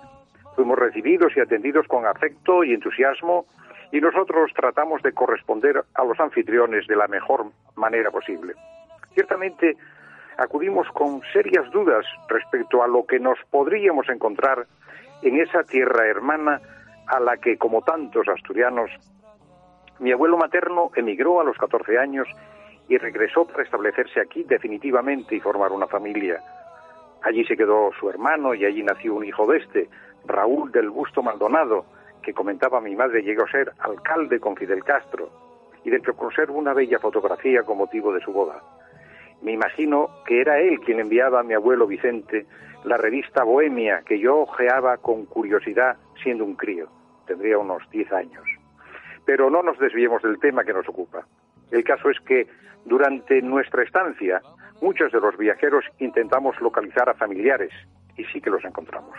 Fuimos 0.55 0.79
recibidos 0.79 1.37
y 1.37 1.41
atendidos 1.41 1.87
con 1.87 2.07
afecto 2.07 2.65
y 2.65 2.75
entusiasmo 2.75 3.47
y 3.93 4.01
nosotros 4.01 4.53
tratamos 4.55 5.03
de 5.03 5.13
corresponder 5.13 5.85
a 5.95 6.05
los 6.05 6.19
anfitriones 6.21 6.87
de 6.87 6.97
la 6.97 7.09
mejor 7.09 7.47
manera 7.77 8.11
posible. 8.11 8.55
Ciertamente 9.15 9.77
acudimos 10.39 10.87
con 10.93 11.21
serias 11.33 11.69
dudas 11.73 12.07
respecto 12.29 12.83
a 12.83 12.89
lo 12.89 13.05
que 13.05 13.19
nos 13.19 13.39
podríamos 13.51 14.09
encontrar 14.09 14.67
en 15.23 15.41
esa 15.41 15.65
tierra 15.65 16.07
hermana 16.07 16.61
a 17.09 17.19
la 17.19 17.37
que, 17.39 17.59
como 17.59 17.83
tantos 17.83 18.29
asturianos, 18.29 18.89
mi 19.99 20.13
abuelo 20.13 20.39
materno 20.39 20.91
emigró 20.95 21.41
a 21.41 21.45
los 21.45 21.59
14 21.59 21.99
años 21.99 22.29
y 22.89 22.97
regresó 22.99 23.47
para 23.47 23.65
establecerse 23.65 24.21
aquí 24.21 24.45
definitivamente 24.45 25.35
y 25.35 25.41
formar 25.41 25.73
una 25.73 25.89
familia. 25.89 26.41
Allí 27.23 27.45
se 27.45 27.57
quedó 27.57 27.91
su 27.99 28.09
hermano 28.09 28.55
y 28.55 28.65
allí 28.65 28.85
nació 28.85 29.15
un 29.15 29.25
hijo 29.25 29.45
de 29.49 29.59
este, 29.59 29.89
Raúl 30.25 30.71
del 30.71 30.89
Busto 30.89 31.21
Maldonado, 31.21 31.85
que 32.23 32.33
comentaba 32.33 32.81
mi 32.81 32.95
madre 32.95 33.23
llegó 33.23 33.43
a 33.43 33.51
ser 33.51 33.73
alcalde 33.81 34.39
con 34.39 34.55
Fidel 34.55 34.85
Castro 34.85 35.31
y 35.85 35.91
del 35.91 36.03
que 36.03 36.13
conservo 36.13 36.59
una 36.59 36.75
bella 36.75 37.01
fotografía 37.01 37.65
con 37.65 37.79
motivo 37.79 38.13
de 38.13 38.21
su 38.21 38.33
boda. 38.33 38.63
Me 39.43 39.53
imagino 39.53 40.11
que 40.27 40.41
era 40.41 40.59
él 40.59 40.81
quien 40.81 41.01
enviaba 41.01 41.41
a 41.41 41.43
mi 41.43 41.55
abuelo 41.55 41.87
Vicente 41.87 42.47
la 42.85 42.97
revista 42.97 43.45
Bohemia 43.45 44.03
que 44.07 44.19
yo 44.19 44.39
ojeaba 44.39 44.97
con 44.99 45.27
curiosidad 45.27 45.97
siendo 46.23 46.45
un 46.45 46.55
crío. 46.55 46.89
Tendría 47.27 47.59
unos 47.59 47.83
10 47.91 48.13
años. 48.13 48.45
Pero 49.25 49.51
no 49.51 49.63
nos 49.63 49.79
desviemos 49.79 50.23
del 50.23 50.39
tema 50.39 50.65
que 50.65 50.73
nos 50.73 50.89
ocupa. 50.89 51.27
El 51.71 51.85
caso 51.85 52.11
es 52.11 52.19
que 52.21 52.47
durante 52.85 53.43
nuestra 53.43 53.83
estancia 53.83 54.41
muchos 54.81 55.13
de 55.13 55.21
los 55.21 55.37
viajeros 55.37 55.85
intentamos 55.99 56.59
localizar 56.61 57.09
a 57.09 57.15
familiares 57.15 57.73
y 58.17 58.25
sí 58.25 58.41
que 58.41 58.51
los 58.51 58.65
encontramos. 58.65 59.17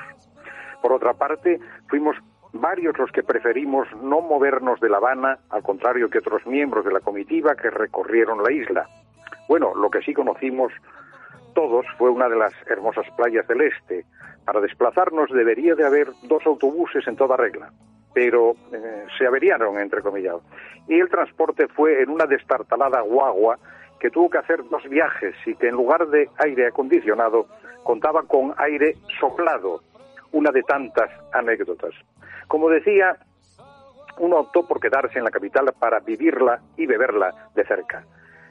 Por 0.81 0.93
otra 0.93 1.13
parte, 1.13 1.59
fuimos 1.87 2.15
varios 2.53 2.97
los 2.97 3.11
que 3.11 3.23
preferimos 3.23 3.87
no 4.01 4.21
movernos 4.21 4.79
de 4.79 4.89
La 4.89 4.97
Habana, 4.97 5.39
al 5.49 5.61
contrario 5.61 6.09
que 6.09 6.19
otros 6.19 6.45
miembros 6.47 6.85
de 6.85 6.93
la 6.93 7.01
comitiva 7.01 7.55
que 7.55 7.69
recorrieron 7.69 8.41
la 8.43 8.51
isla. 8.51 8.87
Bueno, 9.49 9.73
lo 9.73 9.89
que 9.89 10.03
sí 10.03 10.13
conocimos 10.13 10.71
todos 11.55 11.83
fue 11.97 12.11
una 12.11 12.29
de 12.29 12.35
las 12.35 12.53
hermosas 12.67 13.07
playas 13.17 13.47
del 13.47 13.61
este. 13.61 14.05
Para 14.45 14.61
desplazarnos 14.61 15.31
debería 15.31 15.73
de 15.73 15.87
haber 15.87 16.09
dos 16.21 16.45
autobuses 16.45 17.07
en 17.07 17.15
toda 17.15 17.35
regla, 17.35 17.71
pero 18.13 18.51
eh, 18.71 19.05
se 19.17 19.25
averiaron, 19.25 19.79
entre 19.79 20.03
comillas. 20.03 20.35
Y 20.87 20.99
el 20.99 21.09
transporte 21.09 21.67
fue 21.67 22.03
en 22.03 22.11
una 22.11 22.27
destartalada 22.27 23.01
guagua 23.01 23.57
que 23.99 24.11
tuvo 24.11 24.29
que 24.29 24.37
hacer 24.37 24.63
dos 24.69 24.87
viajes 24.87 25.33
y 25.47 25.55
que 25.55 25.69
en 25.69 25.75
lugar 25.75 26.07
de 26.09 26.29
aire 26.37 26.67
acondicionado 26.67 27.47
contaba 27.83 28.21
con 28.27 28.53
aire 28.55 28.97
soplado, 29.19 29.81
una 30.31 30.51
de 30.51 30.61
tantas 30.61 31.09
anécdotas. 31.33 31.95
Como 32.47 32.69
decía, 32.69 33.17
uno 34.19 34.41
optó 34.41 34.67
por 34.67 34.79
quedarse 34.79 35.17
en 35.17 35.23
la 35.23 35.31
capital 35.31 35.73
para 35.79 36.01
vivirla 36.01 36.61
y 36.77 36.85
beberla 36.85 37.33
de 37.55 37.65
cerca 37.65 38.05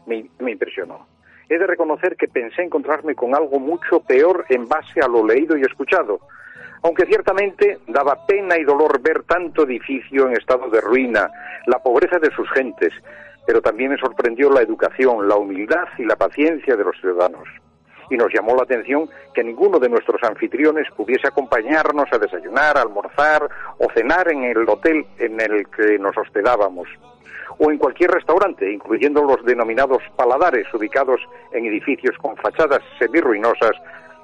me, 0.09 0.51
impresionó. 0.51 1.07
He 1.49 1.59
de 1.59 1.67
reconocer 1.67 2.17
que 2.17 2.29
pensé 2.29 2.63
encontrarme 2.63 3.15
con 3.15 3.35
algo 3.35 3.59
mucho 3.59 4.01
peor 4.01 4.45
en 4.49 4.67
base 4.67 5.01
a 5.01 5.09
lo 5.09 5.27
leído 5.27 5.57
y 5.57 5.63
escuchado, 5.63 6.21
aunque 6.83 7.07
ciertamente 7.07 7.79
daba 7.89 8.27
pena 8.27 8.57
y 8.59 8.65
dolor 8.65 9.01
ver 9.01 9.23
tanto 9.25 9.65
edificio 9.65 10.29
en 10.29 10.37
estado 10.37 10.69
de 10.71 10.81
ruina, 10.81 11.31
la 11.67 11.79
pobreza 11.79 12.19
de 12.19 12.31
sus 12.31 12.49
gentes, 12.51 12.93
pero 13.47 13.63
también 13.63 13.91
me 13.91 13.99
sorprendió 13.99 14.51
la 14.51 14.61
educación, 14.61 15.29
la 15.29 15.37
humildad 15.37 15.89
y 15.97 16.05
la 16.05 16.17
paciencia 16.17 16.77
de 16.77 16.85
los 16.85 16.97
ciudadanos. 17.01 17.49
Y 18.11 18.17
nos 18.17 18.33
llamó 18.33 18.55
la 18.55 18.63
atención 18.63 19.09
que 19.35 19.45
ninguno 19.45 19.79
de 19.79 19.89
nuestros 19.89 20.23
anfitriones 20.23 20.87
pudiese 20.97 21.29
acompañarnos 21.29 22.09
a 22.13 22.19
desayunar, 22.19 22.79
almorzar 22.79 23.49
o 23.79 23.87
cenar 23.93 24.31
en 24.33 24.45
el 24.45 24.69
hotel 24.69 25.05
en 25.19 25.41
el 25.41 25.67
que 25.69 25.99
nos 25.99 26.17
hospedábamos 26.17 26.89
o 27.59 27.71
en 27.71 27.79
cualquier 27.79 28.11
restaurante, 28.11 28.71
incluyendo 28.71 29.23
los 29.23 29.45
denominados 29.45 30.03
paladares 30.17 30.67
ubicados 30.75 31.21
en 31.53 31.67
edificios 31.67 32.17
con 32.19 32.37
fachadas 32.37 32.81
semirruinosas, 32.99 33.73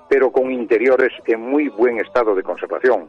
pero 0.08 0.30
con 0.30 0.52
interiores 0.52 1.12
en 1.26 1.40
muy 1.40 1.68
buen 1.68 1.98
estado 1.98 2.34
de 2.34 2.42
conservación. 2.42 3.08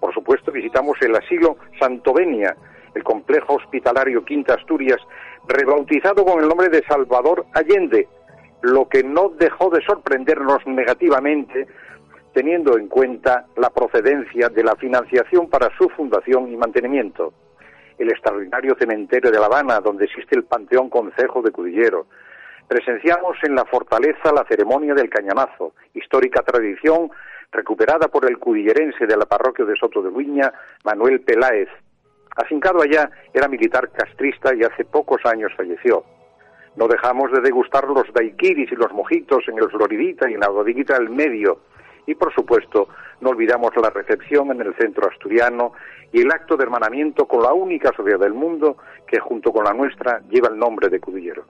Por 0.00 0.14
supuesto, 0.14 0.52
visitamos 0.52 0.96
el 1.02 1.16
asilo 1.16 1.56
Santovenia, 1.78 2.56
el 2.94 3.02
complejo 3.02 3.54
hospitalario 3.54 4.24
Quinta 4.24 4.54
Asturias, 4.54 5.00
rebautizado 5.48 6.24
con 6.24 6.40
el 6.40 6.48
nombre 6.48 6.68
de 6.68 6.84
Salvador 6.84 7.44
Allende, 7.52 8.08
lo 8.62 8.88
que 8.88 9.02
no 9.02 9.30
dejó 9.30 9.70
de 9.70 9.82
sorprendernos 9.82 10.66
negativamente 10.66 11.66
teniendo 12.32 12.78
en 12.78 12.88
cuenta 12.88 13.46
la 13.56 13.70
procedencia 13.70 14.48
de 14.48 14.62
la 14.62 14.76
financiación 14.76 15.48
para 15.48 15.76
su 15.76 15.88
fundación 15.90 16.52
y 16.52 16.56
mantenimiento 16.56 17.32
el 17.98 18.10
extraordinario 18.10 18.76
cementerio 18.78 19.30
de 19.30 19.38
La 19.38 19.46
Habana, 19.46 19.80
donde 19.80 20.04
existe 20.04 20.36
el 20.36 20.44
Panteón 20.44 20.88
Concejo 20.88 21.42
de 21.42 21.50
Cudillero. 21.50 22.06
Presenciamos 22.66 23.36
en 23.42 23.54
la 23.54 23.64
fortaleza 23.64 24.32
la 24.32 24.44
ceremonia 24.48 24.94
del 24.94 25.10
cañonazo, 25.10 25.74
histórica 25.94 26.42
tradición 26.42 27.10
recuperada 27.50 28.08
por 28.08 28.30
el 28.30 28.38
cudillerense 28.38 29.06
de 29.06 29.16
la 29.16 29.24
parroquia 29.24 29.64
de 29.64 29.76
Soto 29.76 30.02
de 30.02 30.10
Viña, 30.10 30.52
Manuel 30.84 31.20
Peláez. 31.22 31.68
Afincado 32.36 32.82
allá, 32.82 33.10
era 33.32 33.48
militar 33.48 33.90
castrista 33.90 34.54
y 34.54 34.62
hace 34.62 34.84
pocos 34.84 35.20
años 35.24 35.52
falleció. 35.56 36.04
No 36.76 36.86
dejamos 36.86 37.32
de 37.32 37.40
degustar 37.40 37.88
los 37.88 38.12
daiquiris 38.12 38.70
y 38.70 38.76
los 38.76 38.92
mojitos 38.92 39.48
en 39.48 39.58
el 39.58 39.70
Floridita 39.70 40.30
y 40.30 40.34
en 40.34 40.40
la 40.40 40.48
bodeguita 40.48 40.94
del 40.98 41.10
medio, 41.10 41.60
y 42.08 42.14
por 42.14 42.32
supuesto 42.34 42.88
no 43.20 43.28
olvidamos 43.28 43.70
la 43.76 43.90
recepción 43.90 44.50
en 44.50 44.62
el 44.62 44.74
centro 44.76 45.08
asturiano 45.10 45.74
y 46.10 46.22
el 46.22 46.32
acto 46.32 46.56
de 46.56 46.64
hermanamiento 46.64 47.26
con 47.26 47.42
la 47.42 47.52
única 47.52 47.92
sociedad 47.94 48.20
del 48.20 48.32
mundo 48.32 48.78
que 49.06 49.20
junto 49.20 49.52
con 49.52 49.64
la 49.64 49.74
nuestra 49.74 50.22
lleva 50.30 50.48
el 50.48 50.58
nombre 50.58 50.88
de 50.88 51.00
Cudillero. 51.00 51.44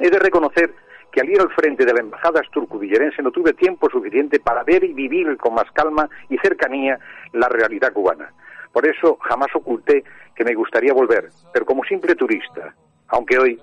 He 0.00 0.10
de 0.10 0.18
reconocer 0.18 0.74
que 1.12 1.20
al 1.20 1.30
ir 1.30 1.40
al 1.40 1.52
frente 1.52 1.84
de 1.84 1.94
la 1.94 2.00
embajada 2.00 2.40
asturcudillerense 2.40 3.22
no 3.22 3.30
tuve 3.30 3.52
tiempo 3.52 3.88
suficiente 3.88 4.40
para 4.40 4.64
ver 4.64 4.82
y 4.82 4.94
vivir 4.94 5.36
con 5.36 5.54
más 5.54 5.70
calma 5.70 6.08
y 6.28 6.36
cercanía 6.38 6.98
la 7.32 7.48
realidad 7.48 7.92
cubana. 7.92 8.32
Por 8.72 8.84
eso 8.84 9.16
jamás 9.20 9.54
oculté 9.54 10.02
que 10.34 10.44
me 10.44 10.54
gustaría 10.54 10.92
volver, 10.92 11.28
pero 11.52 11.64
como 11.66 11.84
simple 11.84 12.16
turista, 12.16 12.74
aunque 13.06 13.38
hoy 13.38 13.60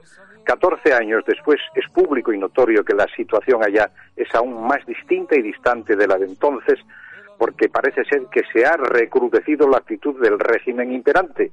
14 0.49 0.93
años 0.95 1.23
después 1.27 1.59
es 1.75 1.87
público 1.89 2.33
y 2.33 2.39
notorio 2.39 2.83
que 2.83 2.95
la 2.95 3.05
situación 3.15 3.63
allá 3.63 3.91
es 4.15 4.33
aún 4.33 4.65
más 4.65 4.83
distinta 4.87 5.37
y 5.37 5.43
distante 5.43 5.95
de 5.95 6.07
la 6.07 6.17
de 6.17 6.25
entonces, 6.25 6.79
porque 7.37 7.69
parece 7.69 8.03
ser 8.05 8.25
que 8.31 8.41
se 8.51 8.65
ha 8.65 8.75
recrudecido 8.75 9.69
la 9.69 9.77
actitud 9.77 10.19
del 10.19 10.39
régimen 10.39 10.91
imperante, 10.91 11.51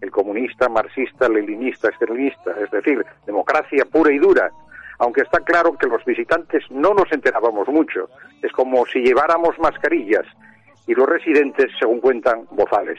el 0.00 0.10
comunista, 0.10 0.66
marxista, 0.70 1.28
leninista, 1.28 1.90
estalinista, 1.90 2.52
es 2.58 2.70
decir, 2.70 3.04
democracia 3.26 3.84
pura 3.84 4.14
y 4.14 4.18
dura, 4.18 4.50
aunque 4.98 5.20
está 5.20 5.40
claro 5.40 5.76
que 5.76 5.86
los 5.86 6.02
visitantes 6.06 6.64
no 6.70 6.94
nos 6.94 7.12
enterábamos 7.12 7.68
mucho, 7.68 8.08
es 8.40 8.50
como 8.52 8.86
si 8.86 9.00
lleváramos 9.00 9.58
mascarillas 9.58 10.24
y 10.86 10.94
los 10.94 11.06
residentes, 11.06 11.70
según 11.78 12.00
cuentan, 12.00 12.46
bozales. 12.52 12.98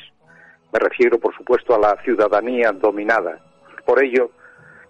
Me 0.71 0.77
refiero, 0.77 1.17
por 1.17 1.35
supuesto, 1.35 1.73
a 1.73 1.79
la 1.79 1.99
ciudadanía 2.03 2.71
dominada. 2.71 3.39
Por 3.83 4.03
ello, 4.03 4.29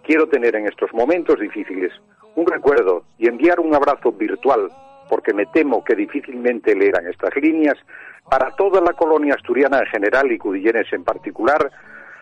quiero 0.10 0.28
tener 0.28 0.55
en 0.55 0.66
estos 0.66 0.91
momentos 0.91 1.39
difíciles 1.39 1.93
un 2.34 2.47
recuerdo 2.47 3.03
y 3.20 3.28
enviar 3.28 3.60
un 3.60 3.76
abrazo 3.76 4.12
virtual, 4.12 4.72
porque 5.07 5.36
me 5.36 5.45
temo 5.45 5.84
que 5.84 5.93
difícilmente 5.93 6.74
leerán 6.74 7.05
estas 7.05 7.36
líneas, 7.36 7.78
para 8.28 8.49
toda 8.55 8.82
la 8.82 8.93
colonia 8.93 9.36
asturiana 9.36 9.78
en 9.78 9.86
general 9.86 10.32
y 10.32 10.39
cudillenes 10.39 10.91
en 10.93 11.03
particular, 11.03 11.70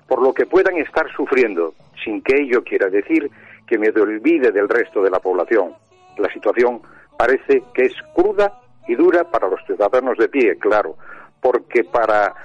por 0.05 0.21
lo 0.21 0.33
que 0.33 0.45
puedan 0.45 0.75
estar 0.79 1.09
sufriendo, 1.15 1.75
sin 2.03 2.21
que 2.21 2.41
ello 2.41 2.61
quiera 2.61 2.89
decir 2.89 3.31
que 3.65 3.77
me 3.77 3.87
olvide 3.87 4.51
del 4.51 4.67
resto 4.67 5.01
de 5.01 5.09
la 5.09 5.21
población. 5.21 5.71
La 6.17 6.29
situación 6.33 6.81
parece 7.17 7.63
que 7.73 7.83
es 7.83 7.93
cruda 8.13 8.51
y 8.85 8.95
dura 8.95 9.23
para 9.23 9.47
los 9.47 9.65
ciudadanos 9.65 10.17
de 10.17 10.27
pie, 10.27 10.57
claro, 10.57 10.97
porque 11.39 11.85
para 11.85 12.35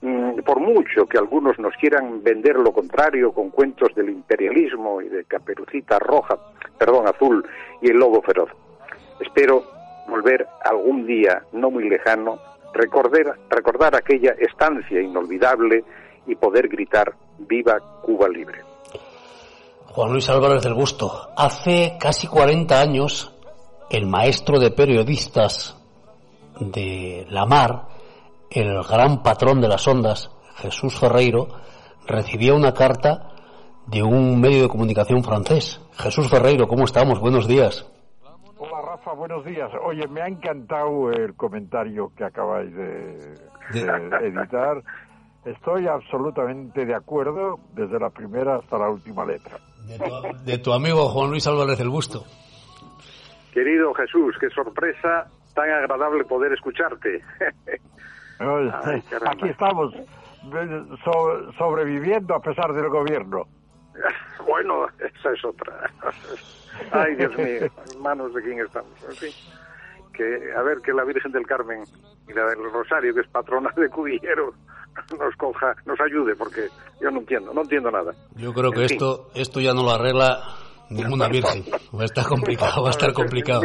por 0.00 0.60
mucho 0.60 1.06
que 1.06 1.18
algunos 1.18 1.58
nos 1.58 1.74
quieran 1.74 2.22
vender 2.22 2.56
lo 2.56 2.72
contrario 2.72 3.32
con 3.32 3.50
cuentos 3.50 3.94
del 3.94 4.10
imperialismo 4.10 5.02
y 5.02 5.08
de 5.08 5.24
Caperucita 5.24 5.98
Roja, 5.98 6.38
perdón, 6.78 7.08
azul 7.08 7.44
y 7.82 7.90
el 7.90 7.96
lobo 7.96 8.22
feroz. 8.22 8.50
Espero 9.20 9.64
volver 10.08 10.46
algún 10.64 11.06
día 11.06 11.42
no 11.52 11.70
muy 11.70 11.88
lejano, 11.88 12.38
recordar, 12.72 13.96
aquella 13.96 14.32
estancia 14.38 15.00
inolvidable 15.00 15.84
y 16.26 16.34
poder 16.36 16.68
gritar 16.68 17.14
viva 17.38 18.00
Cuba 18.02 18.28
libre. 18.28 18.60
Juan 19.86 20.12
Luis 20.12 20.28
Álvarez 20.28 20.62
del 20.62 20.74
Busto, 20.74 21.30
hace 21.36 21.96
casi 21.98 22.28
40 22.28 22.80
años 22.80 23.34
el 23.90 24.06
maestro 24.06 24.58
de 24.58 24.70
periodistas 24.70 25.76
de 26.60 27.26
la 27.30 27.46
mar, 27.46 27.97
el 28.50 28.82
gran 28.82 29.22
patrón 29.22 29.60
de 29.60 29.68
las 29.68 29.86
ondas, 29.86 30.30
Jesús 30.56 30.98
Ferreiro, 30.98 31.48
recibía 32.06 32.54
una 32.54 32.72
carta 32.72 33.30
de 33.86 34.02
un 34.02 34.40
medio 34.40 34.62
de 34.62 34.68
comunicación 34.68 35.22
francés. 35.22 35.80
Jesús 35.92 36.28
Ferreiro, 36.28 36.66
¿cómo 36.66 36.84
estamos? 36.84 37.20
Buenos 37.20 37.46
días. 37.46 37.90
Hola 38.58 38.82
Rafa, 38.82 39.12
buenos 39.12 39.44
días. 39.44 39.70
Oye, 39.84 40.06
me 40.08 40.22
ha 40.22 40.26
encantado 40.26 41.10
el 41.10 41.34
comentario 41.34 42.12
que 42.16 42.24
acabáis 42.24 42.74
de, 42.74 43.34
de 43.72 43.80
editar. 44.26 44.82
Estoy 45.44 45.86
absolutamente 45.86 46.84
de 46.84 46.94
acuerdo 46.94 47.58
desde 47.72 47.98
la 47.98 48.10
primera 48.10 48.56
hasta 48.56 48.78
la 48.78 48.90
última 48.90 49.24
letra. 49.24 49.58
De 49.86 49.98
tu, 49.98 50.44
de 50.44 50.58
tu 50.58 50.72
amigo 50.72 51.08
Juan 51.08 51.30
Luis 51.30 51.46
Álvarez 51.46 51.78
del 51.78 51.88
Busto. 51.88 52.24
Querido 53.52 53.94
Jesús, 53.94 54.36
qué 54.38 54.50
sorpresa 54.50 55.26
tan 55.54 55.70
agradable 55.70 56.24
poder 56.24 56.52
escucharte. 56.52 57.22
Ay, 58.38 59.02
Aquí 59.26 59.48
estamos 59.48 59.92
so, 61.04 61.52
sobreviviendo 61.58 62.34
a 62.34 62.40
pesar 62.40 62.72
del 62.72 62.88
gobierno. 62.88 63.46
Bueno, 64.46 64.86
esa 64.98 65.30
es 65.30 65.44
otra. 65.44 65.90
Ay, 66.92 67.14
Dios 67.16 67.36
mío, 67.36 67.68
en 67.92 68.00
manos 68.00 68.32
de 68.32 68.40
quién 68.40 68.60
estamos. 68.60 68.90
En 69.06 69.14
fin, 69.14 69.30
que 70.14 70.52
a 70.56 70.62
ver 70.62 70.78
que 70.80 70.94
la 70.94 71.04
Virgen 71.04 71.32
del 71.32 71.46
Carmen 71.46 71.84
y 72.26 72.32
la 72.32 72.46
del 72.46 72.72
Rosario, 72.72 73.12
que 73.12 73.20
es 73.20 73.28
patrona 73.28 73.70
de 73.76 73.90
Cubillero, 73.90 74.54
nos 75.18 75.36
coja, 75.36 75.76
nos 75.84 76.00
ayude, 76.00 76.34
porque 76.34 76.68
yo 77.00 77.10
no 77.10 77.18
entiendo, 77.18 77.52
no 77.52 77.60
entiendo 77.60 77.90
nada. 77.90 78.14
Yo 78.36 78.54
creo 78.54 78.72
que 78.72 78.84
En 78.84 78.92
esto, 78.92 79.28
esto 79.34 79.60
ya 79.60 79.74
no 79.74 79.82
lo 79.82 79.90
arregla 79.90 80.38
ninguna 80.90 81.28
virgen. 81.28 81.64
Va 81.96 82.02
a 82.02 82.04
estar 82.06 82.26
complicado, 82.26 82.82
va 82.82 82.88
a 82.88 82.90
estar 82.90 83.12
complicado. 83.12 83.62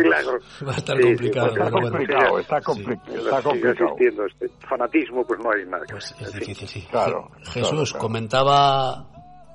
Va 0.68 0.74
a 0.74 0.78
estar 0.78 0.98
Sí, 0.98 1.04
sí, 1.04 1.08
complicado. 1.10 1.48
está 1.48 1.60
pero 1.64 1.72
bueno. 1.72 1.90
complicado, 1.90 2.40
está, 2.40 2.62
compli- 2.62 3.02
está 3.18 3.42
complicado. 3.42 3.86
existiendo 3.90 4.26
este 4.26 4.50
fanatismo, 4.68 5.26
pues 5.26 5.40
no 5.40 5.52
hay 5.52 5.66
nada 5.66 5.86
que 5.86 5.94
Pues 5.94 6.12
hacer. 6.12 6.28
es 6.28 6.34
difícil, 6.34 6.68
sí. 6.68 6.82
Claro, 6.90 7.32
Jesús 7.44 7.70
claro, 7.70 7.84
claro. 7.86 8.00
comentaba 8.00 9.06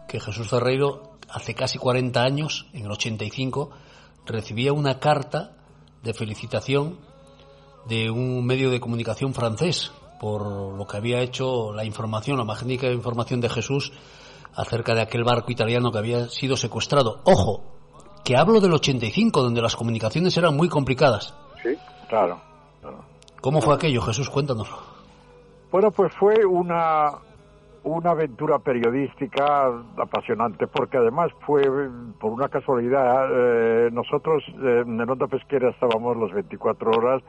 que 0.09 0.21
Jesús 0.21 0.49
Ferreiro 0.49 1.19
hace 1.29 1.55
casi 1.55 1.79
40 1.79 2.23
años, 2.23 2.67
en 2.73 2.85
el 2.87 2.91
85, 2.91 3.71
recibía 4.27 4.73
una 4.73 4.99
carta 4.99 5.53
de 6.03 6.15
felicitación 6.15 6.99
de 7.87 8.11
un 8.11 8.45
medio 8.47 8.71
de 8.71 8.81
comunicación 8.81 9.35
francés 9.35 9.91
por 10.21 10.43
lo 10.77 10.87
que 10.87 10.97
había 10.97 11.21
hecho 11.21 11.73
la 11.73 11.85
información, 11.85 12.39
la 12.39 12.45
magnífica 12.45 12.91
información 12.91 13.41
de 13.41 13.49
Jesús 13.49 13.93
acerca 14.59 14.95
de 14.95 15.03
aquel 15.03 15.25
barco 15.25 15.51
italiano 15.53 15.91
que 15.91 15.99
había 15.99 16.29
sido 16.29 16.57
secuestrado. 16.57 17.21
Ojo, 17.25 17.63
que 18.25 18.37
hablo 18.37 18.61
del 18.61 18.75
85, 18.75 19.43
donde 19.43 19.63
las 19.63 19.77
comunicaciones 19.77 20.37
eran 20.37 20.57
muy 20.57 20.69
complicadas. 20.69 21.35
Sí, 21.63 21.77
Claro. 22.09 22.41
¿Cómo 23.41 23.61
fue 23.61 23.75
aquello, 23.75 24.01
Jesús? 24.03 24.29
Cuéntanoslo. 24.31 24.77
Bueno, 25.71 25.91
pues 25.91 26.13
fue 26.19 26.45
una, 26.45 27.11
una 27.85 28.11
aventura 28.11 28.59
periodística 28.59 29.69
apasionante, 29.97 30.67
porque 30.67 30.97
además 30.97 31.31
fue, 31.47 31.63
por 32.19 32.33
una 32.33 32.49
casualidad, 32.49 33.29
eh, 33.31 33.91
nosotros 33.93 34.43
eh, 34.49 34.83
en 34.87 35.01
Onda 35.09 35.27
Pesquera 35.27 35.71
estábamos 35.71 36.17
las 36.17 36.33
24 36.33 36.91
horas 36.91 37.23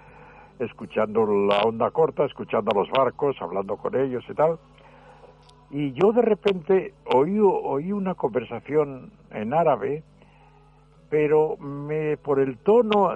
escuchando 0.60 1.26
la 1.26 1.62
onda 1.62 1.92
corta, 1.92 2.26
escuchando 2.26 2.72
a 2.74 2.80
los 2.80 2.90
barcos, 2.90 3.36
hablando 3.42 3.78
con 3.78 3.96
ellos 3.96 4.24
y 4.30 4.34
tal. 4.34 4.58
Y 5.72 5.94
yo 5.94 6.12
de 6.12 6.22
repente 6.24 6.94
oí, 7.14 7.38
oí 7.40 7.92
una 7.92 8.16
conversación 8.16 9.12
en 9.32 9.54
árabe, 9.54 10.04
pero 11.10 11.58
me, 11.58 12.18
por 12.18 12.40
el 12.40 12.58
tono 12.60 13.12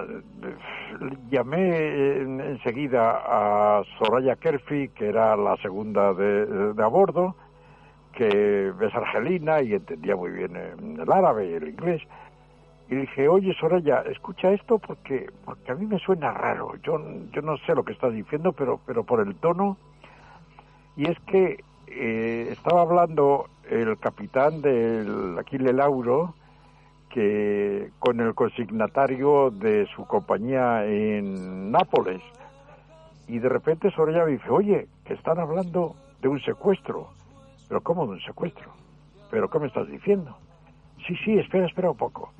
llamé 1.30 2.16
en- 2.18 2.40
enseguida 2.40 3.20
a 3.24 3.82
Soraya 3.98 4.36
Kerfi, 4.36 4.88
que 4.90 5.08
era 5.08 5.36
la 5.36 5.56
segunda 5.58 6.12
de, 6.14 6.46
de 6.74 6.82
a 6.82 6.86
bordo, 6.86 7.34
que 8.12 8.68
es 8.80 8.94
argelina 8.94 9.60
y 9.62 9.74
entendía 9.74 10.14
muy 10.16 10.30
bien 10.30 10.54
el 10.56 11.12
árabe 11.12 11.50
y 11.50 11.54
el 11.54 11.68
inglés. 11.68 12.02
Y 12.88 12.96
dije, 12.96 13.28
oye 13.28 13.54
Soraya, 13.54 14.02
escucha 14.02 14.52
esto 14.52 14.78
porque, 14.78 15.26
porque 15.44 15.72
a 15.72 15.74
mí 15.74 15.86
me 15.86 15.98
suena 15.98 16.32
raro. 16.32 16.74
Yo, 16.82 17.00
yo 17.32 17.42
no 17.42 17.56
sé 17.58 17.74
lo 17.74 17.82
que 17.84 17.92
estás 17.92 18.12
diciendo, 18.12 18.52
pero, 18.52 18.78
pero 18.86 19.02
por 19.04 19.20
el 19.26 19.34
tono. 19.36 19.76
Y 20.96 21.10
es 21.10 21.18
que 21.26 21.58
eh, 21.86 22.48
estaba 22.50 22.82
hablando 22.82 23.48
el 23.70 23.98
capitán 23.98 24.60
del 24.62 25.36
Aquile 25.38 25.72
Lauro, 25.72 26.34
que 27.10 27.90
con 27.98 28.20
el 28.20 28.34
consignatario 28.34 29.50
de 29.50 29.86
su 29.94 30.06
compañía 30.06 30.84
en 30.84 31.70
Nápoles. 31.70 32.20
Y 33.28 33.38
de 33.38 33.48
repente 33.48 33.90
Soraya 33.92 34.24
me 34.24 34.32
dice, 34.32 34.50
oye, 34.50 34.88
que 35.04 35.14
están 35.14 35.38
hablando 35.38 35.94
de 36.20 36.28
un 36.28 36.40
secuestro. 36.40 37.08
¿Pero 37.68 37.80
cómo 37.80 38.06
de 38.06 38.12
un 38.14 38.20
secuestro? 38.20 38.70
¿Pero 39.30 39.48
qué 39.48 39.58
me 39.58 39.68
estás 39.68 39.88
diciendo? 39.88 40.36
Sí, 41.06 41.16
sí, 41.24 41.38
espera, 41.38 41.66
espera 41.66 41.90
un 41.90 41.96
poco. 41.96 42.32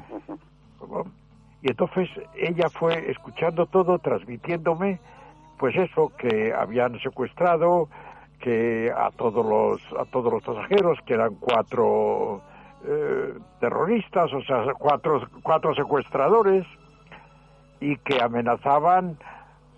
Y 1.63 1.71
entonces 1.71 2.09
ella 2.35 2.69
fue 2.69 3.11
escuchando 3.11 3.67
todo, 3.67 3.99
transmitiéndome, 3.99 4.99
pues 5.59 5.75
eso, 5.77 6.13
que 6.19 6.53
habían 6.53 6.99
secuestrado, 7.01 7.89
que 8.45 8.93
a 8.95 9.11
todos 9.11 9.45
los, 9.45 9.81
a 9.99 10.05
todos 10.05 10.31
los 10.31 10.43
pasajeros, 10.43 10.99
que 11.07 11.15
eran 11.15 11.35
cuatro 11.37 12.43
eh, 12.87 13.33
terroristas, 13.59 14.31
o 14.35 14.43
sea, 14.43 14.67
cuatro, 14.79 15.27
cuatro 15.43 15.75
secuestradores, 15.75 16.67
y 17.81 17.97
que 17.97 18.21
amenazaban 18.21 19.17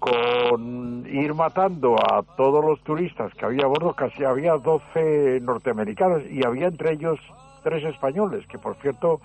con 0.01 1.07
ir 1.07 1.33
matando 1.35 1.95
a 1.95 2.25
todos 2.37 2.65
los 2.65 2.81
turistas 2.81 3.33
que 3.35 3.45
había 3.45 3.67
a 3.67 3.69
bordo, 3.69 3.95
casi 3.95 4.25
había 4.25 4.57
12 4.57 5.39
norteamericanos 5.43 6.25
y 6.29 6.45
había 6.45 6.67
entre 6.67 6.95
ellos 6.95 7.21
tres 7.63 7.85
españoles, 7.85 8.49
que 8.49 8.59
por 8.59 8.75
cierto 8.79 9.21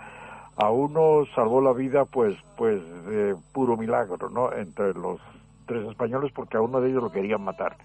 a 0.55 0.69
uno 0.69 1.25
salvó 1.33 1.61
la 1.61 1.73
vida 1.73 2.05
pues 2.05 2.35
pues 2.57 2.79
de 3.07 3.35
puro 3.53 3.75
milagro, 3.75 4.29
¿no? 4.29 4.53
Entre 4.53 4.93
los 4.93 5.19
tres 5.65 5.87
españoles 5.89 6.31
porque 6.31 6.57
a 6.57 6.61
uno 6.61 6.79
de 6.79 6.91
ellos 6.91 7.01
lo 7.01 7.11
querían 7.11 7.41
matar. 7.43 7.75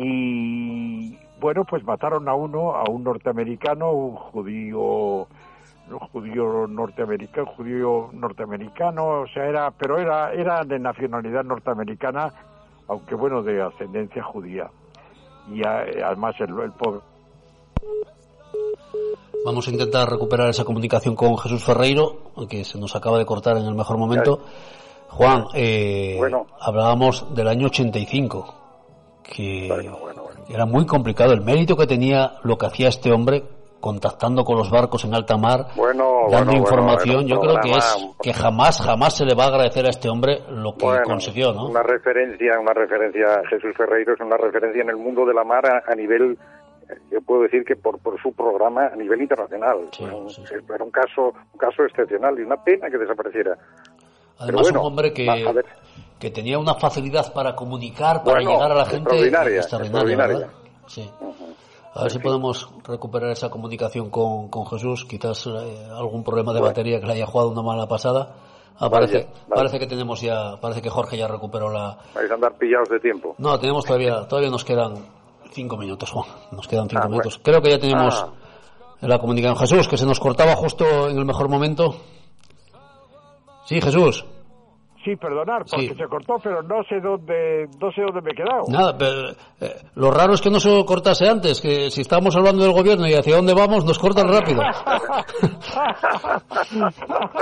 Y 0.00 1.18
bueno, 1.40 1.64
pues 1.64 1.82
mataron 1.84 2.28
a 2.28 2.34
uno, 2.34 2.74
a 2.74 2.88
un 2.88 3.02
norteamericano, 3.04 3.90
un 3.92 4.14
judío 4.16 5.26
un 5.90 5.98
judío 6.12 6.66
norteamericano, 6.68 7.46
judío 7.56 8.10
norteamericano, 8.12 9.22
o 9.22 9.26
sea, 9.28 9.46
era, 9.46 9.70
pero 9.70 9.98
era, 9.98 10.32
era 10.34 10.62
de 10.62 10.78
nacionalidad 10.78 11.42
norteamericana, 11.44 12.32
aunque 12.88 13.14
bueno, 13.14 13.42
de 13.42 13.62
ascendencia 13.62 14.22
judía. 14.22 14.70
Y 15.50 15.66
a- 15.66 15.86
además 16.06 16.34
el, 16.40 16.50
el 16.60 16.72
pobre 16.72 17.00
Vamos 19.46 19.66
a 19.66 19.70
intentar 19.70 20.10
recuperar 20.10 20.50
esa 20.50 20.64
comunicación 20.64 21.16
con 21.16 21.38
Jesús 21.38 21.64
Ferreiro, 21.64 22.32
que 22.50 22.64
se 22.64 22.78
nos 22.78 22.94
acaba 22.94 23.16
de 23.18 23.24
cortar 23.24 23.56
en 23.56 23.64
el 23.64 23.74
mejor 23.74 23.96
momento. 23.96 24.40
Juan, 25.08 25.44
eh, 25.54 26.16
Bueno. 26.18 26.46
hablábamos 26.60 27.34
del 27.34 27.48
año 27.48 27.68
85, 27.68 28.54
que 29.34 29.68
era 30.48 30.66
muy 30.66 30.86
complicado. 30.86 31.32
El 31.32 31.42
mérito 31.42 31.76
que 31.76 31.86
tenía 31.86 32.32
lo 32.42 32.56
que 32.56 32.66
hacía 32.66 32.88
este 32.88 33.12
hombre 33.12 33.44
contactando 33.80 34.42
con 34.44 34.56
los 34.58 34.70
barcos 34.70 35.04
en 35.04 35.14
alta 35.14 35.36
mar, 35.36 35.66
Bueno, 35.76 36.22
dando 36.30 36.46
bueno, 36.46 36.52
información. 36.54 37.14
bueno, 37.16 37.28
Yo 37.28 37.40
creo 37.40 37.60
que 37.60 37.70
es 37.70 37.96
que 38.20 38.32
jamás, 38.32 38.80
jamás 38.82 39.16
se 39.16 39.24
le 39.24 39.34
va 39.36 39.44
a 39.44 39.48
agradecer 39.48 39.86
a 39.86 39.90
este 39.90 40.08
hombre 40.08 40.40
lo 40.50 40.74
que 40.74 40.86
consiguió, 41.04 41.52
¿no? 41.52 41.66
Una 41.68 41.84
referencia, 41.84 42.58
una 42.58 42.72
referencia, 42.74 43.40
Jesús 43.48 43.70
Ferreiro 43.76 44.14
es 44.14 44.20
una 44.20 44.36
referencia 44.36 44.82
en 44.82 44.90
el 44.90 44.96
mundo 44.96 45.24
de 45.24 45.32
la 45.34 45.44
mar 45.44 45.64
a, 45.66 45.92
a 45.92 45.94
nivel, 45.94 46.36
yo 47.12 47.20
puedo 47.20 47.42
decir 47.42 47.62
que 47.64 47.76
por, 47.76 48.00
por 48.00 48.20
su 48.20 48.32
programa 48.32 48.86
a 48.92 48.96
nivel 48.96 49.22
internacional. 49.22 49.76
Era 50.00 50.16
un- 50.16 50.28
Era 50.74 50.84
un 50.84 50.90
caso, 50.90 51.32
un 51.52 51.58
caso 51.58 51.84
excepcional 51.84 52.36
y 52.36 52.42
una 52.42 52.56
pena 52.56 52.90
que 52.90 52.98
desapareciera. 52.98 53.56
Además, 54.40 54.70
un 54.72 54.76
hombre 54.78 55.12
que. 55.12 55.26
Que 56.18 56.30
tenía 56.30 56.58
una 56.58 56.74
facilidad 56.74 57.32
para 57.32 57.54
comunicar, 57.54 58.22
para 58.24 58.36
Bueno, 58.36 58.52
llegar 58.52 58.72
a 58.72 58.74
la 58.74 58.84
gente 58.86 59.16
extraordinaria. 59.56 60.50
Sí. 60.86 61.08
A 61.94 62.02
ver 62.02 62.10
si 62.12 62.18
podemos 62.18 62.68
recuperar 62.84 63.30
esa 63.30 63.50
comunicación 63.50 64.10
con, 64.10 64.48
con 64.48 64.66
Jesús. 64.66 65.04
Quizás 65.04 65.46
eh, 65.46 65.88
algún 65.92 66.22
problema 66.22 66.52
de 66.52 66.60
batería 66.60 67.00
que 67.00 67.06
le 67.06 67.12
haya 67.14 67.26
jugado 67.26 67.50
una 67.50 67.62
mala 67.62 67.86
pasada. 67.86 68.34
Ah, 68.78 68.88
parece, 68.88 69.26
que 69.80 69.86
tenemos 69.88 70.20
ya, 70.20 70.56
parece 70.60 70.80
que 70.80 70.88
Jorge 70.90 71.16
ya 71.16 71.26
recuperó 71.26 71.72
la. 71.72 71.98
Vais 72.14 72.30
a 72.30 72.34
andar 72.34 72.52
pillados 72.56 72.88
de 72.88 73.00
tiempo. 73.00 73.34
No, 73.38 73.58
tenemos 73.58 73.84
todavía, 73.84 74.28
todavía 74.28 74.50
nos 74.50 74.64
quedan 74.64 74.94
cinco 75.50 75.76
minutos, 75.76 76.10
Juan. 76.12 76.26
Nos 76.52 76.68
quedan 76.68 76.88
cinco 76.88 77.02
Ah, 77.02 77.06
bueno. 77.08 77.22
minutos. 77.22 77.40
Creo 77.42 77.60
que 77.60 77.70
ya 77.70 77.78
tenemos 77.80 78.14
Ah. 78.22 78.28
la 79.00 79.18
comunicación. 79.18 79.56
Jesús, 79.58 79.88
que 79.88 79.96
se 79.96 80.06
nos 80.06 80.20
cortaba 80.20 80.54
justo 80.54 81.08
en 81.08 81.18
el 81.18 81.24
mejor 81.24 81.48
momento. 81.48 81.96
Sí, 83.64 83.80
Jesús. 83.80 84.24
Sí, 85.08 85.16
perdonar, 85.16 85.62
porque 85.70 85.88
Sí. 85.88 85.94
se 85.94 86.04
cortó, 86.06 86.36
pero 86.42 86.62
no 86.62 86.82
sé 86.84 87.00
dónde, 87.00 87.66
no 87.80 87.90
sé 87.92 88.02
dónde 88.02 88.20
me 88.20 88.30
he 88.32 88.34
quedado. 88.34 88.64
Nada, 88.68 88.94
pero 88.98 89.30
eh, 89.60 89.74
lo 89.94 90.10
raro 90.10 90.34
es 90.34 90.40
que 90.42 90.50
no 90.50 90.60
se 90.60 90.84
cortase 90.84 91.26
antes, 91.26 91.60
que 91.62 91.90
si 91.90 92.02
estábamos 92.02 92.36
hablando 92.36 92.62
del 92.62 92.72
gobierno 92.74 93.06
y 93.08 93.14
hacia 93.14 93.36
dónde 93.36 93.54
vamos, 93.54 93.86
nos 93.86 93.98
cortan 93.98 94.28
rápido. 94.28 94.60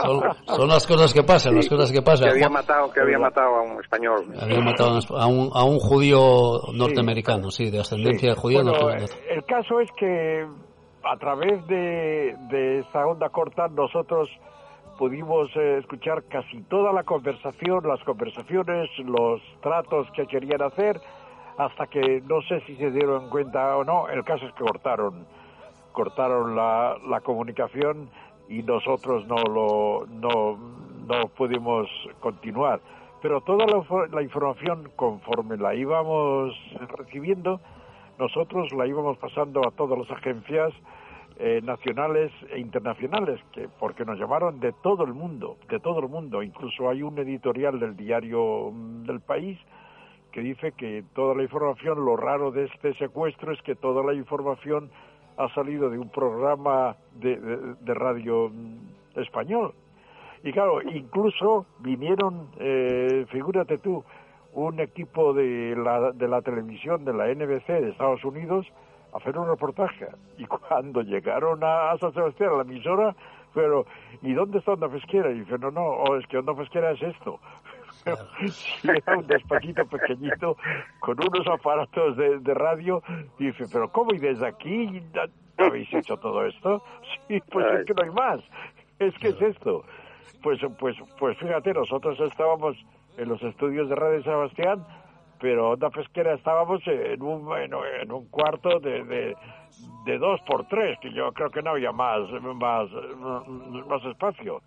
son, 0.03 0.23
son 0.47 0.69
las 0.69 0.87
cosas 0.87 1.13
que 1.13 1.23
pasan, 1.23 1.57
las 1.57 1.69
cosas 1.69 1.91
que 1.93 2.03
pasan. 2.03 2.27
Que 2.29 2.35
había 2.35 2.49
matado, 2.49 2.91
que 2.93 3.01
había 3.01 3.19
matado 3.19 3.57
a 3.57 3.63
un 3.63 3.81
español. 3.81 4.25
había 4.41 4.61
matado 4.61 4.99
a 5.19 5.27
un, 5.27 5.51
a 5.53 5.65
un 5.65 5.79
judío 5.79 6.61
norteamericano, 6.73 7.51
sí, 7.51 7.71
de 7.71 7.81
ascendencia 7.81 8.35
Sí. 8.35 8.41
judía 8.41 8.63
Bueno, 8.63 8.79
norteamericana. 8.79 9.21
el 9.31 9.45
caso 9.45 9.81
es 9.81 9.91
que 9.99 10.47
a 11.05 11.17
través 11.19 11.67
de, 11.67 12.35
de 12.51 12.79
esa 12.81 13.07
onda 13.07 13.29
corta 13.29 13.67
nosotros 13.69 14.29
pudimos 14.99 15.51
eh, 15.57 15.79
escuchar 15.79 16.25
casi 16.25 16.63
toda 16.63 16.93
la 16.93 17.05
conversación, 17.05 17.87
las 17.87 18.03
conversaciones, 18.05 18.89
los 18.99 19.41
tratos 19.61 20.11
que 20.13 20.27
querían 20.27 20.63
hacer, 20.63 21.01
hasta 21.59 21.87
que 21.87 22.23
no 22.29 22.43
sé 22.43 22.61
si 22.67 22.77
se 22.77 22.91
dieron 22.91 23.29
cuenta 23.31 23.77
o 23.77 23.85
no, 23.85 24.09
el 24.09 24.25
caso 24.25 24.47
es 24.47 24.53
que 24.55 24.65
cortaron, 24.65 25.27
cortaron 25.93 26.55
la, 26.57 26.97
la 27.09 27.21
comunicación 27.21 28.09
y 28.49 28.63
nosotros 28.63 29.27
no 29.27 29.37
lo 29.37 30.07
no, 30.11 30.57
no 31.07 31.29
pudimos 31.29 31.89
continuar. 32.21 32.81
Pero 33.23 33.41
toda 33.41 33.67
la, 33.67 33.79
info- 33.79 34.07
la 34.07 34.23
información 34.23 34.91
conforme 34.95 35.57
la 35.57 35.75
íbamos 35.75 36.55
recibiendo, 36.99 37.61
nosotros 38.19 38.73
la 38.73 38.87
íbamos 38.87 39.17
pasando 39.19 39.67
a 39.67 39.71
todas 39.71 39.99
las 39.99 40.11
agencias 40.11 40.73
eh, 41.39 41.61
nacionales 41.63 42.33
e 42.51 42.59
internacionales, 42.59 43.41
que, 43.53 43.69
porque 43.79 44.05
nos 44.05 44.19
llamaron 44.19 44.59
de 44.61 44.73
todo 44.83 45.05
el 45.05 45.13
mundo, 45.13 45.57
de 45.69 45.79
todo 45.81 46.01
el 46.01 46.09
mundo. 46.09 46.43
Incluso 46.43 46.89
hay 46.89 47.03
un 47.03 47.19
editorial 47.19 47.79
del 47.79 47.97
diario 47.97 48.71
mm, 48.73 49.05
del 49.05 49.21
país 49.21 49.59
que 50.33 50.41
dice 50.41 50.73
que 50.73 51.05
toda 51.15 51.35
la 51.35 51.43
información, 51.43 52.05
lo 52.05 52.17
raro 52.17 52.51
de 52.51 52.65
este 52.65 52.95
secuestro 52.95 53.53
es 53.53 53.61
que 53.63 53.75
toda 53.75 54.03
la 54.03 54.15
información 54.15 54.91
ha 55.37 55.49
salido 55.55 55.91
de 55.91 55.99
un 55.99 56.09
programa 56.11 56.97
de, 57.15 57.37
de- 57.37 57.95
radio 57.95 58.49
mm, 58.51 59.19
español. 59.21 59.75
Y 60.43 60.53
claro, 60.53 60.81
incluso 60.83 61.67
vinieron, 61.81 62.49
eh, 62.59 63.27
figúrate 63.31 63.79
tú, 63.79 64.05
un 64.53 64.81
equipo 64.81 65.35
de 65.35 65.75
la, 65.77 66.13
de 66.13 66.29
la 66.29 66.41
televisión, 66.41 67.05
de 67.05 67.13
la 67.13 67.27
NBC 67.27 67.67
de 67.67 67.91
Estados 67.91 68.25
Unidos, 68.25 68.67
hacer 69.17 69.37
un 69.39 69.49
reportaje. 69.49 70.07
Y 70.39 70.45
cuando 70.47 71.03
llegaron 71.03 71.61
a, 71.63 71.97
San 71.99 72.13
Sebastián, 72.13 72.51
a 72.51 72.57
la 72.57 72.63
emisora, 72.63 73.15
pero, 73.55 73.87
¿y 74.23 74.33
dónde 74.35 74.59
está 74.59 74.73
Onda 74.73 74.89
Pesquera? 74.89 75.31
Y 75.31 75.41
dice, 75.41 75.59
no, 75.59 75.71
no, 75.71 75.83
oh, 75.83 76.17
es 76.17 76.27
que 76.27 76.39
Onda 76.39 76.55
Pesquera 76.55 76.91
es 76.93 77.03
esto. 77.03 77.41
Pero 78.05 78.19
si 78.49 78.89
era 78.89 79.19
un 79.19 79.27
despachito 79.27 79.85
pequeñito 79.87 80.57
con 81.01 81.17
unos 81.19 81.47
aparatos 81.47 82.17
de, 82.17 82.39
de 82.39 82.55
radio. 82.55 83.03
Y 83.39 83.47
dice, 83.47 83.65
pero 83.73 83.91
¿cómo? 83.91 84.13
¿Y 84.13 84.19
desde 84.19 84.47
aquí 84.47 85.03
habéis 85.59 85.93
hecho 85.93 86.17
todo 86.19 86.45
esto? 86.47 86.83
Sí, 87.27 87.41
pues 87.51 87.67
es 87.81 87.87
que 87.87 87.95
no 87.95 88.03
hay 88.03 88.11
más. 88.11 88.41
Es 88.99 89.15
que 89.19 89.29
es 89.29 89.41
esto. 89.41 89.85
Pues, 90.43 90.61
pues, 90.79 90.97
pues 91.19 91.37
fíjate, 91.39 91.73
nosotros 91.73 92.19
estábamos 92.21 92.77
en 93.17 93.29
los 93.29 93.43
estudios 93.43 93.89
de 93.89 93.95
Radio 93.95 94.23
Sebastián, 94.23 94.85
pero 95.41 95.71
Onda 95.71 95.91
Pesquera 95.91 96.35
estábamos 96.35 96.81
en 96.87 97.23
un, 97.23 97.57
en, 97.57 97.73
en 98.03 98.13
un 98.13 98.27
cuarto 98.27 98.81
de, 98.81 99.35
de, 100.05 100.19
dos 100.19 100.41
por 100.43 100.67
tres, 100.69 100.99
que 101.01 101.13
yo 101.13 101.33
creo 101.33 101.51
que 101.51 101.63
no 101.63 101.71
había 101.71 101.93
más, 101.93 102.21
más, 102.41 102.89
más 103.87 104.05
espacio. 104.05 104.63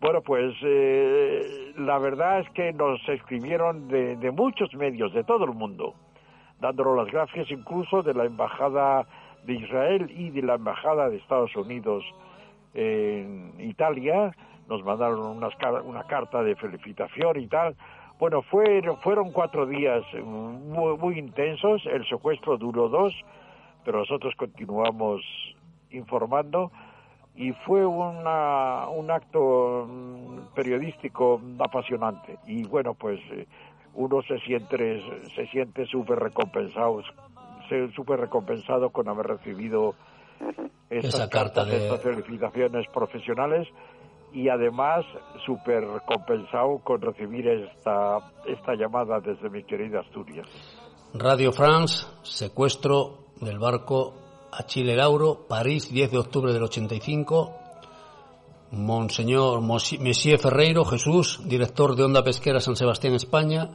Bueno, 0.00 0.20
pues 0.22 0.54
eh, 0.62 1.72
la 1.76 1.98
verdad 1.98 2.40
es 2.40 2.50
que 2.50 2.72
nos 2.72 3.00
escribieron 3.08 3.86
de, 3.88 4.16
de 4.16 4.30
muchos 4.32 4.74
medios, 4.74 5.12
de 5.12 5.22
todo 5.22 5.44
el 5.44 5.52
mundo, 5.52 5.94
dándonos 6.60 6.96
las 6.96 7.12
gracias 7.12 7.50
incluso 7.50 8.02
de 8.02 8.14
la 8.14 8.24
Embajada 8.24 9.06
de 9.44 9.54
Israel 9.54 10.10
y 10.10 10.30
de 10.30 10.42
la 10.42 10.54
Embajada 10.54 11.08
de 11.08 11.18
Estados 11.18 11.54
Unidos 11.54 12.04
en 12.74 13.52
Italia, 13.60 14.34
nos 14.68 14.82
mandaron 14.84 15.20
unas, 15.20 15.52
una 15.84 16.04
carta 16.04 16.42
de 16.42 16.56
felicitación 16.56 17.40
y 17.40 17.46
tal. 17.46 17.76
Bueno, 18.22 18.42
fue, 18.42 18.80
fueron 19.02 19.32
cuatro 19.32 19.66
días 19.66 20.04
muy, 20.14 20.96
muy 20.96 21.18
intensos, 21.18 21.82
el 21.86 22.08
secuestro 22.08 22.56
duró 22.56 22.88
dos, 22.88 23.12
pero 23.84 23.98
nosotros 23.98 24.32
continuamos 24.36 25.22
informando. 25.90 26.70
Y 27.34 27.50
fue 27.66 27.84
una, 27.84 28.86
un 28.90 29.10
acto 29.10 29.88
mm, 29.88 30.54
periodístico 30.54 31.40
apasionante. 31.58 32.38
Y 32.46 32.62
bueno 32.62 32.94
pues 32.94 33.18
eh, 33.32 33.48
uno 33.94 34.22
se 34.22 34.38
siente 34.38 35.02
se 35.34 35.44
siente 35.48 35.84
súper 35.86 36.20
recompensado 36.20 37.02
súper 37.96 38.20
recompensado 38.20 38.90
con 38.90 39.08
haber 39.08 39.26
recibido 39.26 39.96
estas 40.90 41.14
Esa 41.14 41.28
carta 41.28 41.64
cartas, 41.64 41.66
de- 41.66 41.76
estas 41.88 42.02
felicitaciones 42.02 42.86
profesionales 42.94 43.66
y 44.32 44.48
además 44.48 45.04
súper 45.44 45.86
recompensado 45.86 46.78
con 46.84 47.00
recibir 47.00 47.46
esta 47.48 48.18
esta 48.46 48.74
llamada 48.74 49.20
desde 49.20 49.50
mi 49.50 49.62
querida 49.64 50.00
Asturias 50.00 50.46
Radio 51.14 51.52
France, 51.52 52.06
secuestro 52.22 53.26
del 53.40 53.58
barco 53.58 54.14
Achille 54.50 54.96
Lauro, 54.96 55.46
París, 55.46 55.90
10 55.90 56.10
de 56.10 56.18
octubre 56.18 56.52
del 56.52 56.62
85. 56.62 57.58
Monseñor 58.70 59.60
Monsieur 59.60 60.38
Ferreiro, 60.38 60.86
Jesús, 60.86 61.40
director 61.44 61.96
de 61.96 62.04
Onda 62.04 62.24
Pesquera 62.24 62.60
San 62.60 62.76
Sebastián, 62.76 63.14
España. 63.14 63.70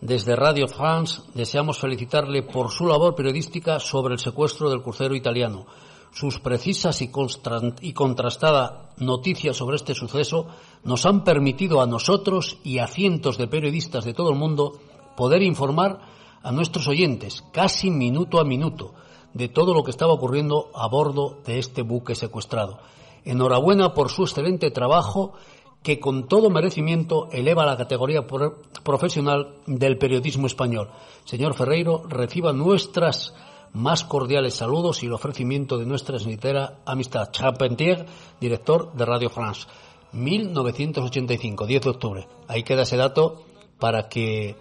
Desde 0.00 0.34
Radio 0.34 0.66
France 0.66 1.22
deseamos 1.34 1.78
felicitarle 1.78 2.42
por 2.42 2.70
su 2.70 2.86
labor 2.86 3.14
periodística 3.14 3.78
sobre 3.78 4.14
el 4.14 4.18
secuestro 4.18 4.68
del 4.68 4.82
crucero 4.82 5.14
italiano. 5.14 5.66
Sus 6.12 6.40
precisas 6.40 7.02
y, 7.02 7.92
contrastada 7.92 8.90
noticias 8.98 9.56
sobre 9.56 9.76
este 9.76 9.94
suceso 9.94 10.46
nos 10.82 11.06
han 11.06 11.22
permitido 11.24 11.80
a 11.80 11.86
nosotros 11.86 12.58
y 12.64 12.78
a 12.78 12.86
cientos 12.86 13.38
de 13.38 13.46
periodistas 13.46 14.04
de 14.04 14.12
todo 14.12 14.30
el 14.30 14.38
mundo 14.38 14.80
poder 15.16 15.42
informar 15.42 16.00
a 16.42 16.52
nuestros 16.52 16.88
oyentes, 16.88 17.44
casi 17.52 17.90
minuto 17.90 18.40
a 18.40 18.44
minuto, 18.44 18.94
de 19.34 19.48
todo 19.48 19.72
lo 19.72 19.84
que 19.84 19.90
estaba 19.92 20.12
ocurriendo 20.12 20.70
a 20.74 20.88
bordo 20.88 21.38
de 21.46 21.58
este 21.58 21.82
buque 21.82 22.14
secuestrado. 22.14 22.78
Enhorabuena 23.24 23.94
por 23.94 24.10
su 24.10 24.22
excelente 24.22 24.70
trabajo 24.70 25.34
que 25.82 26.00
con 26.00 26.26
todo 26.28 26.50
merecimiento 26.50 27.28
eleva 27.30 27.64
la 27.64 27.76
categoría 27.76 28.26
pro- 28.26 28.58
profesional 28.82 29.54
del 29.66 29.96
periodismo 29.96 30.46
español. 30.46 30.90
Señor 31.24 31.54
Ferreiro, 31.54 32.02
reciba 32.08 32.52
nuestras 32.52 33.34
más 33.72 34.04
cordiales 34.04 34.54
saludos 34.54 35.02
y 35.02 35.06
el 35.06 35.12
ofrecimiento 35.12 35.78
de 35.78 35.86
nuestra 35.86 36.18
sincera 36.18 36.78
amistad. 36.84 37.30
Charpentier, 37.30 38.06
director 38.40 38.92
de 38.92 39.04
Radio 39.04 39.30
France. 39.30 39.66
1985, 40.12 41.66
10 41.66 41.82
de 41.82 41.90
octubre. 41.90 42.26
Ahí 42.48 42.62
queda 42.62 42.82
ese 42.82 42.96
dato 42.96 43.42
para 43.78 44.08
que 44.08 44.56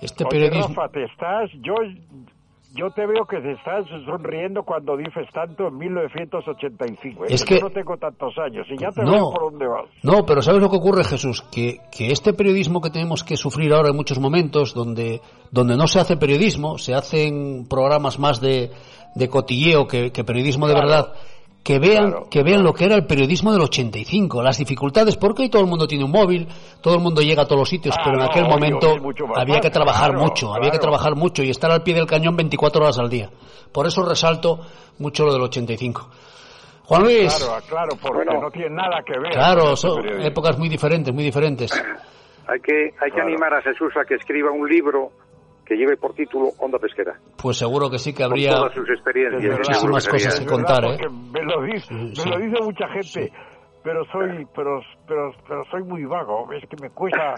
este 0.00 0.24
Oye, 0.24 0.30
periodismo... 0.30 0.74
Rafa, 0.74 0.88
te 0.88 1.04
estás, 1.04 1.50
yo, 1.60 1.74
yo 2.74 2.90
te 2.90 3.06
veo 3.06 3.24
que 3.24 3.40
te 3.40 3.52
estás 3.52 3.86
sonriendo 4.04 4.62
cuando 4.62 4.96
dices 4.96 5.26
tanto 5.32 5.68
en 5.68 5.78
1985. 5.78 7.24
Es 7.26 7.44
que 7.44 7.54
que- 7.54 7.60
yo 7.60 7.68
no 7.68 7.72
tengo 7.72 7.96
tantos 7.96 8.36
años 8.38 8.66
y 8.70 8.76
ya 8.78 8.90
te 8.90 9.02
No. 9.02 9.12
veo 9.12 9.30
por 9.32 9.50
dónde 9.52 9.66
vas. 9.66 9.86
No, 10.02 10.24
pero 10.26 10.42
¿sabes 10.42 10.60
lo 10.62 10.70
que 10.70 10.76
ocurre, 10.76 11.04
Jesús? 11.04 11.42
Que, 11.50 11.78
que 11.90 12.10
este 12.12 12.32
periodismo 12.32 12.80
que 12.80 12.90
tenemos 12.90 13.24
que 13.24 13.36
sufrir 13.36 13.72
ahora 13.72 13.90
en 13.90 13.96
muchos 13.96 14.18
momentos, 14.18 14.74
donde, 14.74 15.20
donde 15.50 15.76
no 15.76 15.86
se 15.86 15.98
hace 16.00 16.16
periodismo, 16.16 16.78
se 16.78 16.94
hacen 16.94 17.66
programas 17.68 18.18
más 18.18 18.40
de, 18.40 18.70
de 19.14 19.28
cotilleo 19.28 19.86
que, 19.86 20.12
que 20.12 20.24
periodismo 20.24 20.68
de 20.68 20.74
verdad, 20.74 21.12
que 21.62 21.78
vean, 21.78 22.14
que 22.30 22.42
vean 22.42 22.62
lo 22.62 22.72
que 22.72 22.86
era 22.86 22.94
el 22.94 23.06
periodismo 23.06 23.52
del 23.52 23.62
85, 23.62 24.42
las 24.42 24.58
dificultades, 24.58 25.16
porque 25.16 25.42
hoy 25.42 25.48
todo 25.50 25.62
el 25.62 25.68
mundo 25.68 25.86
tiene 25.86 26.04
un 26.04 26.10
móvil, 26.10 26.48
todo 26.80 26.94
el 26.94 27.00
mundo 27.00 27.20
llega 27.20 27.42
a 27.42 27.44
todos 27.44 27.60
los 27.60 27.68
sitios, 27.68 27.94
Ah, 27.98 28.00
pero 28.04 28.14
en 28.16 28.20
no, 28.24 28.30
aquel 28.30 28.44
obvio, 28.44 28.54
momento 28.54 28.96
había 29.36 29.60
que 29.60 29.70
trabajar 29.70 30.10
claro, 30.12 30.24
mucho, 30.24 30.54
había 30.54 30.70
que 30.70 30.78
trabajar 30.78 31.14
mucho 31.14 31.42
y 31.42 31.50
estar 31.50 31.70
al 31.70 31.82
pie 31.82 31.94
del 31.94 32.06
cañón 32.06 32.36
24 32.36 32.82
horas 32.82 32.98
al 32.98 33.10
día. 33.10 33.30
Por 33.72 33.86
eso 33.86 34.02
resalto 34.02 34.60
mucho 34.98 35.24
lo 35.24 35.32
del 35.32 35.42
85. 35.42 36.08
Juan 36.84 37.02
Luis. 37.02 37.34
Claro, 37.34 37.62
claro, 37.68 37.90
porque 38.00 38.24
no 38.24 38.50
tiene 38.50 38.70
nada 38.70 39.02
que 39.04 39.18
ver. 39.18 39.30
Claro, 39.32 39.76
son 39.76 40.06
épocas 40.22 40.58
muy 40.58 40.70
diferentes, 40.70 41.12
muy 41.12 41.22
diferentes. 41.24 41.70
Hay 42.46 42.60
que, 42.60 42.94
hay 42.98 43.10
que 43.10 43.20
animar 43.20 43.52
a 43.52 43.60
Jesús 43.60 43.92
a 44.00 44.06
que 44.06 44.14
escriba 44.14 44.50
un 44.50 44.66
libro 44.66 45.10
que 45.68 45.76
lleve 45.76 45.96
por 45.98 46.14
título 46.14 46.48
Onda 46.58 46.78
Pesquera. 46.78 47.18
Pues 47.40 47.58
seguro 47.58 47.90
que 47.90 47.98
sí 47.98 48.14
que 48.14 48.24
habría 48.24 48.50
Con 48.52 48.58
todas 48.60 48.74
sus 48.74 48.88
experiencias. 48.90 49.58
muchísimas 49.58 50.04
que 50.06 50.10
cosas 50.12 50.34
sería- 50.34 50.48
que 50.48 50.54
contar, 50.54 50.84
¿eh? 50.86 50.98
Me 51.32 51.42
lo 51.44 51.62
dice, 51.62 51.94
me 51.94 52.30
lo 52.30 52.38
dice 52.38 52.62
mucha 52.64 52.88
gente, 52.88 53.32
pero 53.82 54.04
soy, 54.06 54.46
pero, 54.56 54.80
pero, 55.06 55.32
pero 55.46 55.64
soy 55.70 55.82
muy 55.84 56.04
vago. 56.04 56.50
Es 56.52 56.68
que 56.68 56.76
me 56.80 56.90
cuesta, 56.90 57.34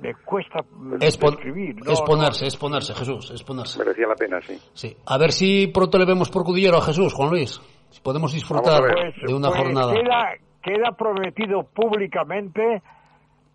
me 0.00 0.14
cuesta 0.24 0.60
escribir. 1.00 1.76
No, 1.84 1.90
exponerse, 1.92 2.46
exponerse, 2.46 2.94
Jesús, 2.94 3.30
exponerse. 3.30 3.78
Merecía 3.78 4.06
la 4.08 4.14
pena, 4.14 4.40
sí. 4.40 4.58
Sí. 4.72 4.96
A 5.06 5.18
ver 5.18 5.30
si 5.32 5.66
pronto 5.68 5.98
le 5.98 6.06
vemos 6.06 6.30
por 6.30 6.44
Cudillero 6.44 6.78
a 6.78 6.82
Jesús, 6.82 7.12
Juan 7.12 7.30
Luis. 7.30 7.60
Si 7.90 8.00
podemos 8.00 8.32
disfrutar 8.32 8.82
ver. 8.82 9.12
de 9.26 9.34
una 9.34 9.48
Pues 9.48 9.60
jornada. 9.60 9.92
Queda, 9.92 10.32
queda 10.62 10.92
prometido 10.96 11.62
públicamente 11.74 12.82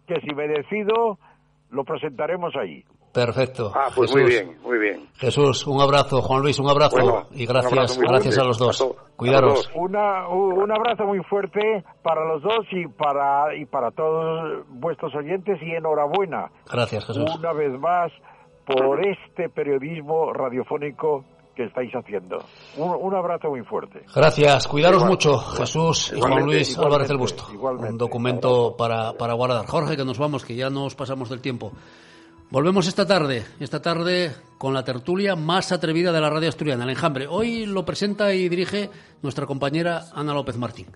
que 0.07 0.21
si 0.21 0.33
me 0.35 0.47
decido, 0.47 1.17
lo 1.71 1.83
presentaremos 1.83 2.55
ahí. 2.55 2.83
Perfecto. 3.25 3.71
Ah, 3.73 3.89
pues 3.95 4.11
Jesús. 4.11 4.21
muy 4.21 4.29
bien, 4.31 4.57
muy 4.61 4.77
bien. 4.77 5.09
Jesús, 5.15 5.65
un 5.65 5.81
abrazo. 5.81 6.21
Juan 6.21 6.41
Luis, 6.43 6.59
un 6.59 6.69
abrazo. 6.69 6.97
Bueno, 7.01 7.27
y 7.31 7.41
un 7.41 7.53
gracias, 7.53 7.73
abrazo 7.73 7.99
gracias 8.01 8.35
fuerte 8.35 8.41
a 8.41 8.43
los 8.47 8.57
dos. 8.59 8.95
Cuidaros. 9.15 9.69
Una, 9.73 10.27
un 10.27 10.71
abrazo 10.71 11.05
muy 11.05 11.23
fuerte 11.23 11.83
para 12.03 12.23
los 12.25 12.43
dos 12.43 12.65
y 12.71 12.87
para, 12.87 13.55
y 13.55 13.65
para 13.65 13.89
todos 13.91 14.63
vuestros 14.69 15.15
oyentes 15.15 15.57
y 15.63 15.71
enhorabuena 15.71 16.51
Gracias, 16.71 17.05
Jesús. 17.07 17.25
una 17.39 17.53
vez 17.53 17.71
más 17.79 18.11
por 18.67 19.03
este 19.05 19.49
periodismo 19.49 20.31
radiofónico 20.33 21.23
que 21.55 21.63
estáis 21.63 21.91
haciendo. 21.95 22.37
Un, 22.77 22.95
un 23.01 23.15
abrazo 23.15 23.49
muy 23.49 23.61
fuerte. 23.63 24.03
Gracias, 24.15 24.67
cuidaros 24.67 24.97
Igual- 25.01 25.09
mucho, 25.11 25.39
Jesús 25.39 26.13
y 26.15 26.19
Juan 26.21 26.45
Luis 26.45 26.69
igualmente, 26.73 26.85
Álvarez 26.85 27.07
del 27.07 27.17
Busto. 27.17 27.43
igualmente. 27.51 27.91
Un 27.93 27.97
documento 27.97 28.75
para, 28.77 29.13
para 29.13 29.33
guardar. 29.33 29.65
Jorge, 29.65 29.97
que 29.97 30.05
nos 30.05 30.19
vamos, 30.19 30.45
que 30.45 30.55
ya 30.55 30.69
nos 30.69 30.93
pasamos 30.93 31.29
del 31.31 31.41
tiempo. 31.41 31.71
Volvemos 32.49 32.87
esta 32.87 33.05
tarde, 33.05 33.45
esta 33.59 33.81
tarde 33.81 34.33
con 34.57 34.73
la 34.73 34.85
tertulia 34.85 35.35
más 35.35 35.73
atrevida 35.73 36.13
de 36.13 36.21
la 36.21 36.29
radio 36.29 36.47
asturiana, 36.47 36.85
el 36.85 36.91
enjambre. 36.91 37.27
Hoy 37.27 37.65
lo 37.65 37.83
presenta 37.83 38.33
y 38.33 38.47
dirige 38.47 38.89
nuestra 39.21 39.45
compañera 39.45 40.05
Ana 40.13 40.33
López 40.33 40.55
Martín. 40.55 40.87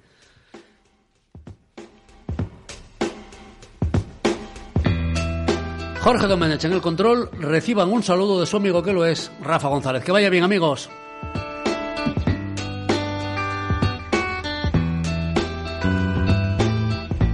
Jorge 5.99 6.25
Domenech 6.25 6.63
en 6.63 6.71
el 6.71 6.81
control, 6.81 7.29
reciban 7.33 7.91
un 7.91 8.01
saludo 8.01 8.39
de 8.39 8.45
su 8.45 8.55
amigo 8.55 8.81
que 8.81 8.93
lo 8.93 9.05
es, 9.05 9.29
Rafa 9.41 9.67
González. 9.67 10.05
Que 10.05 10.13
vaya 10.13 10.29
bien, 10.29 10.45
amigos. 10.45 10.89